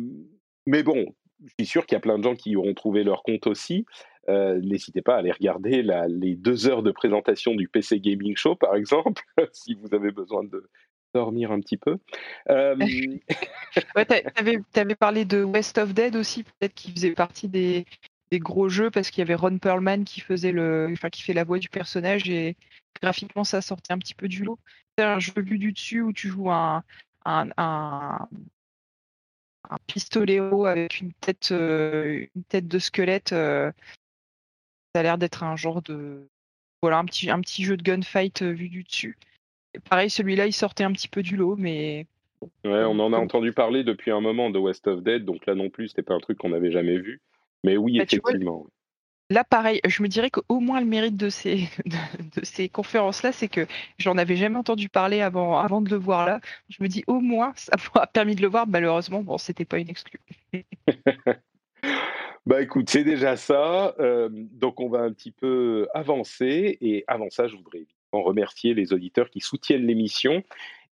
mais 0.68 0.84
bon, 0.84 1.16
je 1.44 1.54
suis 1.60 1.66
sûr 1.66 1.86
qu'il 1.86 1.96
y 1.96 1.98
a 1.98 2.02
plein 2.02 2.18
de 2.18 2.24
gens 2.24 2.36
qui 2.36 2.56
auront 2.56 2.74
trouvé 2.74 3.04
leur 3.04 3.24
compte 3.24 3.48
aussi. 3.48 3.86
Euh, 4.28 4.60
n'hésitez 4.62 5.02
pas 5.02 5.16
à 5.16 5.18
aller 5.20 5.32
regarder 5.32 5.84
les 6.08 6.36
deux 6.36 6.68
heures 6.68 6.84
de 6.84 6.92
présentation 6.92 7.54
du 7.54 7.68
PC 7.68 8.00
Gaming 8.00 8.36
Show, 8.36 8.56
par 8.56 8.76
exemple, 8.76 9.24
si 9.52 9.76
vous 9.76 9.94
avez 9.94 10.12
besoin 10.12 10.44
de 10.44 10.68
dormir 11.14 11.52
un 11.52 11.60
petit 11.60 11.78
peu. 11.78 11.98
Euh... 12.50 12.76
tu 13.76 14.74
avais, 14.74 14.96
parlé 14.96 15.26
de 15.26 15.44
West 15.44 15.78
of 15.78 15.94
Dead 15.94 16.16
aussi, 16.16 16.44
peut-être 16.44 16.74
qui 16.74 16.92
faisait 16.92 17.12
partie 17.12 17.48
des, 17.48 17.86
gros 18.34 18.68
jeux 18.68 18.92
parce 18.92 19.12
qu'il 19.12 19.20
y 19.20 19.22
avait 19.22 19.36
Ron 19.36 19.60
Perlman 19.60 20.04
qui 20.04 20.20
faisait 20.20 20.52
le, 20.52 20.90
enfin, 20.92 21.10
qui 21.10 21.22
fait 21.22 21.32
la 21.32 21.46
voix 21.46 21.58
du 21.58 21.70
personnage 21.70 22.30
et 22.30 22.58
graphiquement 23.02 23.46
ça 23.46 23.62
sortait 23.62 23.94
un 23.94 23.98
petit 23.98 24.14
peu 24.14 24.28
du 24.28 24.44
lot. 24.44 24.60
C'est 24.98 25.06
un 25.06 25.20
jeu 25.20 25.32
vu 25.38 25.58
du 25.58 25.72
dessus 25.72 26.02
où 26.02 26.12
tu 26.12 26.28
joues 26.28 26.52
un, 26.52 26.84
un, 27.24 27.48
un, 27.56 28.28
un 29.70 29.78
pistoléo 29.88 30.66
avec 30.66 31.00
une 31.00 31.14
tête, 31.14 31.50
euh, 31.52 32.26
une 32.36 32.44
tête 32.44 32.68
de 32.68 32.80
squelette. 32.80 33.34
Euh, 33.34 33.72
ça 34.96 35.00
a 35.00 35.04
l'air 35.04 35.18
d'être 35.18 35.44
un 35.44 35.58
genre 35.58 35.82
de. 35.82 36.30
Voilà, 36.82 37.00
un 37.00 37.04
petit, 37.04 37.30
un 37.30 37.42
petit 37.42 37.66
jeu 37.66 37.76
de 37.76 37.84
gunfight 37.84 38.44
vu 38.44 38.70
du 38.70 38.84
dessus. 38.84 39.18
pareil, 39.90 40.10
celui-là, 40.10 40.48
il 40.48 40.54
sortait 40.54 40.86
un 40.86 40.94
petit 40.94 41.10
peu 41.10 41.22
du 41.22 41.36
lot, 41.36 41.58
mais. 41.58 42.08
Ouais, 42.64 42.84
on 42.86 42.98
en 43.00 43.12
a 43.12 43.18
entendu 43.18 43.52
parler 43.52 43.84
depuis 43.84 44.12
un 44.12 44.22
moment 44.22 44.50
de 44.50 44.58
West 44.58 44.88
of 44.88 45.04
Dead, 45.04 45.26
donc 45.26 45.46
là 45.48 45.56
non 45.56 45.70
plus, 45.70 45.90
c'était 45.90 46.02
pas 46.02 46.14
un 46.14 46.20
truc 46.20 46.38
qu'on 46.38 46.54
avait 46.54 46.72
jamais 46.72 46.98
vu. 46.98 47.20
Mais 47.66 47.76
oui, 47.76 47.98
bah, 47.98 48.04
effectivement. 48.04 48.68
Là, 49.30 49.44
pareil, 49.44 49.82
je 49.86 50.02
me 50.02 50.08
dirais 50.08 50.30
qu'au 50.30 50.62
moins 50.62 50.80
le 50.80 50.86
mérite 50.86 51.18
de 51.18 51.28
ces, 51.28 51.68
de, 51.86 52.46
ces 52.46 52.70
conférences-là, 52.70 53.34
c'est 53.34 53.50
que 53.50 53.68
j'en 53.98 54.18
avais 54.18 54.38
jamais 54.38 54.58
entendu 54.58 54.88
parler 54.88 55.20
avant, 55.20 55.58
avant 55.60 55.82
de 55.82 55.90
le 55.90 55.98
voir 55.98 56.26
là. 56.26 56.40
Je 56.70 56.82
me 56.82 56.88
dis 56.88 57.04
au 57.08 57.20
moins, 57.20 57.52
ça 57.58 57.74
m'a 57.96 58.08
permis 58.08 58.36
de 58.36 58.42
le 58.42 58.48
voir. 58.48 58.66
Malheureusement, 58.66 59.24
bon, 59.24 59.38
c'était 59.38 59.66
pas 59.66 59.78
une 59.78 59.90
exclue. 59.90 60.22
bah 62.46 62.62
écoute, 62.62 62.92
c'est 62.92 63.04
déjà 63.04 63.38
ça. 63.38 63.96
Euh, 64.00 64.30
donc 64.32 64.80
on 64.80 64.88
va 64.88 65.00
un 65.00 65.12
petit 65.12 65.32
peu 65.32 65.88
avancer. 65.96 66.78
Et 66.80 67.04
avant 67.08 67.30
ça, 67.32 67.48
je 67.48 67.56
voudrais 67.56 67.80
évidemment 67.80 68.24
remercier 68.24 68.76
les 68.76 68.94
auditeurs 68.94 69.32
qui 69.32 69.40
soutiennent 69.40 69.88
l'émission 69.88 70.44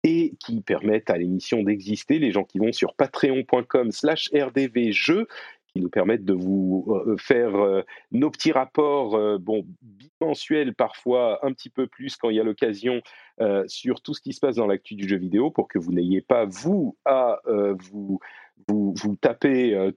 et 0.03 0.33
qui 0.39 0.61
permettent 0.61 1.09
à 1.09 1.17
l'émission 1.17 1.61
d'exister, 1.61 2.19
les 2.19 2.31
gens 2.31 2.45
qui 2.45 2.57
vont 2.57 2.71
sur 2.71 2.95
patreon.com 2.95 3.91
slash 3.91 4.29
rdvjeux 4.33 5.27
qui 5.73 5.79
nous 5.79 5.89
permettent 5.89 6.25
de 6.25 6.33
vous 6.33 6.85
euh, 6.89 7.15
faire 7.17 7.55
euh, 7.55 7.81
nos 8.11 8.29
petits 8.29 8.51
rapports, 8.51 9.39
bon, 9.39 9.65
bimensuels 9.81 10.73
parfois, 10.73 11.45
un 11.45 11.53
petit 11.53 11.69
peu 11.69 11.85
plus 11.87 12.15
quand 12.15 12.29
il 12.29 12.37
y 12.37 12.39
a 12.39 12.43
l'occasion, 12.43 13.01
sur 13.65 14.01
tout 14.01 14.13
ce 14.13 14.21
qui 14.21 14.33
se 14.33 14.39
passe 14.39 14.57
dans 14.57 14.67
l'actu 14.67 14.93
du 14.93 15.09
jeu 15.09 15.17
vidéo 15.17 15.49
pour 15.49 15.67
que 15.67 15.79
vous 15.79 15.91
n'ayez 15.91 16.21
pas, 16.21 16.45
vous, 16.45 16.95
à 17.05 17.39
vous, 17.79 18.19
vous, 18.67 18.93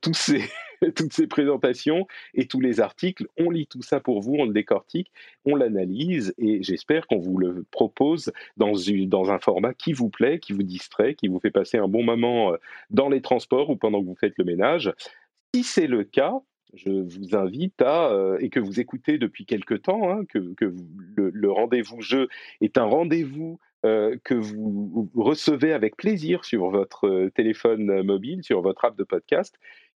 tous 0.00 0.14
ces, 0.14 0.40
toutes 0.94 1.12
ces 1.12 1.26
présentations 1.26 2.06
et 2.34 2.46
tous 2.46 2.60
les 2.60 2.80
articles. 2.80 3.26
On 3.38 3.50
lit 3.50 3.66
tout 3.66 3.82
ça 3.82 4.00
pour 4.00 4.20
vous, 4.20 4.34
on 4.38 4.44
le 4.44 4.52
décortique, 4.52 5.10
on 5.44 5.56
l'analyse 5.56 6.34
et 6.38 6.62
j'espère 6.62 7.06
qu'on 7.06 7.18
vous 7.18 7.38
le 7.38 7.64
propose 7.70 8.32
dans, 8.56 8.74
un 9.30 9.38
format 9.38 9.74
qui 9.74 9.92
vous 9.92 10.10
plaît, 10.10 10.38
qui 10.38 10.52
vous 10.52 10.62
distrait, 10.62 11.14
qui 11.14 11.28
vous 11.28 11.40
fait 11.40 11.50
passer 11.50 11.78
un 11.78 11.88
bon 11.88 12.02
moment 12.02 12.52
dans 12.90 13.08
les 13.08 13.22
transports 13.22 13.70
ou 13.70 13.76
pendant 13.76 14.00
que 14.00 14.06
vous 14.06 14.16
faites 14.16 14.34
le 14.38 14.44
ménage. 14.44 14.92
Si 15.54 15.62
c'est 15.62 15.86
le 15.86 16.04
cas, 16.04 16.40
je 16.74 16.90
vous 16.90 17.36
invite 17.36 17.80
à, 17.82 18.10
euh, 18.10 18.38
et 18.40 18.50
que 18.50 18.60
vous 18.60 18.80
écoutez 18.80 19.18
depuis 19.18 19.46
quelque 19.46 19.74
temps, 19.74 20.10
hein, 20.10 20.24
que, 20.28 20.54
le, 21.16 21.50
rendez-vous 21.50 22.00
jeu 22.00 22.28
est 22.60 22.78
un 22.78 22.84
rendez-vous 22.84 23.58
euh, 23.84 24.16
que 24.24 24.34
vous 24.34 25.10
recevez 25.14 25.72
avec 25.72 25.96
plaisir 25.96 26.44
sur 26.44 26.70
votre 26.70 27.06
euh, 27.06 27.30
téléphone 27.30 28.02
mobile, 28.02 28.42
sur 28.42 28.62
votre 28.62 28.84
app 28.84 28.96
de 28.96 29.04
podcast, 29.04 29.54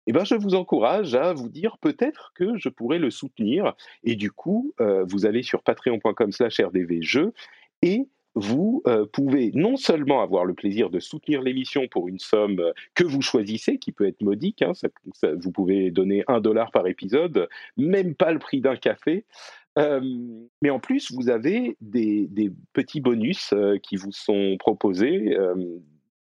eh 0.06 0.12
ben, 0.12 0.24
je 0.24 0.34
vous 0.34 0.54
encourage 0.54 1.14
à 1.14 1.32
vous 1.32 1.48
dire 1.48 1.78
peut-être 1.78 2.32
que 2.34 2.56
je 2.56 2.68
pourrais 2.68 2.98
le 2.98 3.10
soutenir. 3.10 3.74
Et 4.04 4.14
du 4.14 4.30
coup, 4.30 4.72
vous 4.78 5.26
allez 5.26 5.42
sur 5.42 5.64
patreon.com 5.64 6.30
slash 6.30 6.60
rdvjeux 6.60 7.32
et 7.82 8.06
vous 8.36 8.82
euh, 8.86 9.06
pouvez 9.10 9.50
non 9.54 9.76
seulement 9.76 10.22
avoir 10.22 10.44
le 10.44 10.52
plaisir 10.52 10.90
de 10.90 11.00
soutenir 11.00 11.40
l'émission 11.40 11.88
pour 11.88 12.06
une 12.06 12.18
somme 12.18 12.60
euh, 12.60 12.72
que 12.94 13.02
vous 13.02 13.22
choisissez, 13.22 13.78
qui 13.78 13.92
peut 13.92 14.06
être 14.06 14.20
modique, 14.20 14.60
hein, 14.60 14.72
vous 15.42 15.50
pouvez 15.50 15.90
donner 15.90 16.22
un 16.28 16.40
dollar 16.40 16.70
par 16.70 16.86
épisode, 16.86 17.48
même 17.78 18.14
pas 18.14 18.32
le 18.32 18.38
prix 18.38 18.60
d'un 18.60 18.76
café, 18.76 19.24
mais 19.76 20.70
en 20.70 20.80
plus, 20.80 21.12
vous 21.12 21.28
avez 21.28 21.76
des, 21.80 22.28
petits 22.72 23.00
bonus 23.00 23.52
qui 23.82 23.96
vous 23.96 24.12
sont 24.12 24.56
proposés. 24.58 25.36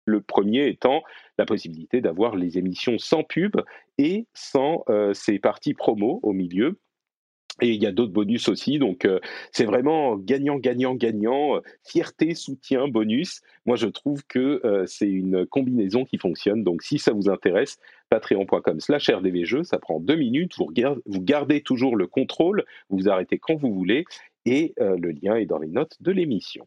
le 0.04 0.20
premier 0.20 0.66
étant 0.66 1.02
la 1.38 1.44
possibilité 1.44 2.00
d'avoir 2.00 2.34
les 2.34 2.58
émissions 2.58 2.98
sans 2.98 3.22
pub 3.24 3.56
et 3.98 4.26
sans 4.34 4.84
ces 5.12 5.38
parties 5.38 5.74
promo 5.74 6.20
au 6.22 6.32
milieu 6.32 6.78
Et 7.60 7.68
il 7.68 7.82
y 7.82 7.86
a 7.86 7.92
d'autres 7.92 8.12
bonus 8.12 8.48
aussi. 8.48 8.78
Donc, 8.78 9.04
euh, 9.04 9.20
c'est 9.52 9.64
vraiment 9.64 10.16
gagnant, 10.16 10.56
gagnant, 10.56 10.94
gagnant. 10.94 11.60
Fierté, 11.84 12.34
soutien, 12.34 12.88
bonus. 12.88 13.42
Moi, 13.66 13.76
je 13.76 13.88
trouve 13.88 14.24
que 14.26 14.60
euh, 14.64 14.84
c'est 14.86 15.10
une 15.10 15.46
combinaison 15.46 16.04
qui 16.04 16.18
fonctionne. 16.18 16.64
Donc, 16.64 16.82
si 16.82 16.98
ça 16.98 17.12
vous 17.12 17.28
intéresse, 17.28 17.78
patreon.com 18.08 18.80
slash 18.80 19.10
rdvjeux, 19.10 19.64
ça 19.64 19.78
prend 19.78 20.00
deux 20.00 20.16
minutes. 20.16 20.54
Vous, 20.56 20.70
vous, 21.06 21.20
gardez 21.20 21.60
toujours 21.60 21.96
le 21.96 22.06
contrôle. 22.06 22.64
Vous 22.88 22.98
vous 22.98 23.08
arrêtez 23.08 23.38
quand 23.38 23.56
vous 23.56 23.72
voulez. 23.72 24.04
Et 24.46 24.74
euh, 24.80 24.96
le 24.98 25.10
lien 25.10 25.36
est 25.36 25.46
dans 25.46 25.58
les 25.58 25.68
notes 25.68 25.96
de 26.00 26.10
l'émission. 26.10 26.66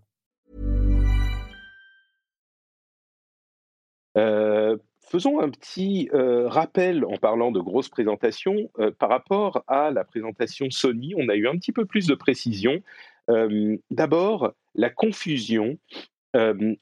Euh, 4.17 4.77
faisons 4.99 5.39
un 5.39 5.49
petit 5.49 6.09
euh, 6.13 6.47
rappel 6.47 7.03
en 7.05 7.17
parlant 7.17 7.51
de 7.51 7.59
grosses 7.59 7.89
présentations 7.89 8.69
euh, 8.79 8.91
par 8.91 9.09
rapport 9.09 9.63
à 9.67 9.91
la 9.91 10.03
présentation 10.03 10.69
Sony. 10.69 11.13
On 11.17 11.29
a 11.29 11.35
eu 11.35 11.47
un 11.47 11.57
petit 11.57 11.71
peu 11.71 11.85
plus 11.85 12.07
de 12.07 12.15
précision. 12.15 12.81
D'abord, 13.91 14.51
la 14.75 14.89
confusion 14.89 15.77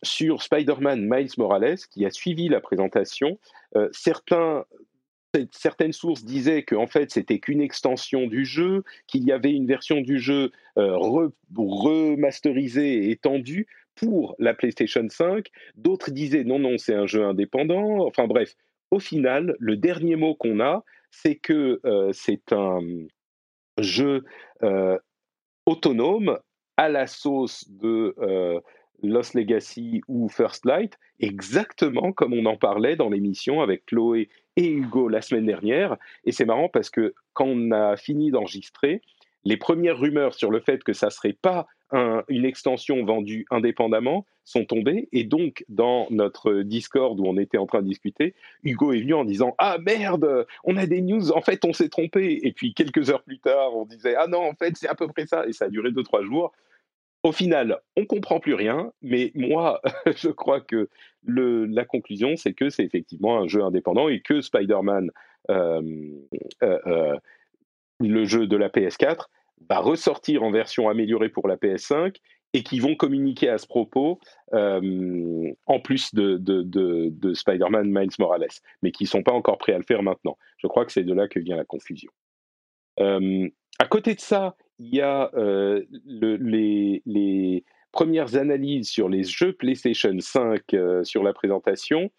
sur 0.01 0.41
Spider-Man 0.41 1.07
Miles 1.07 1.29
Morales 1.37 1.77
qui 1.91 2.07
a 2.07 2.09
suivi 2.09 2.49
la 2.49 2.59
présentation. 2.59 3.37
Certaines 3.91 4.63
sources 5.91 6.25
disaient 6.25 6.63
que 6.63 6.73
en 6.73 6.87
fait 6.87 7.11
c'était 7.11 7.37
qu'une 7.37 7.61
extension 7.61 8.25
du 8.25 8.45
jeu, 8.45 8.83
qu'il 9.05 9.25
y 9.25 9.31
avait 9.31 9.51
une 9.51 9.67
version 9.67 10.01
du 10.01 10.17
jeu 10.17 10.51
remasterisée 10.75 13.05
et 13.05 13.11
étendue 13.11 13.67
pour 13.99 14.35
la 14.39 14.53
PlayStation 14.53 15.05
5. 15.07 15.47
D'autres 15.75 16.11
disaient 16.11 16.43
non, 16.43 16.59
non, 16.59 16.77
c'est 16.77 16.95
un 16.95 17.05
jeu 17.05 17.25
indépendant. 17.25 18.05
Enfin 18.05 18.27
bref, 18.27 18.55
au 18.91 18.99
final, 18.99 19.55
le 19.59 19.77
dernier 19.77 20.15
mot 20.15 20.35
qu'on 20.35 20.59
a, 20.59 20.83
c'est 21.11 21.35
que 21.35 21.79
euh, 21.85 22.11
c'est 22.13 22.53
un 22.53 22.79
jeu 23.77 24.23
euh, 24.63 24.97
autonome 25.65 26.39
à 26.77 26.89
la 26.89 27.07
sauce 27.07 27.69
de 27.69 28.15
euh, 28.19 28.59
Lost 29.03 29.33
Legacy 29.33 30.01
ou 30.07 30.29
First 30.29 30.65
Light, 30.65 30.97
exactement 31.19 32.11
comme 32.11 32.33
on 32.33 32.45
en 32.45 32.57
parlait 32.57 32.95
dans 32.95 33.09
l'émission 33.09 33.61
avec 33.61 33.85
Chloé 33.85 34.29
et 34.55 34.69
Hugo 34.69 35.07
la 35.07 35.21
semaine 35.21 35.45
dernière. 35.45 35.97
Et 36.25 36.31
c'est 36.31 36.45
marrant 36.45 36.69
parce 36.69 36.89
que 36.89 37.13
quand 37.33 37.45
on 37.45 37.71
a 37.71 37.95
fini 37.97 38.31
d'enregistrer, 38.31 39.01
les 39.45 39.57
premières 39.57 39.97
rumeurs 39.97 40.33
sur 40.33 40.51
le 40.51 40.59
fait 40.59 40.83
que 40.83 40.93
ça 40.93 41.09
serait 41.09 41.37
pas 41.39 41.67
un, 41.91 42.23
une 42.27 42.45
extension 42.45 43.03
vendue 43.03 43.45
indépendamment 43.49 44.25
sont 44.45 44.65
tombées. 44.65 45.07
Et 45.11 45.23
donc, 45.23 45.63
dans 45.69 46.07
notre 46.09 46.61
Discord 46.61 47.19
où 47.19 47.25
on 47.25 47.37
était 47.37 47.57
en 47.57 47.65
train 47.65 47.81
de 47.81 47.87
discuter, 47.87 48.35
Hugo 48.63 48.93
est 48.93 49.01
venu 49.01 49.13
en 49.13 49.25
disant 49.25 49.55
Ah 49.57 49.77
merde, 49.79 50.45
on 50.63 50.77
a 50.77 50.85
des 50.85 51.01
news, 51.01 51.31
en 51.31 51.41
fait, 51.41 51.65
on 51.65 51.73
s'est 51.73 51.89
trompé. 51.89 52.39
Et 52.43 52.51
puis, 52.51 52.73
quelques 52.73 53.09
heures 53.09 53.23
plus 53.23 53.39
tard, 53.39 53.75
on 53.75 53.85
disait 53.85 54.15
Ah 54.15 54.27
non, 54.27 54.41
en 54.41 54.53
fait, 54.53 54.75
c'est 54.77 54.87
à 54.87 54.95
peu 54.95 55.07
près 55.07 55.25
ça. 55.25 55.45
Et 55.47 55.53
ça 55.53 55.65
a 55.65 55.69
duré 55.69 55.91
deux, 55.91 56.03
trois 56.03 56.23
jours. 56.23 56.51
Au 57.23 57.33
final, 57.33 57.79
on 57.97 58.05
comprend 58.05 58.39
plus 58.39 58.53
rien, 58.53 58.93
mais 59.01 59.31
moi, 59.35 59.81
je 60.15 60.29
crois 60.29 60.61
que 60.61 60.87
le, 61.25 61.65
la 61.65 61.83
conclusion, 61.83 62.37
c'est 62.37 62.53
que 62.53 62.69
c'est 62.69 62.83
effectivement 62.83 63.39
un 63.39 63.47
jeu 63.47 63.61
indépendant 63.61 64.07
et 64.07 64.21
que 64.21 64.39
Spider-Man, 64.39 65.11
euh, 65.49 65.81
euh, 66.63 66.79
euh, 66.87 67.17
le 67.99 68.23
jeu 68.23 68.47
de 68.47 68.55
la 68.55 68.69
PS4, 68.69 69.25
va 69.67 69.79
ressortir 69.79 70.43
en 70.43 70.51
version 70.51 70.89
améliorée 70.89 71.29
pour 71.29 71.47
la 71.47 71.57
PS5 71.57 72.15
et 72.53 72.63
qui 72.63 72.79
vont 72.79 72.95
communiquer 72.95 73.49
à 73.49 73.57
ce 73.57 73.67
propos 73.67 74.19
euh, 74.53 75.51
en 75.67 75.79
plus 75.79 76.13
de, 76.15 76.37
de, 76.37 76.63
de, 76.63 77.09
de 77.11 77.33
Spider-Man 77.33 77.87
Miles 77.91 78.09
Morales, 78.17 78.47
mais 78.81 78.91
qui 78.91 79.03
ne 79.03 79.09
sont 79.09 79.23
pas 79.23 79.33
encore 79.33 79.57
prêts 79.57 79.73
à 79.73 79.77
le 79.77 79.83
faire 79.83 80.01
maintenant. 80.01 80.37
Je 80.57 80.67
crois 80.67 80.85
que 80.85 80.91
c'est 80.91 81.03
de 81.03 81.13
là 81.13 81.27
que 81.27 81.39
vient 81.39 81.55
la 81.55 81.65
confusion. 81.65 82.11
Euh, 82.99 83.47
à 83.79 83.85
côté 83.85 84.15
de 84.15 84.19
ça, 84.19 84.55
il 84.79 84.93
y 84.93 85.01
a 85.01 85.31
euh, 85.35 85.83
le, 86.05 86.35
les, 87.05 87.63
premières 87.91 88.35
analyses 88.35 88.87
sur 88.87 89.09
les 89.09 89.23
jeux 89.23 89.53
PlayStation 89.53 90.15
5 90.19 90.61
euh, 90.75 91.03
sur 91.03 91.23
la 91.23 91.33
présentation 91.33 92.11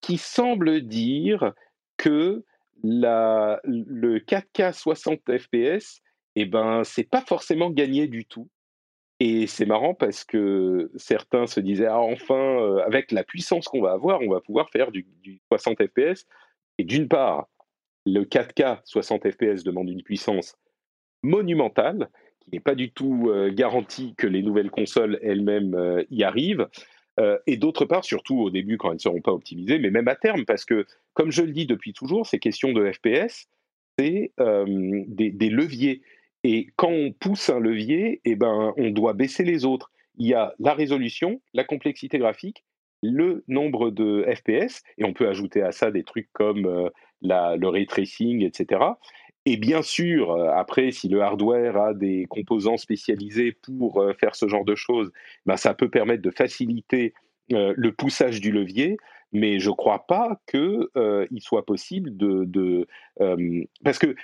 qui 0.00 0.18
semblent 0.18 0.82
dire 0.82 1.54
que 1.96 2.44
le 2.82 4.18
4K 4.18 4.72
60 4.72 5.20
FPS, 5.38 6.00
eh 6.36 6.44
ben, 6.44 6.84
c'est 6.84 7.08
pas 7.08 7.20
forcément 7.20 7.70
gagné 7.70 8.06
du 8.06 8.24
tout. 8.24 8.48
Et 9.20 9.48
c'est 9.48 9.66
marrant 9.66 9.94
parce 9.94 10.24
que 10.24 10.92
certains 10.94 11.46
se 11.48 11.58
disaient 11.58 11.86
ah 11.86 11.98
enfin 11.98 12.36
euh, 12.36 12.78
avec 12.86 13.10
la 13.10 13.24
puissance 13.24 13.66
qu'on 13.66 13.82
va 13.82 13.92
avoir, 13.92 14.20
on 14.20 14.30
va 14.30 14.40
pouvoir 14.40 14.70
faire 14.70 14.92
du, 14.92 15.06
du 15.22 15.40
60 15.48 15.78
FPS. 15.88 16.26
Et 16.78 16.84
d'une 16.84 17.08
part, 17.08 17.48
le 18.06 18.22
4K 18.24 18.80
60 18.84 19.30
FPS 19.30 19.64
demande 19.64 19.88
une 19.88 20.04
puissance 20.04 20.56
monumentale 21.24 22.10
qui 22.40 22.50
n'est 22.52 22.60
pas 22.60 22.76
du 22.76 22.92
tout 22.92 23.28
euh, 23.28 23.50
garantie 23.52 24.14
que 24.16 24.28
les 24.28 24.42
nouvelles 24.42 24.70
consoles 24.70 25.18
elles-mêmes 25.22 25.74
euh, 25.74 26.04
y 26.10 26.22
arrivent. 26.22 26.68
Euh, 27.18 27.38
et 27.46 27.56
d'autre 27.56 27.84
part, 27.84 28.04
surtout 28.04 28.38
au 28.38 28.50
début 28.50 28.76
quand 28.78 28.88
elles 28.90 28.96
ne 28.96 29.00
seront 29.00 29.20
pas 29.20 29.32
optimisées, 29.32 29.78
mais 29.78 29.90
même 29.90 30.08
à 30.08 30.14
terme, 30.14 30.44
parce 30.44 30.64
que 30.64 30.86
comme 31.14 31.32
je 31.32 31.42
le 31.42 31.52
dis 31.52 31.66
depuis 31.66 31.92
toujours, 31.92 32.26
ces 32.26 32.38
questions 32.38 32.72
de 32.72 32.90
FPS, 32.90 33.48
c'est 33.98 34.32
euh, 34.38 35.04
des, 35.08 35.50
leviers. 35.50 36.02
Et 36.44 36.68
quand 36.76 36.90
on 36.90 37.12
pousse 37.12 37.50
un 37.50 37.58
levier, 37.58 38.20
eh 38.24 38.36
ben, 38.36 38.72
on 38.76 38.90
doit 38.90 39.14
baisser 39.14 39.42
les 39.42 39.64
autres. 39.64 39.90
Il 40.16 40.26
y 40.28 40.34
a 40.34 40.54
la 40.60 40.74
résolution, 40.74 41.40
la 41.52 41.64
complexité 41.64 42.18
graphique, 42.18 42.64
le 43.02 43.42
nombre 43.48 43.90
de 43.90 44.24
FPS, 44.34 44.82
et 44.98 45.04
on 45.04 45.12
peut 45.12 45.28
ajouter 45.28 45.62
à 45.62 45.72
ça 45.72 45.90
des 45.90 46.04
trucs 46.04 46.28
comme 46.32 46.66
euh, 46.66 46.88
le 47.22 47.66
ray 47.66 47.86
tracing, 47.86 48.44
etc. 48.44 48.80
Et 49.50 49.56
bien 49.56 49.80
sûr, 49.80 50.32
euh, 50.32 50.50
après, 50.54 50.90
si 50.90 51.08
le 51.08 51.22
hardware 51.22 51.78
a 51.78 51.94
des 51.94 52.26
composants 52.28 52.76
spécialisés 52.76 53.52
pour 53.52 53.98
euh, 53.98 54.12
faire 54.12 54.34
ce 54.34 54.46
genre 54.46 54.66
de 54.66 54.74
choses, 54.74 55.10
ben, 55.46 55.56
ça 55.56 55.72
peut 55.72 55.88
permettre 55.88 56.20
de 56.20 56.30
faciliter 56.30 57.14
euh, 57.54 57.72
le 57.74 57.92
poussage 57.92 58.42
du 58.42 58.52
levier, 58.52 58.98
mais 59.32 59.58
je 59.58 59.70
ne 59.70 59.74
crois 59.74 60.04
pas 60.06 60.38
qu'il 60.46 60.86
euh, 60.98 61.26
soit 61.38 61.64
possible 61.64 62.14
de... 62.14 62.86
parce 63.82 63.98
que 63.98 64.14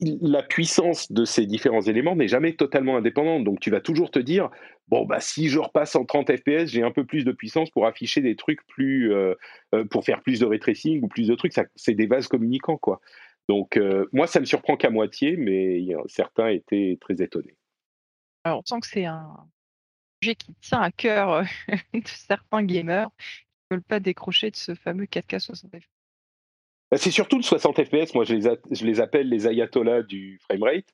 la 0.00 0.42
puissance 0.42 1.12
de 1.12 1.24
ces 1.24 1.46
différents 1.46 1.82
éléments 1.82 2.16
n'est 2.16 2.26
jamais 2.26 2.54
totalement 2.54 2.96
indépendante. 2.96 3.44
Donc 3.44 3.60
tu 3.60 3.70
vas 3.70 3.80
toujours 3.80 4.10
te 4.10 4.18
dire, 4.18 4.50
bon, 4.88 5.04
bah, 5.04 5.20
si 5.20 5.50
je 5.50 5.60
repasse 5.60 5.94
en 5.94 6.04
30 6.04 6.36
FPS, 6.36 6.66
j'ai 6.66 6.82
un 6.82 6.90
peu 6.90 7.04
plus 7.04 7.24
de 7.24 7.30
puissance 7.30 7.70
pour 7.70 7.86
afficher 7.86 8.20
des 8.20 8.34
trucs 8.34 8.66
plus... 8.66 9.12
Pour 9.90 10.04
faire 10.04 10.20
plus 10.20 10.40
de 10.40 10.46
ray 10.46 10.58
tracing 10.58 11.00
ou 11.02 11.08
plus 11.08 11.28
de 11.28 11.34
trucs. 11.34 11.52
C'est 11.76 11.94
des 11.94 12.06
vases 12.06 12.28
communicants, 12.28 12.76
quoi. 12.76 13.00
Donc, 13.48 13.76
euh, 13.76 14.08
moi, 14.12 14.26
ça 14.26 14.40
me 14.40 14.44
surprend 14.44 14.76
qu'à 14.76 14.90
moitié, 14.90 15.36
mais 15.36 15.84
certains 16.06 16.48
étaient 16.48 16.98
très 17.00 17.20
étonnés. 17.22 17.56
Alors, 18.44 18.60
on 18.60 18.66
sent 18.66 18.80
que 18.80 18.86
c'est 18.86 19.04
un 19.04 19.36
sujet 20.22 20.34
qui 20.34 20.54
tient 20.60 20.80
à 20.80 20.90
cœur 20.90 21.30
euh, 21.32 21.44
de 21.94 22.06
certains 22.06 22.62
gamers 22.62 23.08
qui 23.18 23.46
ne 23.70 23.76
veulent 23.76 23.84
pas 23.84 24.00
décrocher 24.00 24.50
de 24.50 24.56
ce 24.56 24.74
fameux 24.74 25.04
4K 25.04 25.38
60 25.38 25.70
FPS. 25.76 25.88
C'est 26.96 27.10
surtout 27.10 27.38
le 27.38 27.42
60 27.42 27.84
FPS, 27.84 28.14
moi 28.14 28.24
je 28.24 28.34
les, 28.34 28.56
je 28.70 28.84
les, 28.84 29.00
appelle 29.00 29.28
les 29.28 29.46
ayatollahs 29.46 30.02
du 30.02 30.38
framerate. 30.42 30.84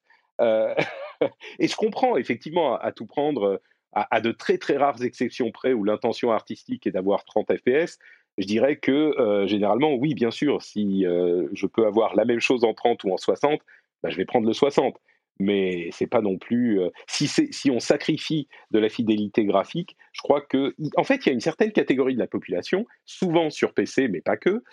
Euh, 0.40 0.72
et 1.58 1.66
je 1.66 1.74
comprends 1.74 2.16
effectivement 2.16 2.76
à, 2.76 2.84
à 2.86 2.92
tout 2.92 3.06
prendre, 3.06 3.60
à, 3.92 4.14
à, 4.14 4.20
de 4.20 4.30
très 4.30 4.58
très 4.58 4.76
rares 4.76 5.02
exceptions 5.02 5.50
près 5.50 5.72
où 5.72 5.82
l'intention 5.82 6.30
artistique 6.30 6.86
est 6.86 6.92
d'avoir 6.92 7.24
30 7.24 7.56
FPS, 7.56 7.98
je 8.38 8.46
dirais 8.46 8.76
que 8.76 9.44
généralement, 9.46 9.94
oui, 9.94 10.14
bien 10.14 10.30
sûr, 10.30 10.62
si 10.62 11.02
je 11.02 11.66
peux 11.66 11.86
avoir 11.86 12.14
la 12.16 12.24
même 12.24 12.40
chose 12.40 12.64
en 12.64 12.74
30 12.74 13.04
ou 13.04 13.12
en 13.12 13.16
60, 13.16 13.60
bah, 14.02 14.10
je 14.10 14.16
vais 14.16 14.24
prendre 14.24 14.46
le 14.46 14.52
60 14.52 14.96
mais 15.40 15.88
c'est 15.92 16.06
pas 16.06 16.20
non 16.20 16.36
plus. 16.36 16.80
si, 17.06 17.28
si 17.28 17.70
on 17.70 17.78
sacrifie 17.78 18.48
de 18.70 18.78
la 18.78 18.88
fidélité 18.88 19.44
graphique, 19.44 19.96
je 20.12 20.20
crois 20.20 20.40
que. 20.40 20.74
En 20.96 21.04
fait, 21.04 21.24
il 21.24 21.28
y 21.28 21.30
a 21.30 21.32
une 21.32 21.40
certaine 21.40 21.72
catégorie 21.72 22.14
de 22.14 22.18
la 22.18 22.26
population, 22.26 22.86
souvent 23.04 23.50
sur 23.50 23.72
PC, 23.72 24.08
mais 24.08 24.20
pas 24.20 24.36
que, 24.36 24.64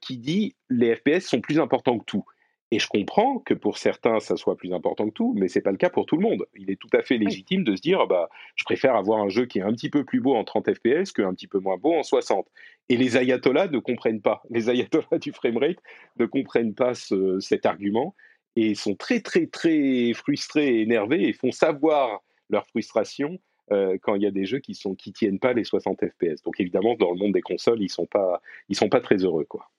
qui 0.00 0.18
dit 0.18 0.54
les 0.70 0.94
FPS 0.94 1.26
sont 1.26 1.40
plus 1.40 1.58
importants 1.58 1.98
que 1.98 2.04
tout. 2.04 2.24
Et 2.70 2.78
je 2.78 2.88
comprends 2.88 3.38
que 3.38 3.54
pour 3.54 3.78
certains, 3.78 4.20
ça 4.20 4.36
soit 4.36 4.56
plus 4.56 4.72
important 4.72 5.08
que 5.08 5.12
tout, 5.12 5.34
mais 5.36 5.48
c'est 5.48 5.60
pas 5.60 5.70
le 5.70 5.76
cas 5.76 5.90
pour 5.90 6.06
tout 6.06 6.16
le 6.16 6.22
monde. 6.22 6.46
Il 6.56 6.70
est 6.70 6.76
tout 6.76 6.88
à 6.92 7.02
fait 7.02 7.18
légitime 7.18 7.62
de 7.62 7.76
se 7.76 7.82
dire, 7.82 8.06
bah, 8.06 8.28
je 8.56 8.64
préfère 8.64 8.96
avoir 8.96 9.20
un 9.20 9.28
jeu 9.28 9.46
qui 9.46 9.58
est 9.58 9.62
un 9.62 9.72
petit 9.72 9.90
peu 9.90 10.04
plus 10.04 10.20
beau 10.20 10.34
en 10.34 10.44
30 10.44 10.74
FPS 10.74 11.12
qu'un 11.12 11.34
petit 11.34 11.46
peu 11.46 11.58
moins 11.58 11.76
beau 11.76 11.94
en 11.94 12.02
60. 12.02 12.46
Et 12.88 12.96
les 12.96 13.16
ayatollahs 13.16 13.68
ne 13.68 13.78
comprennent 13.78 14.22
pas. 14.22 14.42
Les 14.50 14.70
ayatollahs 14.70 15.18
du 15.20 15.32
framerate 15.32 15.78
ne 16.18 16.26
comprennent 16.26 16.74
pas 16.74 16.94
cet 16.94 17.66
argument 17.66 18.14
et 18.56 18.74
sont 18.74 18.94
très, 18.94 19.20
très, 19.20 19.46
très 19.46 20.12
frustrés 20.14 20.76
et 20.76 20.82
énervés 20.82 21.28
et 21.28 21.32
font 21.32 21.52
savoir 21.52 22.22
leur 22.50 22.66
frustration 22.66 23.38
euh, 23.72 23.96
quand 24.02 24.14
il 24.14 24.22
y 24.22 24.26
a 24.26 24.30
des 24.30 24.44
jeux 24.44 24.58
qui 24.58 24.78
ne 24.84 24.94
qui 24.94 25.12
tiennent 25.12 25.38
pas 25.38 25.52
les 25.52 25.64
60 25.64 26.00
FPS. 26.06 26.42
Donc 26.42 26.60
évidemment, 26.60 26.94
dans 26.96 27.12
le 27.12 27.18
monde 27.18 27.32
des 27.32 27.40
consoles, 27.40 27.80
ils 27.80 27.84
ne 27.84 27.88
sont, 27.88 28.06
pas, 28.06 28.42
ils 28.68 28.76
sont 28.76 28.88
pas 28.88 29.00
très 29.00 29.16
heureux. 29.16 29.44
Quoi. 29.44 29.70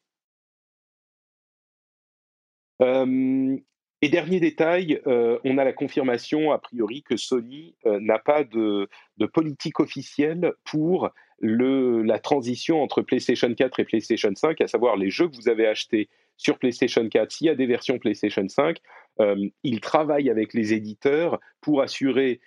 Et 2.82 4.10
dernier 4.10 4.40
détail, 4.40 5.02
on 5.06 5.58
a 5.58 5.64
la 5.64 5.74
confirmation 5.74 6.52
a 6.52 6.60
priori 6.60 7.04
que 7.04 7.18
Sony 7.18 7.76
n'a 7.86 8.20
pas 8.20 8.44
de, 8.44 8.88
politique 9.34 9.80
officielle 9.80 10.54
pour 10.64 11.10
le, 11.40 12.02
la 12.04 12.20
transition 12.20 12.82
entre 12.82 13.02
PlayStation 13.02 13.54
4 13.54 13.80
et 13.80 13.86
PlayStation 13.86 14.32
5, 14.34 14.62
à 14.62 14.68
savoir 14.68 14.96
les 14.96 15.10
jeux 15.10 15.28
que 15.28 15.36
vous 15.36 15.50
avez 15.50 15.68
achetés 15.68 16.10
sur 16.38 16.60
PlayStation 16.60 17.08
4, 17.08 17.32
s'il 17.32 17.48
y 17.48 17.50
a 17.50 17.56
des 17.56 17.66
versions 17.66 17.98
PlayStation 17.98 18.48
5, 18.48 18.78
euh, 19.22 19.48
ils 19.64 19.80
travaillent 19.80 20.30
avec 20.30 20.54
les 20.54 20.74
éditeurs 20.74 21.40
pour 21.62 21.82
assurer, 21.82 22.42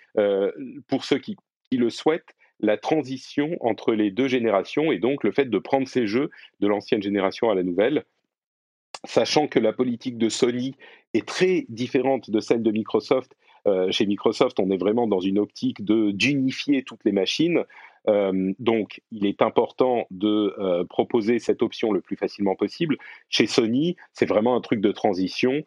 pour 0.87 1.03
ceux 1.03 1.17
qui, 1.17 1.35
qui, 1.69 1.77
le 1.77 1.89
souhaitent, 1.89 2.35
la 2.59 2.77
transition 2.77 3.57
entre 3.61 3.93
les 3.93 4.11
deux 4.11 4.27
générations 4.27 4.91
et 4.91 4.99
donc 4.99 5.23
le 5.23 5.31
fait 5.31 5.45
de 5.45 5.57
prendre 5.57 5.87
ces 5.87 6.07
jeux 6.07 6.29
de 6.59 6.67
l'ancienne 6.67 7.01
génération 7.01 7.49
à 7.49 7.55
la 7.55 7.63
nouvelle 7.63 8.03
sachant 9.05 9.47
que 9.47 9.59
la 9.59 9.73
politique 9.73 10.17
de 10.17 10.29
Sony 10.29 10.75
est 11.13 11.27
très 11.27 11.65
différente 11.69 12.29
de 12.29 12.39
celle 12.39 12.63
de 12.63 12.71
Microsoft. 12.71 13.35
Euh, 13.67 13.91
chez 13.91 14.05
Microsoft, 14.05 14.59
on 14.59 14.71
est 14.71 14.77
vraiment 14.77 15.07
dans 15.07 15.19
une 15.19 15.39
optique 15.39 15.83
d'unifier 15.83 16.83
toutes 16.83 17.03
les 17.05 17.11
machines. 17.11 17.63
Euh, 18.07 18.53
donc, 18.59 19.01
il 19.11 19.25
est 19.25 19.41
important 19.41 20.05
de 20.09 20.55
euh, 20.57 20.85
proposer 20.85 21.39
cette 21.39 21.61
option 21.61 21.91
le 21.91 22.01
plus 22.01 22.15
facilement 22.15 22.55
possible. 22.55 22.97
Chez 23.29 23.47
Sony, 23.47 23.97
c'est 24.13 24.25
vraiment 24.25 24.55
un 24.55 24.61
truc 24.61 24.81
de 24.81 24.91
transition. 24.91 25.63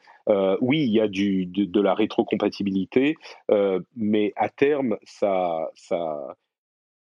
oui, 0.61 0.85
il 0.85 0.91
y 0.91 1.01
a 1.01 1.09
du, 1.09 1.47
de, 1.47 1.65
de 1.65 1.81
la 1.81 1.95
rétrocompatibilité, 1.95 3.17
mais 3.97 4.33
à 4.37 4.49
terme, 4.49 4.97
ça, 5.05 5.71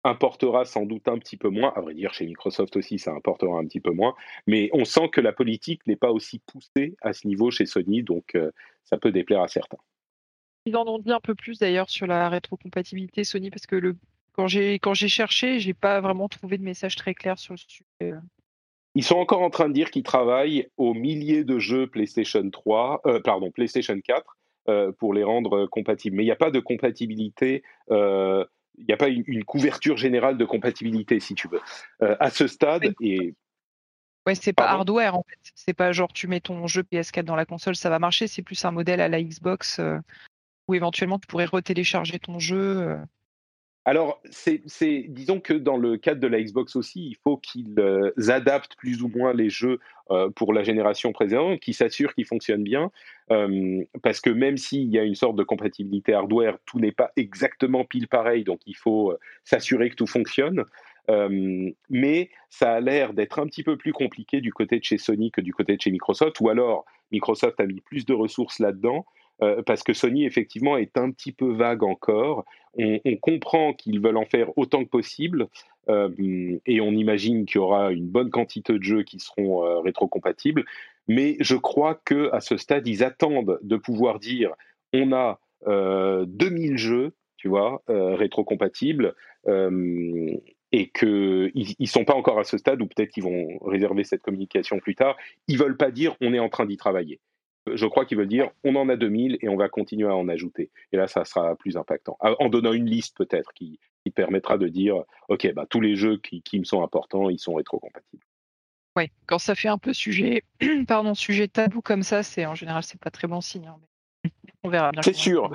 importera 0.05 0.65
sans 0.65 0.85
doute 0.85 1.09
un 1.09 1.19
petit 1.19 1.37
peu 1.37 1.49
moins. 1.49 1.73
À 1.77 1.81
vrai 1.81 1.95
dire, 1.95 2.13
chez 2.13 2.27
Microsoft 2.27 2.77
aussi, 2.77 2.99
ça 2.99 3.13
importera 3.13 3.59
un 3.59 3.67
petit 3.67 3.81
peu 3.81 3.93
moins. 3.93 4.15
Mais 4.47 4.69
on 4.73 4.85
sent 4.85 5.09
que 5.11 5.21
la 5.21 5.33
politique 5.33 5.87
n'est 5.87 5.97
pas 5.97 6.11
aussi 6.11 6.41
poussée 6.41 6.97
à 7.03 7.13
ce 7.13 7.27
niveau 7.27 7.51
chez 7.51 7.67
Sony, 7.67 8.03
donc 8.03 8.35
euh, 8.35 8.51
ça 8.85 8.99
peut 8.99 9.13
déplaire 9.13 9.43
à 9.43 9.49
certains. 9.49 9.79
Ils 10.67 10.77
en 10.77 10.87
ont 10.87 10.99
dit 10.99 11.13
un 11.13 11.21
peu 11.21 11.35
plus 11.35 11.59
d'ailleurs 11.59 11.91
sur 11.91 12.07
la 12.07 12.29
rétrocompatibilité 12.29 13.25
Sony, 13.25 13.51
parce 13.51 13.67
que 13.67 13.77
le, 13.77 13.97
quand 14.35 14.47
j'ai 14.47 15.09
cherché, 15.09 15.61
j'ai 15.61 15.75
pas 15.75 16.01
vraiment 16.01 16.29
trouvé 16.29 16.59
de 16.59 16.63
message 16.63 16.97
très 16.97 17.15
clair 17.15 17.39
sur 17.39 17.55
le 17.55 17.59
sujet. 17.59 18.15
Ils 18.95 19.05
sont 19.05 19.17
encore 19.17 19.43
en 19.43 19.51
train 19.51 19.69
de 19.69 19.75
dire 19.75 19.91
qu'ils 19.91 20.03
travaillent 20.03 20.69
aux 20.77 20.95
milliers 20.95 21.45
de 21.45 21.59
jeux 21.59 21.87
PlayStation 21.87 22.49
3, 22.49 23.03
euh, 23.07 23.21
pardon, 23.21 23.51
PlayStation 23.51 23.99
4 23.99 24.37
euh, 24.69 24.93
pour 24.93 25.15
les 25.15 25.25
rendre 25.25 25.67
compatibles. 25.67 26.17
Mais 26.17 26.25
il 26.25 26.27
n'y 26.27 26.33
a 26.33 26.37
pas 26.37 26.51
de 26.51 26.61
compatibilité 26.61 27.63
il 28.83 28.87
n'y 28.89 28.95
a 28.95 28.97
pas 28.97 29.09
une, 29.09 29.45
couverture 29.45 29.97
générale 29.97 30.37
de 30.37 30.45
compatibilité, 30.45 31.21
si 31.21 31.35
tu 31.35 31.49
veux. 31.49 31.61
Euh, 32.03 32.17
à 32.21 32.31
ce 32.31 32.47
stade, 32.47 32.93
et. 33.01 33.35
Ouais, 34.27 34.37
c'est 34.37 34.53
pas 34.53 34.69
hardware 34.69 35.17
en 35.17 35.25
fait. 35.29 35.39
C'est 35.57 35.75
pas 35.75 35.91
genre 35.91 36.13
tu 36.13 36.29
mets 36.29 36.41
ton 36.41 36.69
jeu 36.69 36.83
PS4 36.83 37.25
dans 37.25 37.35
la 37.35 37.45
console, 37.45 37.75
ça 37.75 37.91
va 37.91 37.99
marcher. 37.99 38.29
C'est 38.29 38.43
plus 38.43 38.65
un 38.65 38.71
modèle 38.71 39.01
à 39.01 39.09
la 39.09 39.21
Xbox 39.21 39.81
euh, 39.81 39.99
où 40.69 40.75
éventuellement 40.75 41.19
tu 41.19 41.27
pourrais 41.27 41.45
retélécharger 41.45 42.21
ton 42.21 42.39
jeu. 42.39 42.83
Euh. 42.83 42.97
Alors, 43.85 44.23
c'est, 44.31 44.63
disons 45.09 45.41
que 45.41 45.55
dans 45.55 45.77
le 45.77 45.97
cadre 45.97 46.21
de 46.21 46.29
la 46.29 46.41
Xbox 46.41 46.77
aussi, 46.77 47.05
il 47.05 47.17
faut 47.17 47.37
qu'ils 47.37 47.75
euh, 47.81 48.13
adaptent 48.29 48.77
plus 48.77 49.03
ou 49.03 49.09
moins 49.09 49.33
les 49.35 49.51
jeux 49.51 49.81
euh, 50.13 50.31
pour 50.31 50.53
la 50.53 50.63
génération 50.63 51.13
précédente, 51.13 51.59
qu'ils 51.59 51.75
s'assurent 51.75 52.15
qu'ils 52.15 52.27
fonctionnent 52.27 52.63
bien, 52.63 52.93
euh, 53.33 53.83
parce 54.05 54.21
que 54.21 54.31
même 54.31 54.57
s'il 54.57 54.89
y 54.89 55.01
a 55.01 55.03
une 55.03 55.17
sorte 55.17 55.35
de 55.35 55.43
compatibilité 55.43 56.15
hardware, 56.15 56.59
tout 56.65 56.79
n'est 56.79 56.93
pas 56.93 57.11
exactement 57.17 57.85
pile 57.85 58.07
pareil, 58.07 58.45
donc 58.45 58.61
il 58.67 58.77
faut 58.77 59.17
s'assurer 59.43 59.91
que 59.91 59.97
tout 59.97 60.07
fonctionne. 60.07 60.65
mais 61.91 62.31
ça 62.51 62.75
a 62.75 62.81
l'air 62.81 63.15
d'être 63.15 63.41
un 63.41 63.47
petit 63.47 63.65
peu 63.65 63.77
plus 63.77 63.93
compliqué 63.93 64.41
du 64.41 64.53
côté 64.53 64.79
de 64.79 64.85
chez 64.85 64.99
Sony 64.99 65.33
que 65.33 65.41
du 65.41 65.53
côté 65.53 65.77
de 65.77 65.81
chez 65.81 65.91
Microsoft, 65.91 66.41
ou 66.41 66.49
alors 66.49 66.85
Microsoft 67.11 67.59
a 67.59 67.67
mis 67.67 67.81
plus 67.81 68.07
de 68.07 68.15
ressources 68.15 68.61
là-dedans. 68.61 69.05
Euh, 69.43 69.63
parce 69.63 69.83
que 69.83 69.93
Sony, 69.93 70.25
effectivement, 70.25 70.77
est 70.77 70.97
un 70.97 71.11
petit 71.11 71.33
peu 71.33 71.53
vague 71.53 71.83
encore. 71.83 72.45
On, 72.79 73.01
comprend 73.21 73.75
qu'ils 73.75 74.01
veulent 74.01 74.17
en 74.17 74.25
faire 74.25 74.57
autant 74.57 74.85
que 74.85 74.89
possible, 74.89 75.49
euh, 75.91 76.59
et 76.65 76.81
on 76.81 76.93
imagine 76.93 77.45
qu'il 77.45 77.57
y 77.57 77.59
aura 77.59 77.93
une 77.93 78.09
bonne 78.09 78.31
quantité 78.31 78.73
de 78.73 78.83
jeux 78.83 79.03
qui 79.03 79.19
seront 79.19 79.67
euh, 79.67 79.81
rétrocompatibles. 79.81 80.65
Mais 81.09 81.37
je 81.41 81.57
crois 81.57 82.01
que 82.05 82.31
à 82.33 82.41
ce 82.41 82.57
stade, 82.57 82.87
ils 82.87 83.05
attendent 83.05 83.59
de 83.63 83.77
pouvoir 83.77 84.21
dire 84.21 84.53
on 84.95 85.13
a 85.13 85.39
2000 85.67 86.77
jeux, 86.77 87.13
tu 87.37 87.49
vois, 87.49 87.83
rétrocompatibles, 87.87 89.15
et 89.47 90.89
qu'ils 90.91 91.77
ne 91.79 91.87
sont 91.87 92.05
pas 92.05 92.15
encore 92.15 92.39
à 92.39 92.45
ce 92.45 92.59
stade, 92.59 92.83
ou 92.83 92.87
peut-être 92.87 93.11
qu'ils 93.11 93.23
vont 93.23 93.59
réserver 93.65 94.05
cette 94.05 94.23
communication 94.23 94.79
plus 94.79 94.95
tard. 94.97 95.17
Ils 95.47 95.59
veulent 95.59 95.77
pas 95.77 95.91
dire 95.91 96.17
on 96.21 96.35
est 96.35 96.41
en 96.41 96.49
train 96.49 96.67
d'y 96.67 96.77
travailler 96.77 97.21
je 97.73 97.87
crois 97.87 98.05
qu'ils 98.05 98.19
veulent 98.19 98.29
dire 98.29 98.51
on 98.65 98.75
en 98.77 98.89
a 98.89 98.97
2000 98.97 99.39
et 99.41 99.49
on 99.49 99.57
va 99.57 99.69
continuer 99.69 100.09
à 100.09 100.17
en 100.17 100.29
ajouter. 100.29 100.71
Et 100.93 100.97
là, 100.97 101.07
ça 101.07 101.25
sera 101.25 101.55
plus 101.57 101.77
impactant. 101.77 102.17
En 102.21 102.49
donnant 102.49 102.73
une 102.73 102.89
liste 102.89 103.17
peut-être 103.17 103.53
qui, 103.55 103.79
permettra 104.15 104.59
de 104.59 104.69
dire 104.69 105.05
ok, 105.29 105.55
bah, 105.55 105.65
tous 105.69 105.81
les 105.81 105.95
jeux 105.95 106.19
qui, 106.19 106.59
me 106.59 106.65
sont 106.65 106.83
importants, 106.83 107.31
ils 107.31 107.39
sont 107.39 107.55
rétrocompatibles. 107.55 108.25
Oui, 108.97 109.05
quand 109.27 109.39
ça 109.39 109.55
fait 109.55 109.69
un 109.69 109.79
peu 109.79 109.95
sujet, 109.95 110.43
pardon, 110.89 111.15
sujet 111.15 111.49
tabou 111.49 111.81
comme 111.81 112.03
ça, 112.03 112.23
c'est 112.23 112.45
en 112.45 112.55
général 112.55 112.83
c'est 112.83 113.01
pas 113.01 113.11
très 113.11 113.29
bon 113.29 113.41
signe. 113.41 113.69
Hein, 113.69 113.79
on 114.65 114.69
verra 114.69 114.91
bien. 114.91 115.03
C'est 115.03 115.15
sûr. 115.15 115.51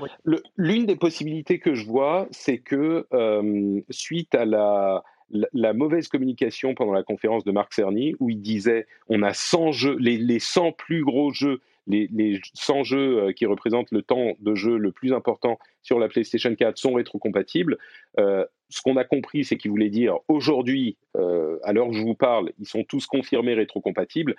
L'une 0.56 0.86
des 0.86 0.96
possibilités 0.96 1.60
que 1.60 1.76
je 1.76 1.86
vois, 1.86 2.28
c'est 2.32 2.58
que 2.58 3.06
euh, 3.14 3.82
suite 3.90 4.34
à 4.34 4.46
la, 4.46 5.04
la, 5.30 5.74
mauvaise 5.74 6.08
communication 6.08 6.74
pendant 6.74 6.94
la 6.94 7.04
conférence 7.04 7.44
de 7.44 7.52
Marc 7.52 7.74
Cerny, 7.74 8.16
où 8.20 8.30
il 8.30 8.42
disait 8.42 8.88
on 9.10 9.22
a 9.22 9.34
100 9.34 9.72
jeux, 9.72 9.98
les, 10.00 10.18
les 10.18 10.40
100 10.40 10.72
plus 10.72 11.04
gros 11.04 11.32
jeux 11.32 11.62
les, 11.88 12.40
100 12.54 12.84
jeux 12.84 13.20
euh, 13.20 13.34
qui 13.34 13.46
représentent 13.46 13.92
le 13.92 14.02
temps 14.02 14.34
de 14.40 14.56
jeu 14.56 14.78
le 14.78 14.92
plus 14.92 15.14
important 15.14 15.58
sur 15.82 16.00
la 16.00 16.08
PlayStation 16.08 16.54
4 16.54 16.78
sont 16.78 16.94
rétrocompatibles. 16.94 17.78
Euh, 18.20 18.46
ce 18.70 18.82
qu'on 18.82 18.98
a 18.98 19.04
compris, 19.04 19.46
c'est 19.46 19.58
qu'il 19.58 19.72
voulait 19.72 19.90
dire 19.90 20.18
aujourd'hui, 20.28 20.98
euh, 21.16 21.58
à 21.64 21.74
l'heure 21.74 21.88
où 21.88 21.94
je 21.94 22.02
vous 22.02 22.16
parle, 22.16 22.52
ils 22.60 22.68
sont 22.68 22.84
tous 22.84 23.06
confirmés 23.08 23.54
rétrocompatibles. 23.54 24.36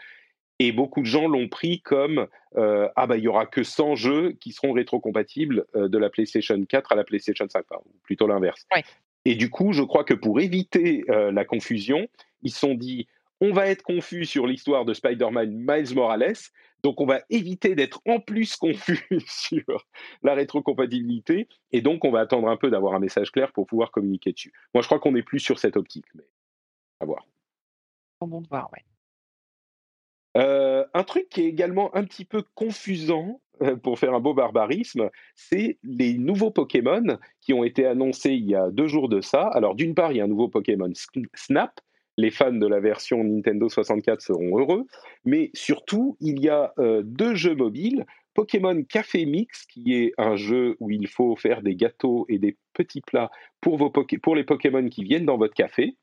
Et 0.60 0.72
beaucoup 0.72 1.00
de 1.00 1.06
gens 1.06 1.28
l'ont 1.28 1.48
pris 1.48 1.80
comme 1.82 2.26
ah 2.56 3.06
bah 3.06 3.16
il 3.16 3.22
y 3.22 3.28
aura 3.28 3.46
que 3.46 3.62
100 3.62 3.94
jeux 3.94 4.32
qui 4.40 4.50
seront 4.50 4.72
rétrocompatibles 4.72 5.66
de 5.76 5.98
la 5.98 6.10
PlayStation 6.10 6.60
4 6.64 6.90
à 6.90 6.96
la 6.96 7.04
PlayStation 7.04 7.46
5, 7.48 7.64
ou 7.84 7.92
plutôt 8.02 8.26
l'inverse. 8.26 8.66
Et 9.24 9.36
du 9.36 9.50
coup, 9.50 9.72
je 9.72 9.84
crois 9.84 10.02
que 10.02 10.14
pour 10.14 10.40
éviter 10.40 11.04
la 11.06 11.44
confusion, 11.44 12.08
ils 12.42 12.50
se 12.50 12.58
sont 12.58 12.74
dit 12.74 13.06
on 13.40 13.52
va 13.52 13.68
être 13.68 13.82
confus 13.82 14.24
sur 14.24 14.46
l'histoire 14.46 14.84
de 14.84 14.94
Spider-Man 14.94 15.50
Miles 15.52 15.94
Morales, 15.94 16.34
donc, 16.84 17.00
on 17.00 17.06
va 17.06 17.20
éviter 17.28 17.74
d'être 17.74 18.00
en 18.06 18.20
plus 18.20 18.56
confus 18.56 19.04
sur 19.26 19.86
la 20.22 20.34
rétrocompatibilité. 20.34 21.48
Et 21.72 21.80
donc, 21.80 22.04
on 22.04 22.10
va 22.10 22.20
attendre 22.20 22.48
un 22.48 22.56
peu 22.56 22.70
d'avoir 22.70 22.94
un 22.94 23.00
message 23.00 23.32
clair 23.32 23.52
pour 23.52 23.66
pouvoir 23.66 23.90
communiquer 23.90 24.32
dessus. 24.32 24.52
Moi, 24.74 24.82
je 24.82 24.86
crois 24.86 25.00
qu'on 25.00 25.12
n'est 25.12 25.22
plus 25.22 25.40
sur 25.40 25.58
cette 25.58 25.76
optique, 25.76 26.06
mais 26.14 26.24
à 27.00 27.04
voir. 27.04 27.26
Bon 28.20 28.40
de 28.40 28.48
voir, 28.48 28.70
euh, 30.36 30.84
un 30.92 31.04
truc 31.04 31.28
qui 31.30 31.40
est 31.42 31.46
également 31.46 31.94
un 31.96 32.04
petit 32.04 32.24
peu 32.24 32.42
confusant, 32.54 33.40
euh, 33.62 33.76
pour 33.76 33.98
faire 33.98 34.14
un 34.14 34.20
beau 34.20 34.34
barbarisme, 34.34 35.10
c'est 35.34 35.78
les 35.82 36.16
nouveaux 36.16 36.50
Pokémon 36.50 37.18
qui 37.40 37.54
ont 37.54 37.64
été 37.64 37.86
annoncés 37.86 38.32
il 38.32 38.44
y 38.48 38.54
a 38.54 38.70
deux 38.70 38.86
jours 38.86 39.08
de 39.08 39.20
ça. 39.20 39.48
Alors, 39.48 39.74
d'une 39.74 39.94
part, 39.94 40.12
il 40.12 40.18
y 40.18 40.20
a 40.20 40.24
un 40.24 40.28
nouveau 40.28 40.48
Pokémon 40.48 40.92
Snap, 41.34 41.80
les 42.18 42.30
fans 42.30 42.52
de 42.52 42.66
la 42.66 42.80
version 42.80 43.22
Nintendo 43.22 43.68
64 43.68 44.20
seront 44.20 44.58
heureux. 44.58 44.84
Mais 45.24 45.50
surtout, 45.54 46.16
il 46.20 46.40
y 46.40 46.48
a 46.48 46.74
euh, 46.78 47.02
deux 47.04 47.34
jeux 47.34 47.54
mobiles. 47.54 48.04
Pokémon 48.34 48.82
Café 48.82 49.24
Mix, 49.24 49.64
qui 49.66 49.94
est 49.94 50.12
un 50.18 50.36
jeu 50.36 50.76
où 50.80 50.90
il 50.90 51.06
faut 51.06 51.36
faire 51.36 51.62
des 51.62 51.76
gâteaux 51.76 52.26
et 52.28 52.38
des 52.38 52.56
petits 52.72 53.00
plats 53.00 53.30
pour, 53.60 53.78
vos 53.78 53.90
pour 53.90 54.36
les 54.36 54.44
Pokémon 54.44 54.88
qui 54.88 55.04
viennent 55.04 55.24
dans 55.24 55.38
votre 55.38 55.54
café. 55.54 55.96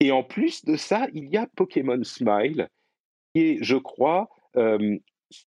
Et 0.00 0.12
en 0.12 0.22
plus 0.22 0.64
de 0.64 0.76
ça, 0.76 1.06
il 1.14 1.30
y 1.30 1.38
a 1.38 1.48
Pokémon 1.56 2.02
Smile, 2.04 2.68
qui 3.34 3.42
est, 3.42 3.58
je 3.62 3.76
crois, 3.76 4.28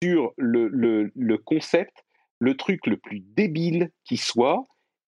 sur 0.04 0.34
le, 0.38 0.68
le, 0.68 1.38
concept, 1.38 2.04
le 2.40 2.56
truc 2.56 2.88
le 2.88 2.98
plus 2.98 3.22
débile 3.22 3.90
qui 4.04 4.18
soit, 4.18 4.66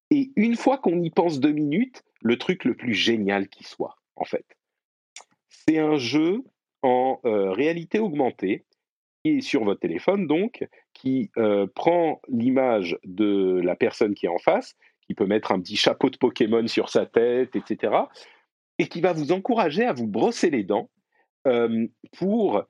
et 0.09 0.32
une 0.36 0.55
fois 0.55 0.78
qu'on 0.78 1.01
y 1.01 1.09
pense 1.09 1.39
deux 1.39 1.51
minutes, 1.51 2.03
le 2.22 2.38
truc 2.38 2.63
le 2.63 2.76
plus 2.76 2.93
génial 2.93 3.47
qui 3.49 3.63
soit, 3.63 3.95
en 4.16 4.26
fait. 4.26 4.45
C'est 5.49 5.80
un 5.80 5.97
jeu 5.97 6.43
en 6.82 7.20
réalité 7.24 7.99
augmentée, 7.99 8.66
qui 9.24 9.38
est 9.38 9.41
sur 9.41 9.63
votre 9.63 9.80
téléphone, 9.80 10.28
donc, 10.28 10.68
qui 10.93 11.32
prend 11.74 12.22
l'image 12.28 12.97
de 13.03 13.59
la 13.63 13.76
personne 13.76 14.13
qui 14.13 14.28
est 14.28 14.30
en 14.30 14.38
face, 14.38 14.76
qui 15.07 15.16
peut 15.16 15.26
mettre 15.26 15.51
un 15.51 15.59
petit 15.59 15.76
chapeau 15.76 16.09
de 16.09 16.18
Pokémon 16.18 16.68
sur 16.68 16.89
sa 16.89 17.05
tête, 17.05 17.55
etc., 17.55 17.93
et 18.78 18.88
qui 18.88 19.01
va 19.01 19.13
vous 19.13 19.32
encourager 19.32 19.86
à 19.86 19.93
vous 19.93 20.07
brosser 20.07 20.49
les 20.49 20.63
dents 20.63 20.89
pour 22.18 22.63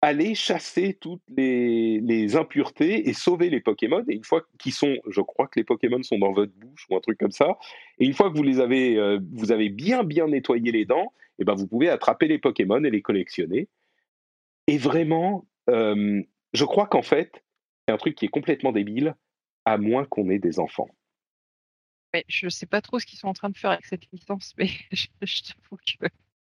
aller 0.00 0.34
chasser 0.34 0.94
toutes 0.94 1.22
les, 1.28 2.36
impuretés 2.36 3.08
et 3.08 3.12
sauver 3.12 3.50
les 3.50 3.60
Pokémon. 3.60 4.04
Et 4.08 4.14
une 4.14 4.24
fois 4.24 4.42
qu'ils 4.58 4.72
sont, 4.72 4.96
je 5.08 5.20
crois 5.20 5.46
que 5.48 5.58
les 5.58 5.64
Pokémon 5.64 6.02
sont 6.02 6.18
dans 6.18 6.32
votre 6.32 6.52
bouche 6.52 6.86
ou 6.88 6.96
un 6.96 7.00
truc 7.00 7.18
comme 7.18 7.32
ça, 7.32 7.58
et 7.98 8.06
une 8.06 8.14
fois 8.14 8.30
que 8.30 8.36
vous 8.36 8.42
les 8.42 8.60
avez, 8.60 9.18
vous 9.32 9.50
avez 9.50 9.68
bien 9.68 10.04
bien 10.04 10.28
nettoyé 10.28 10.72
les 10.72 10.84
dents, 10.84 11.12
et 11.38 11.42
eh 11.42 11.44
ben 11.44 11.54
vous 11.54 11.66
pouvez 11.66 11.88
attraper 11.88 12.26
les 12.26 12.38
Pokémon 12.38 12.82
et 12.82 12.90
les 12.90 13.02
collectionner. 13.02 13.68
Et 14.66 14.78
vraiment, 14.78 15.46
je 15.68 16.64
crois 16.64 16.86
qu'en 16.86 17.02
fait, 17.02 17.42
c'est 17.86 17.94
un 17.94 17.96
truc 17.96 18.14
qui 18.14 18.26
est 18.26 18.28
complètement 18.28 18.72
débile, 18.72 19.16
à 19.64 19.78
moins 19.78 20.04
qu'on 20.04 20.30
ait 20.30 20.38
des 20.38 20.58
enfants. 20.58 20.88
je 22.28 22.46
ne 22.46 22.50
sais 22.50 22.66
pas 22.66 22.80
trop 22.80 22.98
ce 22.98 23.06
qu'ils 23.06 23.18
sont 23.18 23.28
en 23.28 23.34
train 23.34 23.50
de 23.50 23.56
faire 23.56 23.70
avec 23.70 23.86
cette 23.86 24.10
licence, 24.12 24.54
mais 24.58 24.68
je, 24.92 25.06
je 25.22 25.42
t'avoue 25.42 25.76
que 25.76 26.08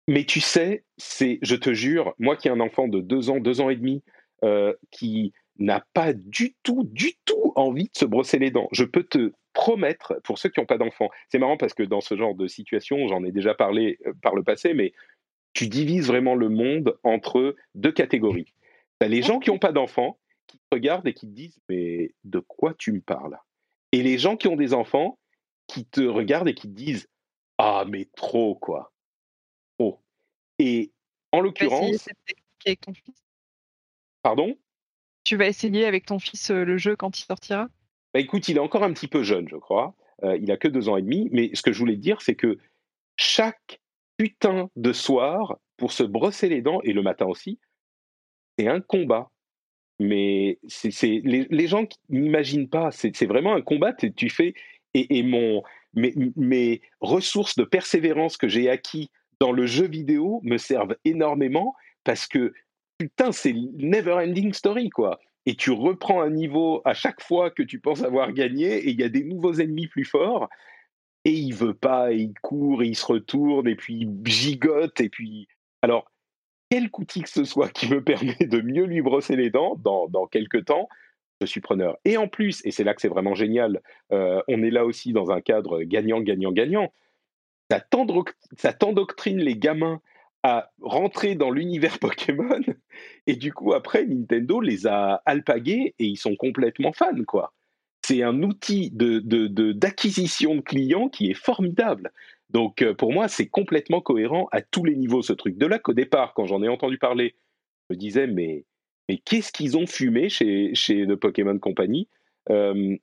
mais 0.09 0.23
tu 0.23 0.41
sais, 0.41 0.83
c'est, 0.97 1.37
je 1.43 1.55
te 1.55 1.71
jure, 1.71 2.15
moi 2.17 2.35
qui 2.35 2.47
ai 2.47 2.51
un 2.51 2.59
enfant 2.59 2.87
de 2.87 2.99
deux 2.99 3.29
ans, 3.29 3.39
deux 3.39 3.61
ans 3.61 3.69
et 3.69 3.75
demi, 3.75 4.01
euh, 4.43 4.73
qui 4.89 5.33
n'a 5.59 5.85
pas 5.93 6.13
du 6.13 6.55
tout, 6.63 6.83
du 6.83 7.13
tout 7.25 7.53
envie 7.55 7.83
de 7.83 7.95
se 7.95 8.05
brosser 8.05 8.39
les 8.39 8.49
dents, 8.49 8.69
je 8.71 8.85
peux 8.85 9.03
te 9.03 9.31
promettre, 9.53 10.19
pour 10.23 10.39
ceux 10.39 10.49
qui 10.49 10.59
n'ont 10.59 10.65
pas 10.65 10.79
d'enfants, 10.79 11.11
c'est 11.27 11.37
marrant 11.37 11.57
parce 11.57 11.75
que 11.75 11.83
dans 11.83 12.01
ce 12.01 12.17
genre 12.17 12.33
de 12.33 12.47
situation, 12.47 13.07
j'en 13.07 13.23
ai 13.23 13.31
déjà 13.31 13.53
parlé 13.53 13.99
euh, 14.07 14.13
par 14.23 14.33
le 14.33 14.41
passé, 14.41 14.73
mais 14.73 14.93
tu 15.53 15.67
divises 15.67 16.07
vraiment 16.07 16.33
le 16.33 16.49
monde 16.49 16.97
entre 17.03 17.55
deux 17.75 17.91
catégories. 17.91 18.51
Tu 18.99 19.05
as 19.05 19.09
les 19.09 19.21
gens 19.21 19.37
qui 19.37 19.51
n'ont 19.51 19.59
pas 19.59 19.73
d'enfants, 19.73 20.17
qui 20.47 20.57
te 20.57 20.75
regardent 20.75 21.07
et 21.07 21.13
qui 21.13 21.27
te 21.27 21.35
disent 21.35 21.59
Mais 21.69 22.15
de 22.23 22.39
quoi 22.39 22.73
tu 22.73 22.93
me 22.93 23.01
parles? 23.01 23.37
Et 23.91 24.01
les 24.01 24.17
gens 24.17 24.37
qui 24.37 24.47
ont 24.47 24.55
des 24.55 24.73
enfants, 24.73 25.19
qui 25.67 25.85
te 25.85 26.01
regardent 26.01 26.47
et 26.47 26.55
qui 26.55 26.67
te 26.67 26.73
disent 26.73 27.07
Ah, 27.59 27.85
mais 27.87 28.07
trop, 28.15 28.55
quoi. 28.55 28.91
Et 30.59 30.91
en 31.31 31.39
l'occurrence. 31.39 32.09
avec 32.65 32.81
ton 32.81 32.93
fils? 32.93 33.23
Pardon? 34.21 34.57
Tu 35.23 35.37
vas 35.37 35.47
essayer 35.47 35.85
avec 35.85 36.05
ton 36.05 36.19
fils 36.19 36.51
le 36.51 36.77
jeu 36.77 36.95
quand 36.95 37.17
il 37.17 37.23
sortira? 37.23 37.67
Bah 38.13 38.19
Écoute, 38.19 38.47
il 38.49 38.57
est 38.57 38.61
encore 38.61 38.83
un 38.83 38.91
petit 38.91 39.07
peu 39.07 39.23
jeune, 39.23 39.47
je 39.47 39.55
crois. 39.55 39.95
il 40.23 40.51
a 40.51 40.57
que 40.57 40.67
deux 40.67 40.89
ans 40.89 40.97
et 40.97 41.01
demi. 41.01 41.29
Mais 41.31 41.51
ce 41.53 41.61
que 41.61 41.71
je 41.71 41.79
voulais 41.79 41.95
dire, 41.95 42.21
c'est 42.21 42.35
que 42.35 42.57
chaque 43.15 43.79
putain 44.17 44.69
de 44.75 44.91
soir, 44.91 45.57
pour 45.77 45.93
se 45.93 46.03
brosser 46.03 46.49
les 46.49 46.61
dents, 46.61 46.81
et 46.83 46.91
le 46.91 47.01
matin 47.01 47.25
aussi, 47.25 47.59
c'est 48.57 48.67
un 48.67 48.81
combat. 48.81 49.31
Mais 49.99 50.59
c'est 50.67 51.21
les, 51.23 51.47
les, 51.49 51.67
gens 51.67 51.85
n'imaginent 52.09 52.69
pas. 52.69 52.91
C'est 52.91 53.25
vraiment 53.25 53.53
un 53.53 53.61
combat. 53.61 53.93
Tu 53.93 54.29
fais. 54.29 54.53
Et, 54.93 55.19
et 55.19 55.23
mon, 55.23 55.61
mes, 55.93 56.13
mes, 56.35 56.81
ressources 56.99 57.55
de 57.55 57.63
persévérance 57.63 58.37
que 58.37 58.47
j'ai 58.47 58.69
acquis 58.69 59.11
dans 59.39 59.51
le 59.51 59.65
jeu 59.65 59.87
vidéo 59.87 60.41
me 60.43 60.57
servent 60.57 60.95
énormément 61.05 61.75
parce 62.03 62.27
que 62.27 62.53
putain, 62.97 63.31
c'est 63.31 63.53
never 63.77 64.13
ending 64.13 64.53
story 64.53 64.89
quoi. 64.89 65.19
Et 65.45 65.55
tu 65.55 65.71
reprends 65.71 66.21
un 66.21 66.29
niveau 66.29 66.81
à 66.85 66.93
chaque 66.93 67.21
fois 67.21 67.49
que 67.49 67.63
tu 67.63 67.79
penses 67.79 68.03
avoir 68.03 68.33
gagné 68.33 68.77
et 68.77 68.89
il 68.89 68.99
y 68.99 69.03
a 69.03 69.09
des 69.09 69.23
nouveaux 69.23 69.53
ennemis 69.53 69.87
plus 69.87 70.05
forts 70.05 70.49
et 71.25 71.31
il 71.31 71.53
veut 71.53 71.73
pas, 71.73 72.13
et 72.13 72.17
il 72.17 72.33
court, 72.41 72.81
et 72.81 72.87
il 72.87 72.95
se 72.95 73.05
retourne 73.05 73.67
et 73.67 73.75
puis 73.75 74.01
il 74.01 74.19
gigote 74.25 74.99
et 75.01 75.09
puis 75.09 75.47
alors 75.81 76.09
quel 76.69 76.89
outil 76.97 77.23
que 77.23 77.29
ce 77.29 77.43
soit 77.45 77.69
qui 77.69 77.89
me 77.89 78.03
permet 78.03 78.35
de 78.39 78.61
mieux 78.61 78.85
lui 78.85 79.01
brosser 79.01 79.35
les 79.35 79.49
dents 79.49 79.75
dans, 79.83 80.07
dans 80.07 80.27
quelques 80.27 80.65
temps, 80.65 80.87
je 81.41 81.45
suis 81.45 81.61
preneur. 81.61 81.97
Et 82.05 82.17
en 82.17 82.27
plus, 82.27 82.61
et 82.65 82.71
c'est 82.71 82.83
là 82.83 82.93
que 82.93 83.01
c'est 83.01 83.07
vraiment 83.07 83.33
génial, 83.33 83.81
euh, 84.11 84.41
on 84.47 84.61
est 84.61 84.69
là 84.69 84.85
aussi 84.85 85.13
dans 85.13 85.31
un 85.31 85.41
cadre 85.41 85.81
gagnant, 85.83 86.21
gagnant, 86.21 86.51
gagnant 86.51 86.93
ça 87.69 88.73
t'endoctrine 88.73 89.39
les 89.39 89.55
gamins 89.55 90.01
à 90.43 90.71
rentrer 90.81 91.35
dans 91.35 91.51
l'univers 91.51 91.99
Pokémon 91.99 92.61
et 93.27 93.35
du 93.35 93.53
coup 93.53 93.73
après 93.73 94.05
Nintendo 94.05 94.61
les 94.61 94.87
a 94.87 95.21
alpagués 95.25 95.95
et 95.99 96.05
ils 96.05 96.17
sont 96.17 96.35
complètement 96.35 96.93
fans 96.93 97.23
quoi. 97.27 97.53
C'est 98.01 98.23
un 98.23 98.41
outil 98.41 98.89
de, 98.91 99.19
d'acquisition 99.73 100.55
de, 100.55 100.61
clients 100.61 101.09
qui 101.09 101.29
est 101.29 101.35
formidable. 101.35 102.11
Donc 102.49 102.81
euh, 102.81 102.93
pour 102.93 103.13
moi 103.13 103.27
c'est 103.27 103.47
complètement 103.47 104.01
cohérent 104.01 104.47
à 104.51 104.61
tous 104.61 104.83
les 104.83 104.95
niveaux 104.95 105.21
ce 105.21 105.33
truc. 105.33 105.57
De 105.57 105.65
là 105.65 105.77
qu'au 105.79 105.93
départ 105.93 106.33
quand 106.33 106.45
j'en 106.45 106.63
ai 106.63 106.69
entendu 106.69 106.97
parler, 106.97 107.35
je 107.89 107.95
me 107.95 107.99
disais 107.99 108.27
mais 108.27 108.65
mais 109.07 109.17
qu'est-ce 109.17 109.51
qu'ils 109.51 109.77
ont 109.77 109.87
fumé 109.87 110.29
chez 110.29 110.73
chez 110.73 111.05
The 111.05 111.15
Pokémon 111.15 111.59
Company? 111.59 112.07
Euh, 112.49 112.95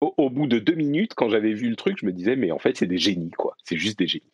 au, 0.00 0.30
bout 0.30 0.46
de 0.46 0.58
deux 0.58 0.74
minutes, 0.74 1.14
quand 1.14 1.28
j'avais 1.28 1.52
vu 1.52 1.68
le 1.68 1.76
truc, 1.76 1.98
je 2.00 2.06
me 2.06 2.12
disais, 2.12 2.36
mais 2.36 2.50
en 2.50 2.58
fait, 2.58 2.76
c'est 2.76 2.86
des 2.86 2.98
génies, 2.98 3.30
quoi. 3.32 3.56
C'est 3.64 3.76
juste 3.76 3.98
des 3.98 4.06
génies. 4.06 4.32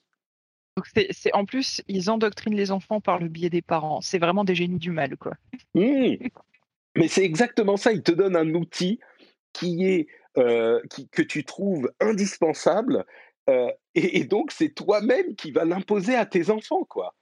Donc 0.77 0.87
c'est, 1.11 1.33
en 1.33 1.45
plus, 1.45 1.83
ils 1.89 2.11
endoctrinent 2.11 2.55
les 2.55 2.71
enfants 2.71 3.01
par 3.01 3.19
le 3.19 3.29
biais 3.29 3.51
des 3.51 3.63
parents. 3.63 4.01
C'est 4.01 4.19
vraiment 4.19 4.45
des 4.45 4.55
génies 4.55 4.79
du 4.79 4.91
mal, 4.91 5.17
quoi. 5.17 5.33
Mmh. 5.75 6.17
Mais 6.97 7.09
c'est 7.09 7.25
exactement 7.25 7.77
ça. 7.77 7.93
Ils 7.93 8.03
te 8.03 8.13
donnent 8.13 8.37
un 8.37 8.55
outil 8.55 9.01
qui 9.53 9.85
est 9.85 10.07
euh, 10.39 10.83
qui, 10.91 11.09
que 11.09 11.23
tu 11.23 11.45
trouves 11.45 11.91
indispensable, 11.99 13.07
euh, 13.49 13.71
et, 13.95 14.25
donc 14.25 14.53
c'est 14.53 14.69
toi-même 14.69 15.35
qui 15.35 15.51
va 15.51 15.65
l'imposer 15.65 16.15
à 16.15 16.27
tes 16.27 16.51
enfants, 16.51 16.85
quoi. 16.85 17.15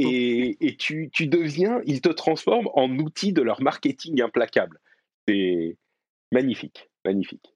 Et, 0.00 0.56
et 0.60 0.76
tu, 0.76 1.08
tu, 1.12 1.28
deviens, 1.28 1.80
ils 1.86 2.00
te 2.00 2.08
transforment 2.08 2.68
en 2.74 2.90
outil 2.98 3.32
de 3.32 3.40
leur 3.40 3.62
marketing 3.62 4.20
implacable. 4.20 4.80
C'est 5.28 5.76
magnifique, 6.32 6.90
magnifique. 7.04 7.55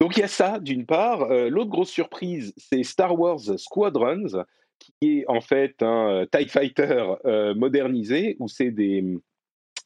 Donc 0.00 0.16
il 0.16 0.20
y 0.20 0.24
a 0.24 0.28
ça 0.28 0.58
d'une 0.60 0.86
part. 0.86 1.22
Euh, 1.22 1.48
l'autre 1.48 1.70
grosse 1.70 1.90
surprise, 1.90 2.54
c'est 2.56 2.82
Star 2.82 3.18
Wars 3.18 3.40
Squadrons, 3.58 4.44
qui 4.78 4.92
est 5.02 5.24
en 5.28 5.40
fait 5.40 5.82
un 5.82 6.10
euh, 6.10 6.26
TIE 6.26 6.48
Fighter 6.48 7.14
euh, 7.24 7.54
modernisé, 7.54 8.36
où 8.38 8.48
c'est 8.48 8.70
des, 8.70 9.04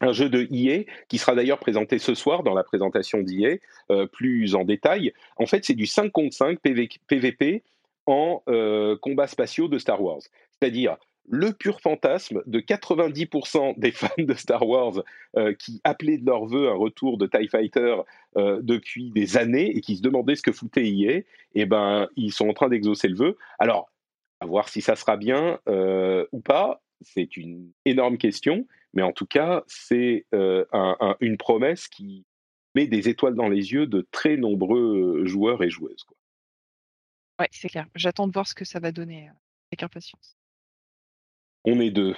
un 0.01 0.13
jeu 0.13 0.29
de 0.29 0.47
EA, 0.51 0.85
qui 1.09 1.17
sera 1.17 1.35
d'ailleurs 1.35 1.59
présenté 1.59 1.99
ce 1.99 2.15
soir 2.15 2.43
dans 2.43 2.55
la 2.55 2.65
présentation 2.65 3.23
d'EA, 3.23 3.59
plus 4.13 4.55
en 4.55 4.65
détail. 4.65 5.13
En 5.37 5.47
fait, 5.47 5.65
c'est 5.65 5.75
du 5.75 5.87
5 5.87 6.11
contre 6.11 6.35
5 6.35 6.59
PVP 7.09 7.63
en 8.07 8.43
combats 9.01 9.29
spatiaux 9.29 9.69
de 9.69 9.79
Star 9.79 10.03
Wars. 10.03 10.21
C'est-à-dire, 10.51 10.97
le 11.29 11.53
pur 11.53 11.81
fantasme 11.81 12.43
de 12.47 12.61
90% 12.61 13.79
des 13.79 13.91
fans 13.93 14.09
de 14.19 14.35
Star 14.35 14.67
Wars 14.67 15.03
euh, 15.37 15.55
qui 15.55 15.81
appelaient 15.85 16.19
de 16.19 16.27
leur 16.27 16.47
vœu 16.47 16.69
un 16.69 16.75
retour 16.75 17.19
de 17.19 17.27
TIE 17.27 17.49
Fighter 17.49 17.97
euh, 18.37 18.61
depuis 18.63 19.11
des 19.11 19.37
années 19.37 19.77
et 19.77 19.81
qui 19.81 19.97
se 19.97 20.03
demandaient 20.03 20.37
ce 20.37 20.43
que 20.43 20.53
foutait 20.53 20.87
EA, 20.87 21.19
et 21.19 21.27
eh 21.55 21.67
ben 21.67 22.09
ils 22.17 22.33
sont 22.33 22.49
en 22.49 22.55
train 22.55 22.69
d'exaucer 22.69 23.09
le 23.09 23.17
vœu. 23.17 23.39
Alors, 23.59 23.91
à 24.41 24.47
voir 24.47 24.69
si 24.69 24.81
ça 24.81 24.97
sera 24.97 25.17
bien 25.17 25.61
euh, 25.69 26.27
ou 26.33 26.41
pas, 26.41 26.83
c'est 27.01 27.37
une 27.37 27.71
énorme 27.85 28.19
question, 28.19 28.67
mais 28.95 29.03
en 29.03 29.13
tout 29.13 29.27
cas, 29.27 29.65
c'est 29.67 30.27
une 31.21 31.37
promesse 31.37 31.89
qui 31.89 32.25
met 32.75 32.87
des 32.87 33.09
étoiles 33.09 33.35
dans 33.35 33.49
les 33.49 33.73
yeux 33.73 33.87
de 33.87 34.07
très 34.13 34.37
nombreux 34.37 35.25
joueurs 35.25 35.63
et 35.63 35.71
joueuses. 35.71 36.05
Quoi. 36.05 36.17
Ouais, 37.41 37.49
c'est 37.51 37.69
clair. 37.69 37.87
J'attends 37.97 38.29
de 38.29 38.33
voir 38.33 38.47
ce 38.47 38.55
que 38.55 38.65
ça 38.65 38.79
va 38.79 38.93
donner 38.93 39.31
avec 39.73 39.83
impatience. 39.83 40.37
On 41.65 41.81
est 41.81 41.91
deux. 41.91 42.15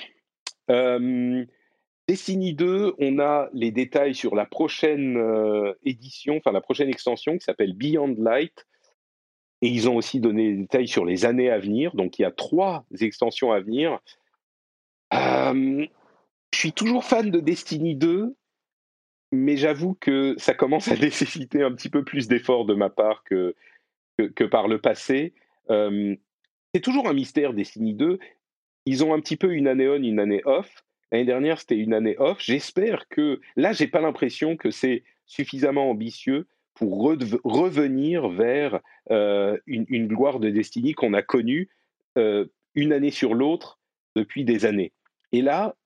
Destiny 2.07 2.53
2, 2.55 2.95
on 2.99 3.19
a 3.19 3.49
les 3.55 3.71
détails 3.71 4.15
sur 4.15 4.35
la 4.35 4.45
prochaine 4.45 5.19
édition, 5.85 6.37
enfin 6.37 6.53
la 6.53 6.61
prochaine 6.61 6.89
extension 6.89 7.39
qui 7.39 7.45
s'appelle 7.45 7.75
Beyond 7.75 8.17
Light. 8.19 8.67
Et 9.63 9.69
ils 9.69 9.89
ont 9.89 9.97
aussi 9.97 10.21
donné 10.21 10.51
des 10.53 10.59
détails 10.59 10.89
sur 10.89 11.07
les 11.07 11.25
années 11.25 11.51
à 11.51 11.59
venir. 11.59 11.95
Donc 11.95 12.19
il 12.19 12.23
y 12.23 12.25
a 12.27 12.31
trois 12.31 12.85
extensions 13.01 13.53
à 13.53 13.61
venir. 13.61 13.99
je 15.13 15.89
suis 16.53 16.73
toujours 16.73 17.05
fan 17.05 17.31
de 17.31 17.41
Destiny 17.41 17.97
2, 17.97 18.37
mais 19.33 19.57
j'avoue 19.57 19.95
que 19.95 20.35
ça 20.37 20.55
commence 20.55 20.89
à 20.89 20.97
nécessiter 20.97 21.63
un 21.63 21.73
petit 21.73 21.89
peu 21.89 22.05
plus 22.05 22.29
d'efforts 22.29 22.67
de 22.67 22.75
ma 22.75 22.91
part 22.91 23.25
que, 23.25 23.55
que, 24.19 24.45
par 24.45 24.69
le 24.69 24.81
passé. 24.81 25.33
c'est 25.69 26.81
toujours 26.83 27.09
un 27.09 27.15
mystère 27.15 27.55
Destiny 27.55 27.95
2 27.95 28.19
ils 28.87 29.05
ont 29.05 29.15
un 29.15 29.21
petit 29.21 29.37
peu 29.37 29.53
une 29.55 29.69
année 29.69 29.89
on, 29.89 30.03
une 30.03 30.21
année 30.21 30.43
off. 30.45 30.85
L'année 31.13 31.25
dernière, 31.25 31.61
c'était 31.61 31.77
une 31.77 31.95
année 31.95 32.17
off. 32.19 32.39
J'espère 32.41 33.09
que 33.09 33.41
là, 33.57 33.73
j'ai 33.73 33.87
pas 33.87 34.01
l'impression 34.01 34.57
que 34.57 34.71
c'est 34.71 35.05
suffisamment 35.27 35.91
ambitieux 35.91 36.47
pour 36.75 37.03
revenir 37.45 38.29
vers 38.29 38.81
euh, 39.11 39.57
une, 39.67 40.09
gloire 40.09 40.41
de 40.41 40.51
Destiny 40.51 40.93
qu'on 40.93 41.15
a 41.15 41.23
connue 41.23 41.69
euh, 42.19 42.47
une 42.75 42.93
année 42.93 43.13
sur 43.13 43.35
l'autre 43.35 43.79
depuis 44.17 44.45
des 44.45 44.65
années. 44.67 44.93
Et 45.33 45.41
là, 45.41 45.77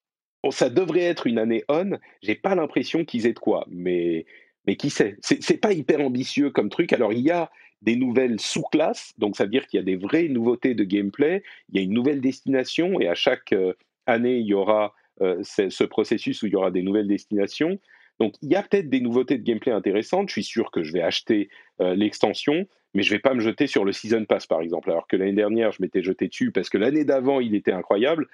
ça 0.51 0.71
devrait 0.71 1.03
être 1.03 1.27
une 1.27 1.39
année 1.39 1.65
on. 1.69 1.99
J'ai 2.23 2.35
pas 2.35 2.55
l'impression 2.55 3.05
qu'ils 3.05 3.27
aient 3.27 3.33
de 3.33 3.39
quoi, 3.39 3.67
mais 3.71 4.25
mais 4.67 4.77
qui 4.77 4.91
sait? 4.91 5.17
C'est 5.21 5.61
pas 5.61 5.73
hyper 5.73 6.01
ambitieux 6.01 6.51
comme 6.51 6.69
truc. 6.69 6.93
Alors 6.93 7.13
il 7.13 7.21
y 7.21 7.31
a 7.31 7.51
des 7.83 7.97
nouvelles 7.97 8.41
sous-classes, 8.41 9.15
donc 9.19 9.37
ça 9.37 9.45
veut 9.45 9.51
dire 9.51 9.67
qu'il 9.67 9.79
y 9.79 9.81
a 9.81 9.85
des 9.85 9.97
vraies 9.97 10.29
nouveautés 10.29 10.75
de 10.75 10.85
gameplay. 10.85 11.43
Il 11.69 11.77
y 11.77 11.79
a 11.79 11.83
une 11.83 11.93
nouvelle 11.93 12.21
destination 12.21 13.01
et 13.01 13.09
à 13.09 13.15
chaque 13.15 13.53
euh, 13.53 13.73
année 14.07 14.39
il 14.39 14.47
y 14.47 14.55
aura 14.55 14.95
euh, 15.21 15.43
ce 15.43 15.85
processus 15.85 16.43
où 16.43 16.47
il 16.47 16.53
y 16.53 16.57
aura 16.57 16.71
des 16.71 16.83
nouvelles 16.83 17.09
destinations. 17.09 17.79
Donc 18.19 18.35
il 18.43 18.51
y 18.51 18.57
a 18.57 18.63
peut-être 18.63 18.91
des 18.91 19.01
nouveautés 19.01 19.39
de 19.39 19.45
gameplay 19.45 19.73
intéressantes. 19.73 20.29
Je 20.29 20.33
suis 20.33 20.45
sûr 20.45 20.71
que 20.71 20.83
je 20.83 20.93
vais 20.93 21.03
acheter 21.03 21.51
euh, 21.81 21.95
l'extension, 21.95 22.67
mais 22.95 23.03
je 23.03 23.11
vais 23.11 23.21
pas 23.21 23.35
me 23.35 23.41
jeter 23.41 23.69
sur 23.69 23.85
le 23.85 23.93
Season 23.93 24.25
Pass 24.25 24.47
par 24.47 24.61
exemple. 24.61 24.91
Alors 24.91 25.07
que 25.07 25.17
l'année 25.17 25.33
dernière, 25.33 25.71
je 25.71 25.81
m'étais 25.81 26.03
jeté 26.03 26.27
dessus 26.27 26.51
parce 26.51 26.69
que 26.69 26.79
l'année 26.79 27.05
d'avant, 27.05 27.39
il 27.39 27.55
était 27.55 27.73
incroyable. 27.73 28.27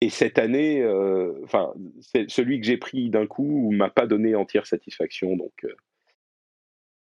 Et 0.00 0.10
cette 0.10 0.38
année, 0.38 0.84
enfin, 1.44 1.72
celui 2.28 2.60
que 2.60 2.66
j'ai 2.66 2.76
pris 2.76 3.08
d'un 3.08 3.26
coup 3.26 3.70
m'a 3.70 3.88
pas 3.88 4.06
donné 4.06 4.34
entière 4.34 4.66
satisfaction. 4.66 5.34
Donc 5.34 5.66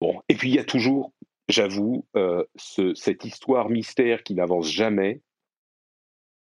bon. 0.00 0.20
Et 0.28 0.34
puis 0.34 0.48
il 0.48 0.56
y 0.56 0.58
a 0.58 0.64
toujours, 0.64 1.12
j'avoue, 1.48 2.06
cette 2.56 3.24
histoire 3.24 3.70
mystère 3.70 4.22
qui 4.22 4.34
n'avance 4.34 4.70
jamais, 4.70 5.20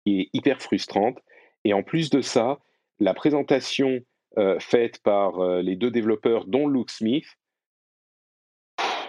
est 0.05 0.29
hyper 0.33 0.61
frustrante. 0.61 1.17
Et 1.63 1.73
en 1.73 1.83
plus 1.83 2.09
de 2.09 2.21
ça, 2.21 2.59
la 2.99 3.13
présentation 3.13 4.01
euh, 4.37 4.59
faite 4.59 4.99
par 4.99 5.39
euh, 5.39 5.61
les 5.61 5.75
deux 5.75 5.89
développeurs, 5.89 6.45
dont 6.45 6.67
Luke 6.67 6.91
Smith. 6.91 7.25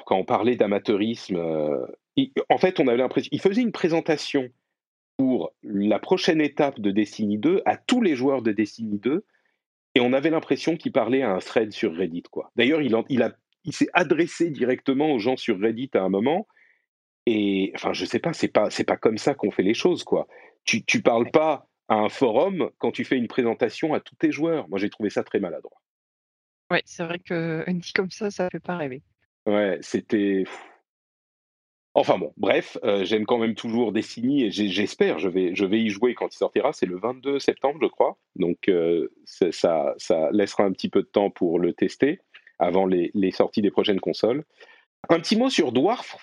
Quand 0.06 0.16
on 0.16 0.24
parlait 0.24 0.56
d'amateurisme, 0.56 1.36
euh, 1.36 1.86
en 2.48 2.58
fait, 2.58 2.80
on 2.80 2.88
avait 2.88 2.96
l'impression. 2.96 3.28
Il 3.32 3.40
faisait 3.40 3.60
une 3.60 3.72
présentation 3.72 4.48
pour 5.18 5.52
la 5.62 5.98
prochaine 5.98 6.40
étape 6.40 6.80
de 6.80 6.90
Destiny 6.90 7.36
2 7.36 7.62
à 7.66 7.76
tous 7.76 8.00
les 8.00 8.16
joueurs 8.16 8.40
de 8.40 8.52
Destiny 8.52 8.98
2, 8.98 9.24
et 9.96 10.00
on 10.00 10.12
avait 10.12 10.30
l'impression 10.30 10.76
qu'il 10.76 10.92
parlait 10.92 11.22
à 11.22 11.30
un 11.30 11.40
thread 11.40 11.72
sur 11.72 11.94
Reddit. 11.94 12.22
D'ailleurs, 12.56 12.80
il, 12.80 12.96
il, 13.10 13.22
a, 13.22 13.36
il 13.68 13.74
s'est 13.74 13.90
adressé 13.92 14.48
directement 14.48 15.12
aux 15.12 15.18
gens 15.18 15.36
sur 15.36 15.60
Reddit 15.60 15.90
à 15.92 16.00
un 16.00 16.08
moment. 16.08 16.48
Et 17.26 17.70
enfin, 17.74 17.92
je 17.92 18.06
sais 18.06 18.18
pas, 18.18 18.32
c'est 18.32 18.48
pas, 18.48 18.70
c'est 18.70 18.84
pas 18.84 18.96
comme 18.96 19.18
ça 19.18 19.34
qu'on 19.34 19.50
fait 19.50 19.62
les 19.62 19.74
choses, 19.74 20.04
quoi. 20.04 20.26
Tu, 20.64 20.86
tu 20.86 21.02
parles 21.02 21.30
pas 21.30 21.68
à 21.88 21.96
un 21.96 22.08
forum 22.08 22.70
quand 22.78 22.92
tu 22.92 23.04
fais 23.04 23.18
une 23.18 23.28
présentation 23.28 23.92
à 23.92 24.00
tous 24.00 24.16
tes 24.16 24.32
joueurs. 24.32 24.66
Moi, 24.70 24.78
j'ai 24.78 24.88
trouvé 24.88 25.10
ça 25.10 25.22
très 25.22 25.38
maladroit. 25.38 25.82
Ouais, 26.70 26.82
c'est 26.86 27.04
vrai 27.04 27.18
que 27.18 27.62
dit 27.70 27.92
comme 27.92 28.10
ça, 28.10 28.30
ça 28.30 28.48
fait 28.50 28.58
pas 28.58 28.78
rêver. 28.78 29.02
Ouais, 29.44 29.78
c'était. 29.82 30.44
Enfin 31.92 32.16
bon, 32.16 32.32
bref, 32.38 32.78
euh, 32.84 33.04
j'aime 33.04 33.26
quand 33.26 33.38
même 33.38 33.54
toujours 33.54 33.92
Destiny 33.92 34.44
et 34.44 34.50
j'espère, 34.50 35.18
je 35.18 35.28
vais, 35.28 35.54
je 35.54 35.64
vais 35.64 35.80
y 35.80 35.90
jouer 35.90 36.14
quand 36.14 36.32
il 36.32 36.38
sortira. 36.38 36.72
C'est 36.72 36.86
le 36.86 36.98
22 36.98 37.38
septembre, 37.38 37.80
je 37.82 37.88
crois. 37.88 38.16
Donc 38.36 38.68
euh, 38.68 39.08
ça, 39.24 39.94
ça 39.98 40.30
laissera 40.32 40.64
un 40.64 40.72
petit 40.72 40.88
peu 40.88 41.02
de 41.02 41.08
temps 41.08 41.30
pour 41.30 41.58
le 41.58 41.74
tester 41.74 42.20
avant 42.58 42.86
les, 42.86 43.30
sorties 43.30 43.62
des 43.62 43.70
prochaines 43.70 44.00
consoles. 44.00 44.44
Un 45.08 45.20
petit 45.20 45.36
mot 45.36 45.48
sur 45.48 45.72
Dwarf, 45.72 46.16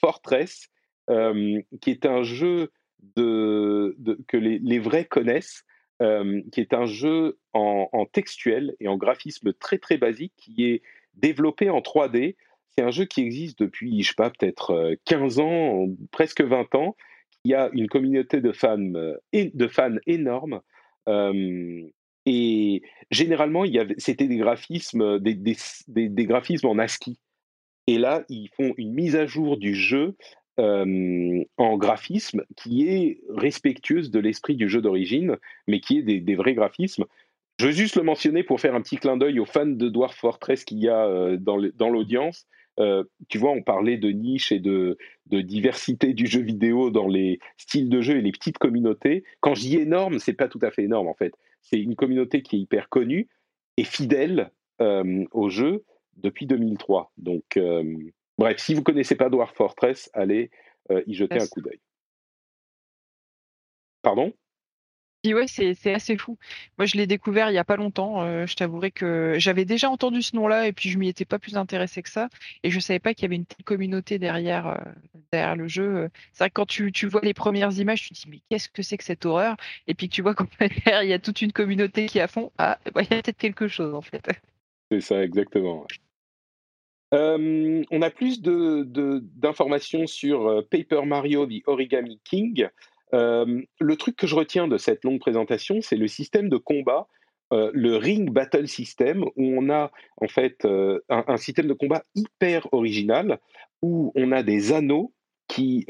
Fortress, 0.00 0.68
euh, 1.10 1.60
qui 1.80 1.90
est 1.90 2.06
un 2.06 2.22
jeu 2.22 2.70
que 3.16 3.94
les, 4.32 4.78
vrais 4.78 5.04
connaissent, 5.04 5.64
euh, 6.00 6.40
qui 6.52 6.60
est 6.60 6.74
un 6.74 6.86
jeu 6.86 7.38
en, 7.52 8.06
textuel 8.12 8.74
et 8.80 8.88
en 8.88 8.96
graphisme 8.96 9.52
très 9.52 9.78
très 9.78 9.98
basique, 9.98 10.32
qui 10.36 10.64
est 10.66 10.82
développé 11.14 11.70
en 11.70 11.80
3D. 11.80 12.36
C'est 12.70 12.82
un 12.82 12.90
jeu 12.90 13.04
qui 13.04 13.20
existe 13.20 13.58
depuis, 13.58 14.02
je 14.02 14.08
sais 14.08 14.14
pas, 14.16 14.30
peut-être 14.30 14.96
15 15.04 15.38
euh, 15.38 15.42
ans, 15.42 15.86
presque 16.10 16.42
20 16.42 16.74
ans. 16.74 16.96
Il 17.44 17.50
y 17.50 17.54
a 17.54 17.68
une 17.72 17.88
communauté 17.88 18.40
de 18.40 18.52
fans, 18.52 18.78
de 18.78 19.68
fans 19.68 19.96
énorme. 20.06 20.60
Et 22.26 22.82
généralement, 23.10 23.64
c'était 23.98 24.28
des 24.28 24.36
graphismes, 24.36 25.18
des, 25.18 25.34
des, 25.34 26.26
graphismes 26.26 26.68
en 26.68 26.78
ASCII. 26.78 27.18
Et 27.86 27.98
là, 27.98 28.24
ils 28.28 28.48
font 28.56 28.74
une 28.76 28.92
mise 28.92 29.16
à 29.16 29.26
jour 29.26 29.56
du 29.56 29.74
jeu 29.74 30.14
en 30.58 31.76
graphisme 31.76 32.44
qui 32.56 32.88
est 32.88 33.20
respectueuse 33.30 34.10
de 34.10 34.20
l'esprit 34.20 34.54
du 34.54 34.68
jeu 34.68 34.80
d'origine, 34.80 35.36
mais 35.66 35.80
qui 35.80 35.98
est 35.98 36.02
des, 36.02 36.34
vrais 36.34 36.54
graphismes. 36.54 37.04
Je 37.58 37.66
veux 37.66 37.72
juste 37.72 37.96
le 37.96 38.02
mentionner 38.02 38.42
pour 38.42 38.60
faire 38.60 38.74
un 38.74 38.82
petit 38.82 38.96
clin 38.96 39.16
d'œil 39.16 39.40
aux 39.40 39.46
fans 39.46 39.66
de 39.66 39.88
Dwarf 39.88 40.16
Fortress 40.16 40.64
qu'il 40.64 40.78
y 40.78 40.88
a 40.88 41.36
dans 41.38 41.88
l'audience. 41.88 42.46
Tu 43.28 43.38
vois, 43.38 43.50
on 43.52 43.62
parlait 43.62 43.98
de 43.98 44.10
niche 44.10 44.52
et 44.52 44.58
de, 44.58 44.98
de, 45.26 45.40
diversité 45.40 46.14
du 46.14 46.26
jeu 46.26 46.40
vidéo 46.40 46.90
dans 46.90 47.06
les 47.06 47.38
styles 47.56 47.88
de 47.88 48.00
jeu 48.00 48.16
et 48.16 48.22
les 48.22 48.32
petites 48.32 48.58
communautés. 48.58 49.24
Quand 49.40 49.54
je 49.54 49.60
dis 49.60 49.76
énorme, 49.76 50.18
c'est 50.18 50.32
pas 50.32 50.48
tout 50.48 50.60
à 50.62 50.70
fait 50.70 50.82
énorme 50.82 51.08
en 51.08 51.14
fait. 51.14 51.34
C'est 51.60 51.78
une 51.78 51.94
communauté 51.94 52.42
qui 52.42 52.56
est 52.56 52.60
hyper 52.60 52.88
connue 52.88 53.28
et 53.76 53.84
fidèle 53.84 54.50
au 54.80 55.48
jeu 55.48 55.84
depuis 56.16 56.46
2003. 56.46 57.12
Donc, 57.18 57.56
Bref, 58.38 58.58
si 58.58 58.74
vous 58.74 58.80
ne 58.80 58.84
connaissez 58.84 59.14
pas 59.14 59.28
Dwarf 59.28 59.54
Fortress, 59.54 60.10
allez 60.14 60.50
euh, 60.90 61.02
y 61.06 61.14
jeter 61.14 61.38
un 61.38 61.46
coup 61.46 61.60
d'œil. 61.60 61.80
Pardon? 64.02 64.32
Oui, 65.24 65.46
c'est 65.46 65.94
assez 65.94 66.16
fou. 66.16 66.36
Moi, 66.78 66.86
je 66.86 66.96
l'ai 66.96 67.06
découvert 67.06 67.48
il 67.48 67.52
n'y 67.52 67.58
a 67.58 67.64
pas 67.64 67.76
longtemps. 67.76 68.22
Euh, 68.22 68.46
je 68.46 68.56
t'avouerai 68.56 68.90
que 68.90 69.34
j'avais 69.38 69.64
déjà 69.64 69.88
entendu 69.88 70.20
ce 70.20 70.34
nom-là 70.34 70.66
et 70.66 70.72
puis 70.72 70.90
je 70.90 70.98
m'y 70.98 71.08
étais 71.08 71.24
pas 71.24 71.38
plus 71.38 71.56
intéressé 71.56 72.02
que 72.02 72.10
ça. 72.10 72.28
Et 72.64 72.70
je 72.70 72.76
ne 72.76 72.80
savais 72.80 72.98
pas 72.98 73.14
qu'il 73.14 73.22
y 73.22 73.26
avait 73.26 73.36
une 73.36 73.46
telle 73.46 73.64
communauté 73.64 74.18
derrière, 74.18 74.66
euh, 74.66 74.78
derrière 75.30 75.54
le 75.54 75.68
jeu. 75.68 76.08
C'est 76.32 76.44
vrai 76.44 76.50
que 76.50 76.54
quand 76.54 76.66
tu, 76.66 77.06
vois 77.06 77.20
les 77.22 77.34
premières 77.34 77.72
images, 77.78 78.02
tu 78.02 78.14
te 78.14 78.14
dis 78.14 78.28
mais 78.28 78.40
qu'est-ce 78.50 78.68
que 78.68 78.82
c'est 78.82 78.98
que 78.98 79.04
cette 79.04 79.24
horreur? 79.24 79.56
Et 79.86 79.94
puis 79.94 80.08
tu 80.08 80.22
vois 80.22 80.34
qu'en 80.34 80.46
derrière, 80.60 81.04
il 81.04 81.10
y 81.10 81.12
a 81.12 81.20
toute 81.20 81.40
une 81.40 81.52
communauté 81.52 82.06
qui 82.06 82.18
est 82.18 82.22
à 82.22 82.28
fond. 82.28 82.50
Ah, 82.58 82.78
il 82.86 83.02
y 83.02 83.14
a 83.14 83.22
peut-être 83.22 83.38
quelque 83.38 83.68
chose 83.68 83.94
en 83.94 84.02
fait. 84.02 84.26
C'est 84.90 85.00
ça, 85.00 85.22
exactement. 85.22 85.86
Euh, 87.14 87.82
on 87.90 88.02
a 88.02 88.10
plus 88.10 88.40
d'informations 88.40 90.02
de, 90.02 90.06
sur 90.06 90.48
euh, 90.48 90.62
Paper 90.62 91.02
Mario 91.04 91.46
The 91.46 91.62
Origami 91.66 92.20
King. 92.24 92.68
Euh, 93.14 93.60
le 93.80 93.96
truc 93.96 94.16
que 94.16 94.26
je 94.26 94.34
retiens 94.34 94.68
de 94.68 94.78
cette 94.78 95.04
longue 95.04 95.20
présentation, 95.20 95.80
c'est 95.80 95.96
le 95.96 96.08
système 96.08 96.48
de 96.48 96.56
combat, 96.56 97.08
le 97.74 97.96
Ring 97.96 98.30
Battle 98.30 98.66
System, 98.66 99.24
où 99.36 99.44
on 99.44 99.68
a 99.68 99.90
en 100.16 100.26
fait 100.26 100.66
un, 101.10 101.36
système 101.36 101.66
de 101.66 101.74
combat 101.74 102.02
hyper 102.14 102.66
original, 102.72 103.40
où 103.82 104.10
on 104.14 104.32
a 104.32 104.42
des 104.42 104.72
anneaux 104.72 105.12
qui 105.48 105.84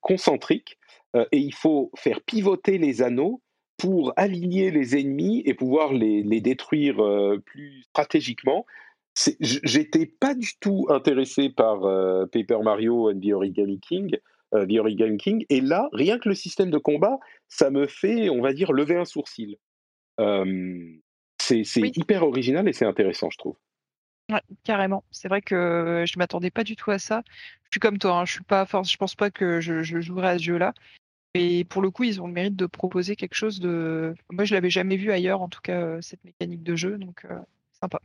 concentriques, 0.00 0.78
et 1.14 1.36
il 1.36 1.52
faut 1.52 1.90
faire 1.94 2.22
pivoter 2.22 2.78
les 2.78 3.02
anneaux 3.02 3.42
pour 3.76 4.14
aligner 4.16 4.70
les 4.70 4.96
ennemis 4.96 5.42
et 5.44 5.52
pouvoir 5.52 5.92
les, 5.92 6.22
les 6.22 6.40
détruire 6.40 6.96
plus 7.44 7.82
stratégiquement. 7.90 8.64
J'étais 9.40 10.06
pas 10.06 10.34
du 10.34 10.52
tout 10.60 10.86
intéressé 10.90 11.48
par 11.50 11.84
euh, 11.84 12.26
Paper 12.26 12.58
Mario 12.62 13.10
and 13.10 13.20
the 13.20 13.32
Origami 13.32 13.80
King, 13.80 14.16
euh, 14.54 14.66
the 14.66 14.78
Origami 14.78 15.16
King, 15.18 15.44
et 15.48 15.60
là, 15.60 15.88
rien 15.92 16.18
que 16.18 16.28
le 16.28 16.34
système 16.34 16.70
de 16.70 16.78
combat, 16.78 17.18
ça 17.48 17.70
me 17.70 17.86
fait, 17.86 18.30
on 18.30 18.40
va 18.40 18.52
dire, 18.52 18.72
lever 18.72 18.96
un 18.96 19.04
sourcil. 19.04 19.58
c'est 21.38 21.62
hyper 21.76 22.22
original 22.22 22.68
et 22.68 22.72
c'est 22.72 22.86
intéressant, 22.86 23.30
je 23.30 23.38
trouve. 23.38 23.56
Ouais, 24.30 24.42
carrément. 24.62 25.04
C'est 25.10 25.28
vrai 25.28 25.40
que 25.40 26.04
je 26.06 26.18
m'attendais 26.18 26.50
pas 26.50 26.64
du 26.64 26.76
tout 26.76 26.90
à 26.90 26.98
ça. 26.98 27.22
Je 27.64 27.68
suis 27.72 27.80
comme 27.80 27.98
toi, 27.98 28.12
hein, 28.18 28.24
je 28.26 28.32
suis 28.32 28.44
pas 28.44 28.66
force, 28.66 28.90
je 28.92 28.96
pense 28.98 29.14
pas 29.14 29.30
que 29.30 29.60
je, 29.60 29.82
je 29.82 30.00
jouerai 30.00 30.28
à 30.28 30.38
ce 30.38 30.44
jeu-là. 30.44 30.74
Et 31.34 31.64
pour 31.64 31.82
le 31.82 31.90
coup, 31.90 32.04
ils 32.04 32.20
ont 32.20 32.26
le 32.26 32.32
mérite 32.32 32.56
de 32.56 32.66
proposer 32.66 33.16
quelque 33.16 33.34
chose 33.34 33.60
de. 33.60 34.14
Moi, 34.30 34.44
je 34.44 34.54
l'avais 34.54 34.70
jamais 34.70 34.96
vu 34.96 35.12
ailleurs, 35.12 35.40
en 35.40 35.48
tout 35.48 35.60
cas, 35.62 35.80
euh, 35.80 36.00
cette 36.00 36.24
mécanique 36.24 36.62
de 36.62 36.76
jeu, 36.76 36.98
donc 36.98 37.26
sympa. 37.72 38.00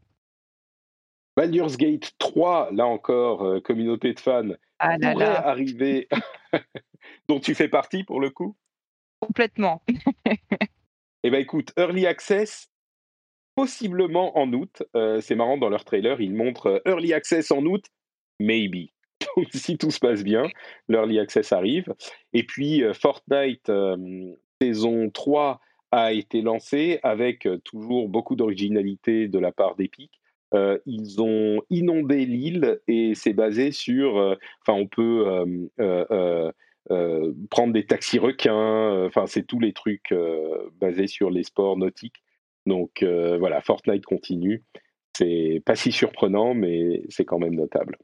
Baldur's 1.36 1.78
Gate 1.78 2.14
3, 2.20 2.70
là 2.74 2.86
encore, 2.86 3.44
euh, 3.44 3.60
communauté 3.60 4.14
de 4.14 4.20
fans, 4.20 4.52
ah 4.80 4.96
pourrait 5.02 5.26
arriver, 5.26 6.08
dont 7.28 7.40
tu 7.40 7.56
fais 7.56 7.68
partie 7.68 8.04
pour 8.04 8.22
le 8.22 8.30
coup? 8.30 8.56
Complètement. 9.20 9.82
eh 11.24 11.30
bien 11.30 11.40
écoute, 11.40 11.74
Early 11.78 12.06
Access, 12.06 12.70
possiblement 13.56 14.38
en 14.38 14.52
août. 14.54 14.84
Euh, 14.96 15.22
c'est 15.22 15.36
marrant, 15.36 15.58
dans 15.58 15.70
leur 15.70 15.86
trailer, 15.86 16.22
ils 16.22 16.36
montrent 16.36 16.68
euh, 16.68 16.92
Early 16.92 17.14
Access 17.14 17.50
en 17.52 17.66
août, 17.66 17.86
maybe. 18.40 18.90
Donc 19.36 19.48
si 19.54 19.78
tout 19.78 19.90
se 19.90 20.00
passe 20.00 20.24
bien, 20.24 20.48
l'Early 20.90 21.18
Access 21.18 21.52
arrive. 21.52 21.96
Et 22.34 22.44
puis 22.44 22.84
Fortnite 22.94 23.72
saison 24.62 25.10
3 25.10 25.62
a 25.92 26.12
été 26.12 26.42
lancé 26.42 27.00
avec 27.04 27.48
toujours 27.64 28.10
beaucoup 28.10 28.36
d'originalité 28.36 29.30
de 29.30 29.40
la 29.40 29.54
part 29.54 29.76
d'Epic. 29.76 30.20
Euh, 30.54 30.78
ils 30.86 31.22
ont 31.22 31.62
inondé 31.70 32.26
l'île 32.26 32.80
et 32.88 33.16
c'est 33.16 33.34
basé 33.34 33.72
sur. 33.72 34.18
Euh, 34.18 34.36
enfin, 34.62 34.78
on 34.80 34.88
peut 34.88 35.26
euh, 35.80 36.52
prendre 37.50 37.74
des 37.74 37.86
taxis 37.86 38.20
requins. 38.20 39.06
Enfin, 39.06 39.26
c'est 39.28 39.44
tous 39.44 39.60
les 39.60 39.74
trucs 39.74 40.14
basés 40.80 41.08
sur 41.08 41.30
les 41.30 41.44
sports 41.44 41.78
nautiques. 41.78 42.24
Donc 42.66 43.04
voilà, 43.04 43.62
Fortnite 43.62 44.06
continue. 44.06 44.64
C'est 45.18 45.62
pas 45.66 45.76
si 45.76 45.92
surprenant, 45.92 46.54
mais 46.54 47.04
c'est 47.10 47.26
quand 47.26 47.40
même 47.40 47.56
notable. 47.56 47.98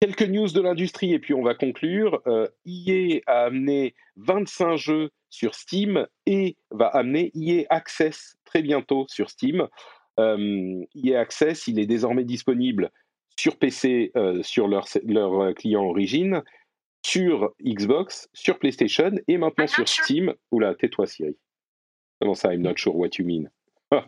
Quelques 0.00 0.22
news 0.22 0.48
de 0.48 0.60
l'industrie 0.60 1.12
et 1.12 1.18
puis 1.18 1.34
on 1.34 1.42
va 1.42 1.54
conclure. 1.54 2.20
Euh, 2.26 2.48
EA 2.66 3.20
a 3.26 3.44
amené 3.44 3.94
25 4.16 4.76
jeux 4.76 5.10
sur 5.28 5.54
Steam 5.54 6.06
et 6.26 6.56
va 6.70 6.86
amener 6.86 7.30
EA 7.34 7.66
Access 7.70 8.36
très 8.44 8.62
bientôt 8.62 9.06
sur 9.08 9.30
Steam. 9.30 9.68
Euh, 10.18 10.82
EA 10.94 11.20
Access, 11.20 11.66
il 11.66 11.78
est 11.78 11.86
désormais 11.86 12.24
disponible 12.24 12.90
sur 13.38 13.56
PC, 13.56 14.10
euh, 14.16 14.42
sur 14.42 14.68
leur, 14.68 14.86
leur 15.04 15.54
client 15.54 15.84
Origin, 15.84 16.42
sur 17.04 17.54
Xbox, 17.62 18.28
sur 18.32 18.58
PlayStation 18.58 19.12
et 19.28 19.38
maintenant 19.38 19.66
sur 19.66 19.88
Steam. 19.88 20.34
Oula, 20.50 20.74
tais-toi 20.74 21.06
Siri. 21.06 21.36
Comment 22.20 22.34
ça, 22.34 22.52
I'm 22.52 22.60
not 22.60 22.76
sure 22.76 22.94
what 22.94 23.10
you 23.18 23.24
mean? 23.24 23.50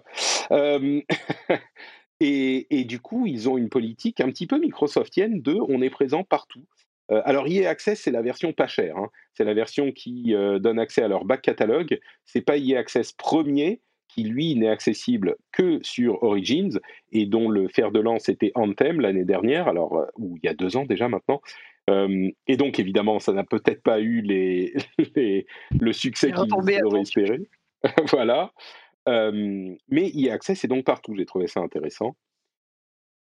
Euh, 0.51 1.01
et, 2.25 2.85
du 2.85 3.01
coup, 3.01 3.27
ils 3.27 3.49
ont 3.49 3.59
une 3.59 3.69
politique 3.69 4.21
un 4.21 4.29
petit 4.29 4.47
peu 4.47 4.59
Microsoftienne 4.59 5.43
de 5.43 5.59
on 5.69 5.83
est 5.83 5.91
présent 5.91 6.25
partout. 6.25 6.65
Euh, 7.11 7.21
alors, 7.25 7.47
EA 7.49 7.69
Access, 7.69 8.01
c'est 8.01 8.11
la 8.11 8.23
version 8.23 8.53
pas 8.53 8.69
chère. 8.69 8.97
Hein. 8.97 9.11
C'est 9.35 9.45
la 9.45 9.55
version 9.55 9.91
qui 9.93 10.35
euh, 10.35 10.59
donne 10.59 10.79
accès 10.79 11.03
à 11.03 11.09
leur 11.09 11.25
back 11.25 11.43
catalogue. 11.43 11.99
C'est 12.25 12.41
pas 12.41 12.57
EA 12.57 12.79
Access 12.79 13.13
premier 13.13 13.81
qui, 14.09 14.23
lui, 14.25 14.55
n'est 14.55 14.69
accessible 14.69 15.37
que 15.53 15.81
sur 15.83 16.23
Origins 16.23 16.79
et 17.11 17.27
dont 17.27 17.49
le 17.49 17.67
fer 17.69 17.91
de 17.91 18.01
lance 18.01 18.29
était 18.29 18.53
Anthem 18.55 19.01
l'année 19.01 19.25
dernière, 19.25 19.69
alors, 19.69 20.07
ou 20.17 20.37
il 20.37 20.47
y 20.47 20.49
a 20.49 20.55
deux 20.55 20.77
ans 20.77 20.85
déjà 20.85 21.09
maintenant. 21.09 21.41
et 21.89 22.57
donc, 22.59 22.79
évidemment, 22.79 23.21
ça 23.21 23.33
n'a 23.33 23.43
peut-être 23.43 23.83
pas 23.83 24.01
eu 24.01 24.21
les, 24.21 24.75
le 25.81 25.93
succès 25.93 26.31
qu'ils 26.31 26.53
auraient 26.53 27.01
espéré. 27.01 27.41
voilà. 28.11 28.53
Euh, 29.09 29.75
mais 29.89 30.11
EA 30.15 30.35
Access 30.35 30.61
c'est 30.61 30.69
donc 30.69 30.85
partout. 30.85 31.15
J'ai 31.15 31.27
trouvé 31.27 31.47
ça 31.47 31.61
intéressant. 31.61 32.17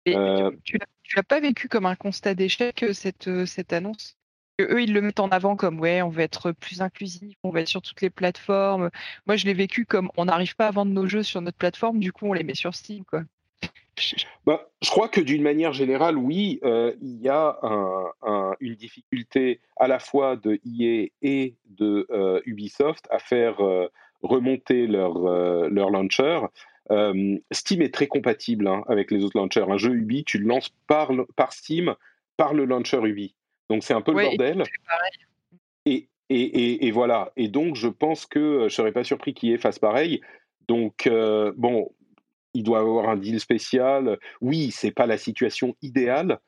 Et 0.06 0.16
tu, 0.64 0.80
tu 1.04 1.16
l'as 1.16 1.24
pas 1.24 1.40
vécu 1.40 1.68
comme 1.68 1.86
un 1.86 1.96
constat 1.96 2.34
d'échec 2.34 2.84
cette, 2.94 3.46
cette 3.46 3.72
annonce? 3.72 4.18
Eux, 4.60 4.82
ils 4.82 4.94
le 4.94 5.02
mettent 5.02 5.20
en 5.20 5.30
avant 5.30 5.56
comme 5.56 5.80
ouais, 5.80 6.02
on 6.02 6.10
va 6.10 6.24
être 6.24 6.52
plus 6.52 6.82
inclusif, 6.82 7.36
on 7.44 7.52
va 7.52 7.62
être 7.62 7.68
sur 7.68 7.82
toutes 7.82 8.02
les 8.02 8.10
plateformes. 8.10 8.90
Moi, 9.28 9.36
je 9.36 9.46
l'ai 9.46 9.54
vécu 9.54 9.86
comme 9.86 10.10
on 10.18 10.26
n'arrive 10.26 10.56
pas 10.56 10.68
à 10.68 10.72
vendre 10.72 10.92
nos 10.92 11.08
jeux 11.08 11.24
sur 11.24 11.42
notre 11.42 11.58
plateforme, 11.58 12.00
du 12.00 12.12
coup, 12.12 12.28
on 12.28 12.34
les 12.34 12.44
met 12.44 12.56
sur 12.56 12.76
Steam, 12.76 13.06
quoi. 13.06 13.24
Bah, 14.46 14.72
je 14.82 14.90
crois 14.90 15.10
que 15.10 15.22
d'une 15.22 15.44
manière 15.44 15.74
générale, 15.74 16.18
oui, 16.18 16.60
il 16.64 17.22
y 17.22 17.30
a 17.30 17.60
une 18.60 18.76
difficulté 18.76 19.62
à 19.78 19.88
la 19.88 20.00
fois 20.00 20.36
de 20.36 20.60
EA 20.66 21.10
et 21.22 21.56
de 21.66 22.08
Ubisoft 22.46 23.08
à 23.12 23.20
faire 23.20 23.58
remonter 24.24 24.88
leur, 24.88 25.26
euh, 25.26 25.70
leur 25.70 25.90
launcher. 25.90 26.40
Euh, 26.92 27.38
Steam 27.52 27.82
est 27.82 27.94
très 27.94 28.08
compatible 28.08 28.68
hein, 28.68 28.84
avec 28.88 29.12
les 29.12 29.24
autres 29.24 29.38
launchers. 29.38 29.66
Un 29.70 29.78
jeu 29.78 29.94
Ubi, 29.94 30.24
tu 30.24 30.38
le 30.38 30.48
lances 30.48 30.70
par, 30.88 31.12
par 31.36 31.54
Steam, 31.54 31.96
par 32.38 32.54
le 32.54 32.66
launcher 32.66 33.00
Ubi. 33.04 33.36
Donc 33.70 33.84
c'est 33.84 33.94
un 33.94 34.02
peu 34.02 34.12
le 34.12 34.24
bordel. 34.24 34.64
Et, 35.86 36.08
et, 36.30 36.88
et, 36.88 36.92
voilà. 36.92 37.32
Et 37.38 37.48
donc 37.48 37.76
je 37.76 37.88
pense 37.88 38.26
que 38.26 38.40
euh, 38.40 38.60
je 38.60 38.64
ne 38.66 38.70
serais 38.70 38.92
pas 38.92 39.04
surpris 39.04 39.34
qu'il 39.34 39.58
fasse 39.58 39.80
pareil. 39.80 40.22
Donc 40.68 41.10
bon, 41.58 41.92
il 42.54 42.64
doit 42.64 42.80
avoir 42.80 43.10
un 43.10 43.18
deal 43.18 43.42
spécial. 43.42 44.18
Oui, 44.40 44.72
c'est 44.72 44.92
pas 44.92 45.06
la 45.06 45.18
situation 45.18 45.76
idéale. 45.82 46.40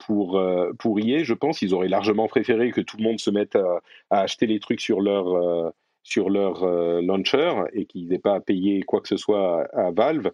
pour, 0.00 0.42
pour 0.78 1.00
EA, 1.00 1.22
je 1.22 1.32
pense, 1.32 1.62
ils 1.62 1.72
auraient 1.72 1.88
largement 1.88 2.28
préféré 2.28 2.70
que 2.70 2.82
tout 2.82 2.98
le 2.98 3.04
monde 3.04 3.18
se 3.18 3.30
mette 3.30 3.56
à, 3.56 3.80
à 4.10 4.20
acheter 4.20 4.46
les 4.46 4.60
trucs 4.60 4.82
sur 4.82 5.00
leur, 5.00 5.72
sur 6.04 6.30
leur 6.30 6.62
euh, 6.62 7.00
launcher 7.02 7.52
et 7.72 7.86
qu'ils 7.86 8.08
n'aient 8.08 8.18
pas 8.18 8.36
à 8.36 8.40
payer 8.40 8.82
quoi 8.82 9.00
que 9.00 9.08
ce 9.08 9.16
soit 9.16 9.64
à, 9.72 9.90
Valve. 9.90 10.30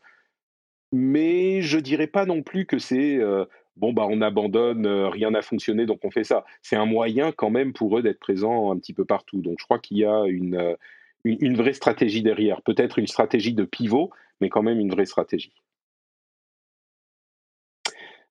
Mais 0.93 1.63
je 1.63 1.79
dirais 1.79 2.09
pas 2.09 2.27
non 2.27 2.43
plus 2.43 2.67
que 2.67 2.79
c'est 2.79 3.17
euh, 3.17 3.45
bon 3.77 3.93
bah 3.93 4.07
on 4.11 4.21
abandonne, 4.21 4.85
euh, 4.85 5.09
rien 5.09 5.31
n'a 5.31 5.43
fonctionné 5.43 5.87
donc 5.87 6.01
on 6.05 6.11
fait 6.11 6.25
ça. 6.25 6.45
C'est 6.61 6.77
un 6.77 6.87
moyen 6.87 7.31
quand 7.33 7.51
même 7.51 7.73
pour 7.73 7.97
eux 7.97 8.03
d'être 8.03 8.19
présents 8.19 8.73
un 8.73 8.79
petit 8.79 8.93
peu 8.93 9.05
partout. 9.05 9.41
Donc 9.41 9.59
je 9.61 9.65
crois 9.65 9.79
qu'il 9.79 9.99
y 9.99 10.05
a 10.05 10.25
une, 10.27 10.77
une, 11.25 11.57
vraie 11.57 11.73
stratégie 11.73 12.23
derrière. 12.23 12.63
Peut-être 12.63 12.99
une 12.99 13.07
stratégie 13.07 13.55
de 13.55 13.65
pivot, 13.65 14.11
mais 14.41 14.49
quand 14.49 14.63
même 14.63 14.81
une 14.81 14.91
vraie 14.91 15.07
stratégie. 15.07 15.55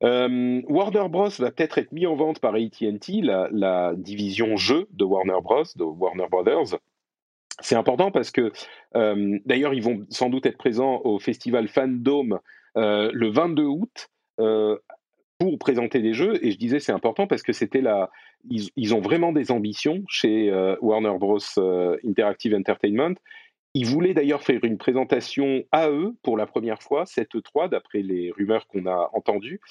Warner 0.02 1.10
Bros 1.10 1.30
va 1.40 1.52
peut-être 1.52 1.78
être 1.78 1.92
mis 1.92 2.06
en 2.06 2.16
vente 2.16 2.40
par 2.40 2.56
AT&T, 2.56 3.22
la, 3.22 3.50
la, 3.52 3.94
division 3.96 4.56
jeu 4.56 4.88
de 4.92 5.04
Warner 5.04 5.42
Bros, 5.44 5.64
de 5.76 5.84
Warner 5.84 6.28
Brothers. 6.30 6.80
C'est 7.70 7.76
important 7.76 8.10
parce 8.10 8.32
que, 8.32 8.52
euh, 8.96 9.38
d'ailleurs, 9.46 9.76
ils 9.76 9.84
vont 9.84 10.04
sans 10.10 10.32
doute 10.32 10.48
être 10.48 10.58
présents 10.58 11.02
au 11.04 11.20
festival 11.20 11.68
Fandom 11.68 12.40
euh, 12.78 13.12
le 13.14 13.30
22 13.30 13.64
août 13.64 14.08
euh, 14.40 14.76
pour 15.38 15.60
présenter 15.60 16.00
des 16.00 16.16
jeux. 16.16 16.44
Et 16.44 16.50
je 16.50 16.58
disais 16.58 16.80
c'est 16.80 16.94
important 16.94 17.28
parce 17.28 17.44
que 17.44 17.54
c'était 17.54 17.82
la, 17.82 18.10
ils, 18.50 18.96
ont 18.96 19.02
vraiment 19.02 19.32
des 19.32 19.52
ambitions 19.52 20.04
chez 20.08 20.52
Warner 20.82 21.16
Bros. 21.20 21.38
Interactive 22.04 22.56
Entertainment. 22.56 23.14
Ils 23.76 23.86
voulaient 23.86 24.16
d'ailleurs 24.16 24.42
faire 24.42 24.64
une 24.64 24.80
présentation 24.80 25.64
à 25.72 25.92
eux 25.92 26.16
pour 26.24 26.38
la 26.38 26.48
première 26.48 26.82
fois, 26.82 27.06
cette 27.06 27.36
E3, 27.36 27.70
d'après 27.70 28.02
les 28.02 28.32
rumeurs 28.32 28.66
qu'on 28.66 28.88
a 28.88 29.12
entendues. 29.14 29.62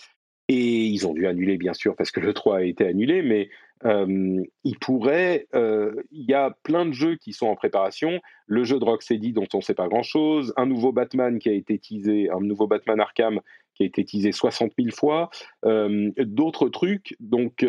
Et 0.46 0.86
ils 0.86 1.05
ont 1.05 1.14
dû 1.14 1.26
annuler, 1.26 1.57
bien 1.57 1.74
sûr, 1.74 1.96
parce 1.96 2.12
que 2.12 2.20
le 2.20 2.32
3 2.32 2.59
a 2.59 2.62
été 2.62 2.86
annulé, 2.86 3.22
mais 3.22 3.51
il 3.84 4.78
pourrait. 4.80 5.46
Il 5.54 6.24
y 6.28 6.34
a 6.34 6.50
plein 6.62 6.86
de 6.86 6.92
jeux 6.92 7.16
qui 7.16 7.32
sont 7.32 7.46
en 7.46 7.56
préparation. 7.56 8.20
Le 8.46 8.64
jeu 8.64 8.78
de 8.78 8.84
Rocksteady, 8.84 9.32
dont 9.32 9.46
on 9.54 9.58
ne 9.58 9.62
sait 9.62 9.74
pas 9.74 9.88
grand-chose. 9.88 10.52
Un 10.56 10.66
nouveau 10.66 10.92
Batman 10.92 11.38
qui 11.38 11.48
a 11.48 11.52
été 11.52 11.78
teasé, 11.78 12.30
un 12.30 12.40
nouveau 12.40 12.66
Batman 12.66 13.00
Arkham 13.00 13.40
qui 13.74 13.84
a 13.84 13.86
été 13.86 14.04
teasé 14.04 14.32
60 14.32 14.72
000 14.78 14.90
fois. 14.94 15.30
D'autres 15.62 16.68
trucs. 16.68 17.16
Donc, 17.20 17.64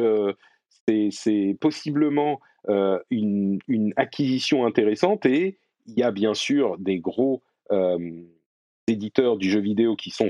c'est 1.12 1.58
possiblement 1.60 2.40
une, 3.10 3.60
une, 3.68 3.94
acquisition 3.96 4.66
intéressante. 4.66 5.26
Et 5.26 5.58
il 5.86 5.98
y 5.98 6.04
a 6.04 6.12
bien 6.12 6.34
sûr 6.34 6.78
des 6.78 7.00
gros 7.00 7.42
éditeurs 8.88 9.38
du 9.38 9.50
jeu 9.50 9.60
vidéo 9.60 9.96
qui 9.96 10.10
sont 10.10 10.30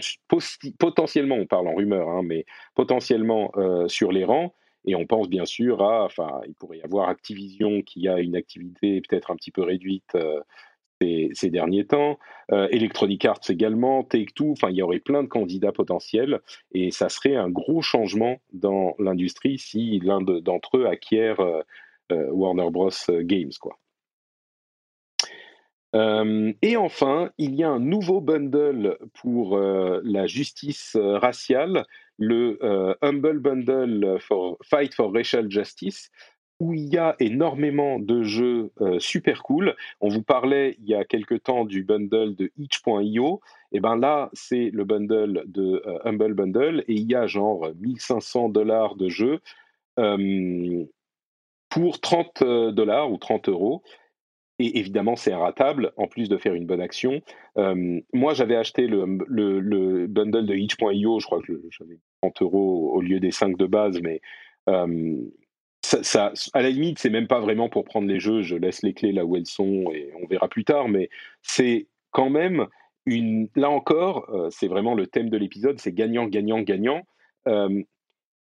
potentiellement, 0.78 1.36
on 1.36 1.46
parle 1.46 1.68
en 1.68 1.76
rumeur, 1.76 2.10
hein, 2.10 2.22
mais 2.24 2.46
potentiellement 2.76 3.52
sur 3.88 4.12
les 4.12 4.26
rangs. 4.26 4.54
Et 4.86 4.96
on 4.96 5.06
pense 5.06 5.30
bien 5.30 5.46
sûr 5.46 5.82
à, 5.84 6.06
enfin, 6.06 6.42
il 6.48 6.54
pourrait 6.56 6.78
y 6.80 6.84
avoir 6.84 7.10
Activision 7.10 7.82
qui 7.82 8.08
a 8.08 8.20
une 8.20 8.36
activité 8.36 9.02
peut-être 9.02 9.32
un 9.32 9.36
petit 9.36 9.52
peu 9.52 9.62
réduite 9.62 10.16
euh, 10.16 10.40
ces, 11.02 11.50
derniers 11.50 11.86
temps, 11.86 12.20
euh, 12.52 12.68
Electronic 12.72 13.24
Arts 13.26 13.50
également, 13.50 14.04
Take-Two, 14.04 14.52
enfin, 14.52 14.70
il 14.70 14.76
y 14.76 14.82
aurait 14.82 15.00
plein 15.00 15.24
de 15.24 15.30
candidats 15.30 15.72
potentiels 15.72 16.42
et 16.74 16.92
ça 16.92 17.08
serait 17.08 17.36
un 17.36 17.50
gros 17.50 17.82
changement 17.82 18.38
dans 18.52 18.96
l'industrie 19.00 19.58
si 19.60 20.00
l'un 20.00 20.22
d'entre 20.22 20.78
eux 20.78 20.88
acquiert 20.88 21.38
Warner 22.10 22.70
Bros. 22.72 22.90
Games, 23.22 23.52
quoi. 23.62 23.78
Euh, 25.96 26.54
et 26.62 26.78
enfin, 26.78 27.32
il 27.38 27.56
y 27.56 27.64
a 27.64 27.70
un 27.70 27.80
nouveau 27.80 28.22
bundle 28.22 28.98
pour 29.14 29.58
euh, 29.58 30.02
la 30.04 30.28
justice 30.28 30.96
euh, 30.96 31.18
raciale, 31.18 31.86
le 32.20 32.60
Humble 33.02 33.40
Bundle 33.40 34.18
for 34.20 34.58
Fight 34.64 34.94
for 34.94 35.12
Racial 35.12 35.50
Justice, 35.50 36.12
où 36.60 36.74
il 36.74 36.94
y 36.94 36.98
a 36.98 37.16
énormément 37.22 38.00
de 38.00 38.22
jeux 38.24 38.72
super 39.00 39.44
cool. 39.44 39.76
On 40.02 40.10
vous 40.10 40.24
parlait 40.24 40.76
il 40.80 40.90
y 40.90 40.94
a 40.94 41.06
quelque 41.06 41.36
temps 41.36 41.64
du 41.64 41.84
bundle 41.84 42.36
de 42.36 42.52
itch.io. 42.58 43.40
Et 43.72 43.80
ben 43.80 43.96
là, 43.96 44.30
c'est 44.34 44.70
le 44.74 44.84
bundle 44.84 45.44
de 45.48 45.82
Humble 46.04 46.34
Bundle 46.34 46.84
et 46.90 46.94
il 46.94 47.10
y 47.10 47.16
a 47.16 47.28
genre 47.28 47.72
1500 47.80 48.50
dollars 48.50 48.96
de 48.96 49.08
jeux 49.08 49.40
pour 51.70 52.02
30 52.02 52.44
dollars 52.74 53.10
ou 53.10 53.18
30 53.18 53.48
euros. 53.48 53.82
Et 54.60 54.78
évidemment, 54.78 55.16
c'est 55.16 55.34
ratable, 55.34 55.94
en 55.96 56.08
plus 56.08 56.28
de 56.28 56.38
faire 56.38 56.54
une 56.54 56.66
bonne 56.66 56.82
action. 56.82 57.22
Euh, 57.58 58.02
moi, 58.14 58.34
j'avais 58.34 58.58
acheté 58.58 58.88
le, 58.88 59.06
le, 59.28 60.06
bundle 60.08 60.46
de 60.46 60.54
itch.io, 60.54 61.20
je 61.20 61.26
crois 61.26 61.42
que 61.42 61.54
j'avais 61.72 61.98
30 62.22 62.42
euros 62.42 62.92
au 62.94 63.02
lieu 63.02 63.22
des 63.22 63.32
5 63.32 63.58
de 63.58 63.66
base, 63.66 64.02
mais 64.02 64.22
euh, 64.68 65.18
à 66.14 66.62
la 66.62 66.70
limite, 66.70 67.00
c'est 67.00 67.10
même 67.10 67.28
pas 67.28 67.40
vraiment 67.40 67.70
pour 67.70 67.86
prendre 67.86 68.08
les 68.10 68.20
jeux, 68.20 68.42
je 68.42 68.58
laisse 68.58 68.84
les 68.84 68.94
clés 68.94 69.14
là 69.14 69.24
où 69.24 69.38
elles 69.38 69.48
sont 69.48 69.92
et 69.94 70.12
on 70.22 70.28
verra 70.28 70.50
plus 70.50 70.66
tard, 70.66 70.90
mais 70.90 71.10
c'est 71.42 71.88
quand 72.12 72.30
même 72.30 72.68
une. 73.06 73.48
Là 73.56 73.70
encore, 73.70 74.30
euh, 74.30 74.50
c'est 74.52 74.68
vraiment 74.68 74.94
le 74.94 75.08
thème 75.08 75.30
de 75.30 75.38
l'épisode, 75.38 75.80
c'est 75.80 75.94
gagnant, 75.94 76.26
gagnant, 76.26 76.60
gagnant. 76.60 77.04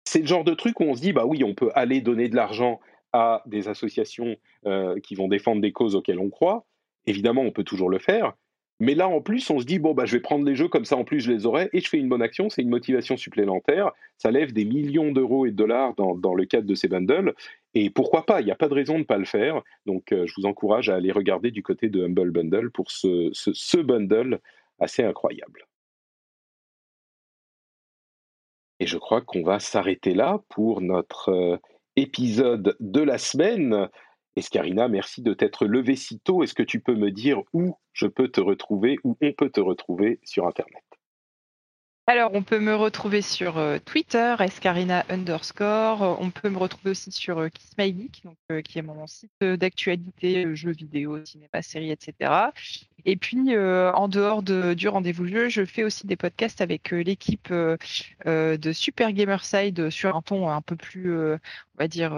c'est 0.05 0.19
le 0.19 0.27
genre 0.27 0.43
de 0.43 0.53
truc 0.53 0.79
où 0.79 0.83
on 0.83 0.93
se 0.93 1.01
dit, 1.01 1.11
bah 1.11 1.25
oui, 1.25 1.43
on 1.43 1.55
peut 1.55 1.71
aller 1.73 2.01
donner 2.01 2.29
de 2.29 2.35
l'argent 2.35 2.79
à 3.13 3.43
des 3.45 3.67
associations 3.67 4.35
euh, 4.65 4.99
qui 4.99 5.15
vont 5.15 5.27
défendre 5.27 5.61
des 5.61 5.71
causes 5.71 5.95
auxquelles 5.95 6.19
on 6.19 6.29
croit. 6.29 6.65
Évidemment, 7.05 7.41
on 7.41 7.51
peut 7.51 7.63
toujours 7.63 7.89
le 7.89 7.99
faire. 7.99 8.33
Mais 8.79 8.95
là, 8.95 9.07
en 9.07 9.21
plus, 9.21 9.49
on 9.49 9.59
se 9.59 9.65
dit, 9.65 9.79
bon, 9.79 9.93
bah, 9.93 10.05
je 10.05 10.13
vais 10.13 10.19
prendre 10.19 10.45
les 10.45 10.55
jeux 10.55 10.67
comme 10.67 10.83
ça, 10.83 10.97
en 10.97 11.03
plus, 11.03 11.19
je 11.19 11.31
les 11.31 11.45
aurai, 11.45 11.69
et 11.73 11.79
je 11.79 11.87
fais 11.87 11.99
une 11.99 12.09
bonne 12.09 12.23
action, 12.23 12.49
c'est 12.49 12.63
une 12.63 12.69
motivation 12.69 13.15
supplémentaire. 13.15 13.91
Ça 14.17 14.31
lève 14.31 14.51
des 14.51 14.65
millions 14.65 15.11
d'euros 15.11 15.45
et 15.45 15.51
de 15.51 15.55
dollars 15.55 15.93
dans, 15.95 16.15
dans, 16.15 16.33
le 16.33 16.45
cadre 16.45 16.67
de 16.67 16.75
ces 16.75 16.87
bundles. 16.87 17.33
Et 17.75 17.89
pourquoi 17.91 18.25
pas 18.25 18.41
Il 18.41 18.45
n'y 18.45 18.51
a 18.51 18.55
pas 18.55 18.67
de 18.67 18.73
raison 18.73 18.95
de 18.95 18.99
ne 18.99 19.03
pas 19.03 19.17
le 19.17 19.25
faire. 19.25 19.61
Donc, 19.85 20.11
euh, 20.11 20.25
je 20.25 20.33
vous 20.35 20.45
encourage 20.45 20.89
à 20.89 20.95
aller 20.95 21.11
regarder 21.11 21.51
du 21.51 21.61
côté 21.61 21.89
de 21.89 22.03
Humble 22.03 22.31
Bundle 22.31 22.71
pour 22.71 22.91
ce, 22.91 23.29
ce 23.33 23.77
bundle 23.77 24.39
assez 24.79 25.03
incroyable. 25.03 25.67
Et 28.79 28.87
je 28.87 28.97
crois 28.97 29.21
qu'on 29.21 29.43
va 29.43 29.59
s'arrêter 29.59 30.13
là 30.13 30.41
pour 30.49 30.81
notre 30.81 31.61
épisode 31.95 32.75
de 32.79 33.01
la 33.01 33.17
semaine. 33.17 33.89
Escarina, 34.35 34.87
merci 34.87 35.21
de 35.21 35.33
t'être 35.33 35.65
levé 35.65 35.95
si 35.95 36.19
tôt. 36.19 36.43
Est-ce 36.43 36.55
que 36.55 36.63
tu 36.63 36.79
peux 36.79 36.95
me 36.95 37.11
dire 37.11 37.41
où 37.53 37.75
je 37.93 38.07
peux 38.07 38.29
te 38.29 38.41
retrouver, 38.41 38.97
où 39.03 39.17
on 39.21 39.33
peut 39.33 39.49
te 39.49 39.61
retrouver 39.61 40.19
sur 40.23 40.47
Internet? 40.47 40.83
Alors, 42.05 42.31
on 42.33 42.43
peut 42.43 42.59
me 42.59 42.75
retrouver 42.75 43.21
sur 43.21 43.57
euh, 43.57 43.77
Twitter, 43.79 44.35
escarina 44.39 45.05
underscore. 45.07 46.17
On 46.19 46.31
peut 46.31 46.49
me 46.49 46.57
retrouver 46.57 46.91
aussi 46.91 47.13
sur 47.13 47.39
euh, 47.39 47.47
donc, 48.25 48.35
euh, 48.51 48.61
qui 48.61 48.77
est 48.77 48.81
mon 48.81 49.07
site 49.07 49.31
d'actualité, 49.41 50.53
jeux 50.53 50.73
vidéo, 50.73 51.23
cinéma, 51.23 51.61
séries, 51.61 51.91
etc. 51.91 52.51
Et 53.05 53.15
puis, 53.15 53.57
en 53.57 54.07
dehors 54.09 54.43
de, 54.43 54.73
du 54.73 54.89
rendez-vous 54.89 55.27
jeu, 55.27 55.47
je 55.47 55.63
fais 55.63 55.83
aussi 55.83 56.05
des 56.05 56.17
podcasts 56.17 56.59
avec 56.59 56.91
l'équipe 56.91 57.51
de 57.53 58.71
Super 58.73 59.13
Gamerside 59.13 59.89
sur 59.89 60.15
un 60.15 60.21
ton 60.21 60.49
un 60.49 60.61
peu 60.61 60.75
plus, 60.75 61.13
on 61.15 61.39
va 61.77 61.87
dire, 61.87 62.11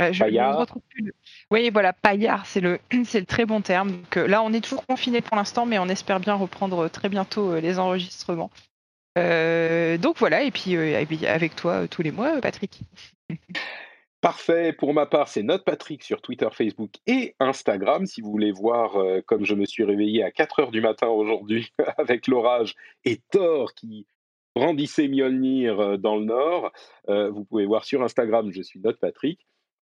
je 0.00 0.24
ne 0.24 0.56
retrouve 0.56 0.82
plus. 0.88 1.12
Oui, 1.50 1.70
voilà, 1.70 1.92
paillard, 1.92 2.46
c'est 2.46 2.60
le, 2.60 2.78
c'est 3.04 3.20
le 3.20 3.26
très 3.26 3.46
bon 3.46 3.60
terme. 3.60 3.90
Donc, 3.92 4.16
euh, 4.16 4.26
là, 4.26 4.42
on 4.42 4.52
est 4.52 4.60
toujours 4.60 4.86
confiné 4.86 5.20
pour 5.20 5.36
l'instant, 5.36 5.66
mais 5.66 5.78
on 5.78 5.88
espère 5.88 6.20
bien 6.20 6.34
reprendre 6.34 6.88
très 6.88 7.08
bientôt 7.08 7.52
euh, 7.52 7.60
les 7.60 7.78
enregistrements. 7.78 8.50
Euh, 9.18 9.98
donc 9.98 10.18
voilà, 10.18 10.42
et 10.42 10.52
puis 10.52 10.76
avec 11.26 11.56
toi 11.56 11.88
tous 11.88 12.02
les 12.02 12.12
mois, 12.12 12.40
Patrick. 12.40 12.80
Parfait. 14.20 14.72
Pour 14.72 14.94
ma 14.94 15.06
part, 15.06 15.28
c'est 15.28 15.42
Note 15.42 15.64
Patrick 15.64 16.02
sur 16.02 16.20
Twitter, 16.20 16.48
Facebook 16.52 16.90
et 17.06 17.34
Instagram. 17.38 18.06
Si 18.06 18.20
vous 18.20 18.30
voulez 18.30 18.50
voir 18.50 18.96
comme 19.26 19.44
je 19.44 19.54
me 19.54 19.64
suis 19.64 19.84
réveillé 19.84 20.24
à 20.24 20.32
4 20.32 20.60
heures 20.60 20.70
du 20.72 20.80
matin 20.80 21.06
aujourd'hui 21.06 21.72
avec 21.98 22.26
l'orage 22.26 22.74
et 23.04 23.20
Thor 23.30 23.74
qui 23.74 24.06
brandissait 24.56 25.06
Mjolnir 25.06 25.98
dans 25.98 26.16
le 26.16 26.24
nord, 26.24 26.72
vous 27.06 27.44
pouvez 27.44 27.64
voir 27.64 27.84
sur 27.84 28.02
Instagram, 28.02 28.50
je 28.52 28.62
suis 28.62 28.80
Note 28.80 28.98
Patrick. 28.98 29.46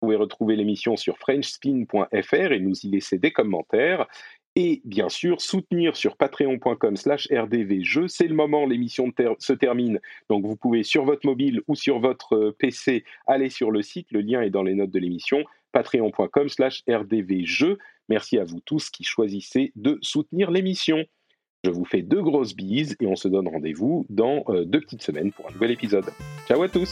Vous 0.02 0.08
pouvez 0.08 0.18
retrouver 0.18 0.56
l'émission 0.56 0.98
sur 0.98 1.20
frenchspin.fr 1.20 2.52
et 2.52 2.60
nous 2.60 2.74
y 2.82 2.90
laisser 2.90 3.20
des 3.20 3.30
commentaires. 3.30 4.08
Et 4.56 4.82
bien 4.84 5.10
sûr, 5.10 5.40
soutenir 5.42 5.96
sur 5.96 6.18
patreon.com 6.18 6.98
slash 6.98 7.28
rdvjeux. 7.32 8.08
C'est 8.08 8.28
le 8.28 8.34
moment, 8.34 8.66
l'émission 8.66 9.12
se 9.38 9.54
termine. 9.54 10.00
Donc 10.28 10.44
vous 10.44 10.56
pouvez 10.56 10.82
sur 10.82 11.06
votre 11.06 11.26
mobile 11.26 11.62
ou 11.68 11.76
sur 11.76 12.00
votre 12.00 12.36
euh, 12.36 12.56
PC 12.58 13.06
aller 13.28 13.50
sur 13.50 13.70
le 13.70 13.84
site. 13.84 14.08
Le 14.12 14.22
lien 14.22 14.42
est 14.42 14.50
dans 14.50 14.64
les 14.64 14.74
notes 14.74 14.90
de 14.90 15.00
l'émission. 15.00 15.44
patreon.com 15.72 16.50
slash 16.50 16.84
rdvjeux. 16.90 17.78
Merci 18.10 18.40
à 18.40 18.44
vous 18.44 18.60
tous 18.60 18.90
qui 18.90 19.04
choisissez 19.04 19.72
de 19.76 20.00
soutenir 20.02 20.50
l'émission. 20.50 21.06
Je 21.64 21.70
vous 21.70 21.86
fais 21.86 22.02
deux 22.02 22.24
grosses 22.24 22.56
bises 22.56 22.98
et 23.00 23.06
on 23.06 23.16
se 23.16 23.28
donne 23.28 23.48
rendez-vous 23.48 24.08
dans 24.10 24.44
euh, 24.50 24.66
deux 24.66 24.82
petites 24.82 25.04
semaines 25.04 25.32
pour 25.32 25.48
un 25.48 25.54
nouvel 25.54 25.70
épisode. 25.70 26.10
Ciao 26.48 26.64
à 26.64 26.68
tous 26.68 26.92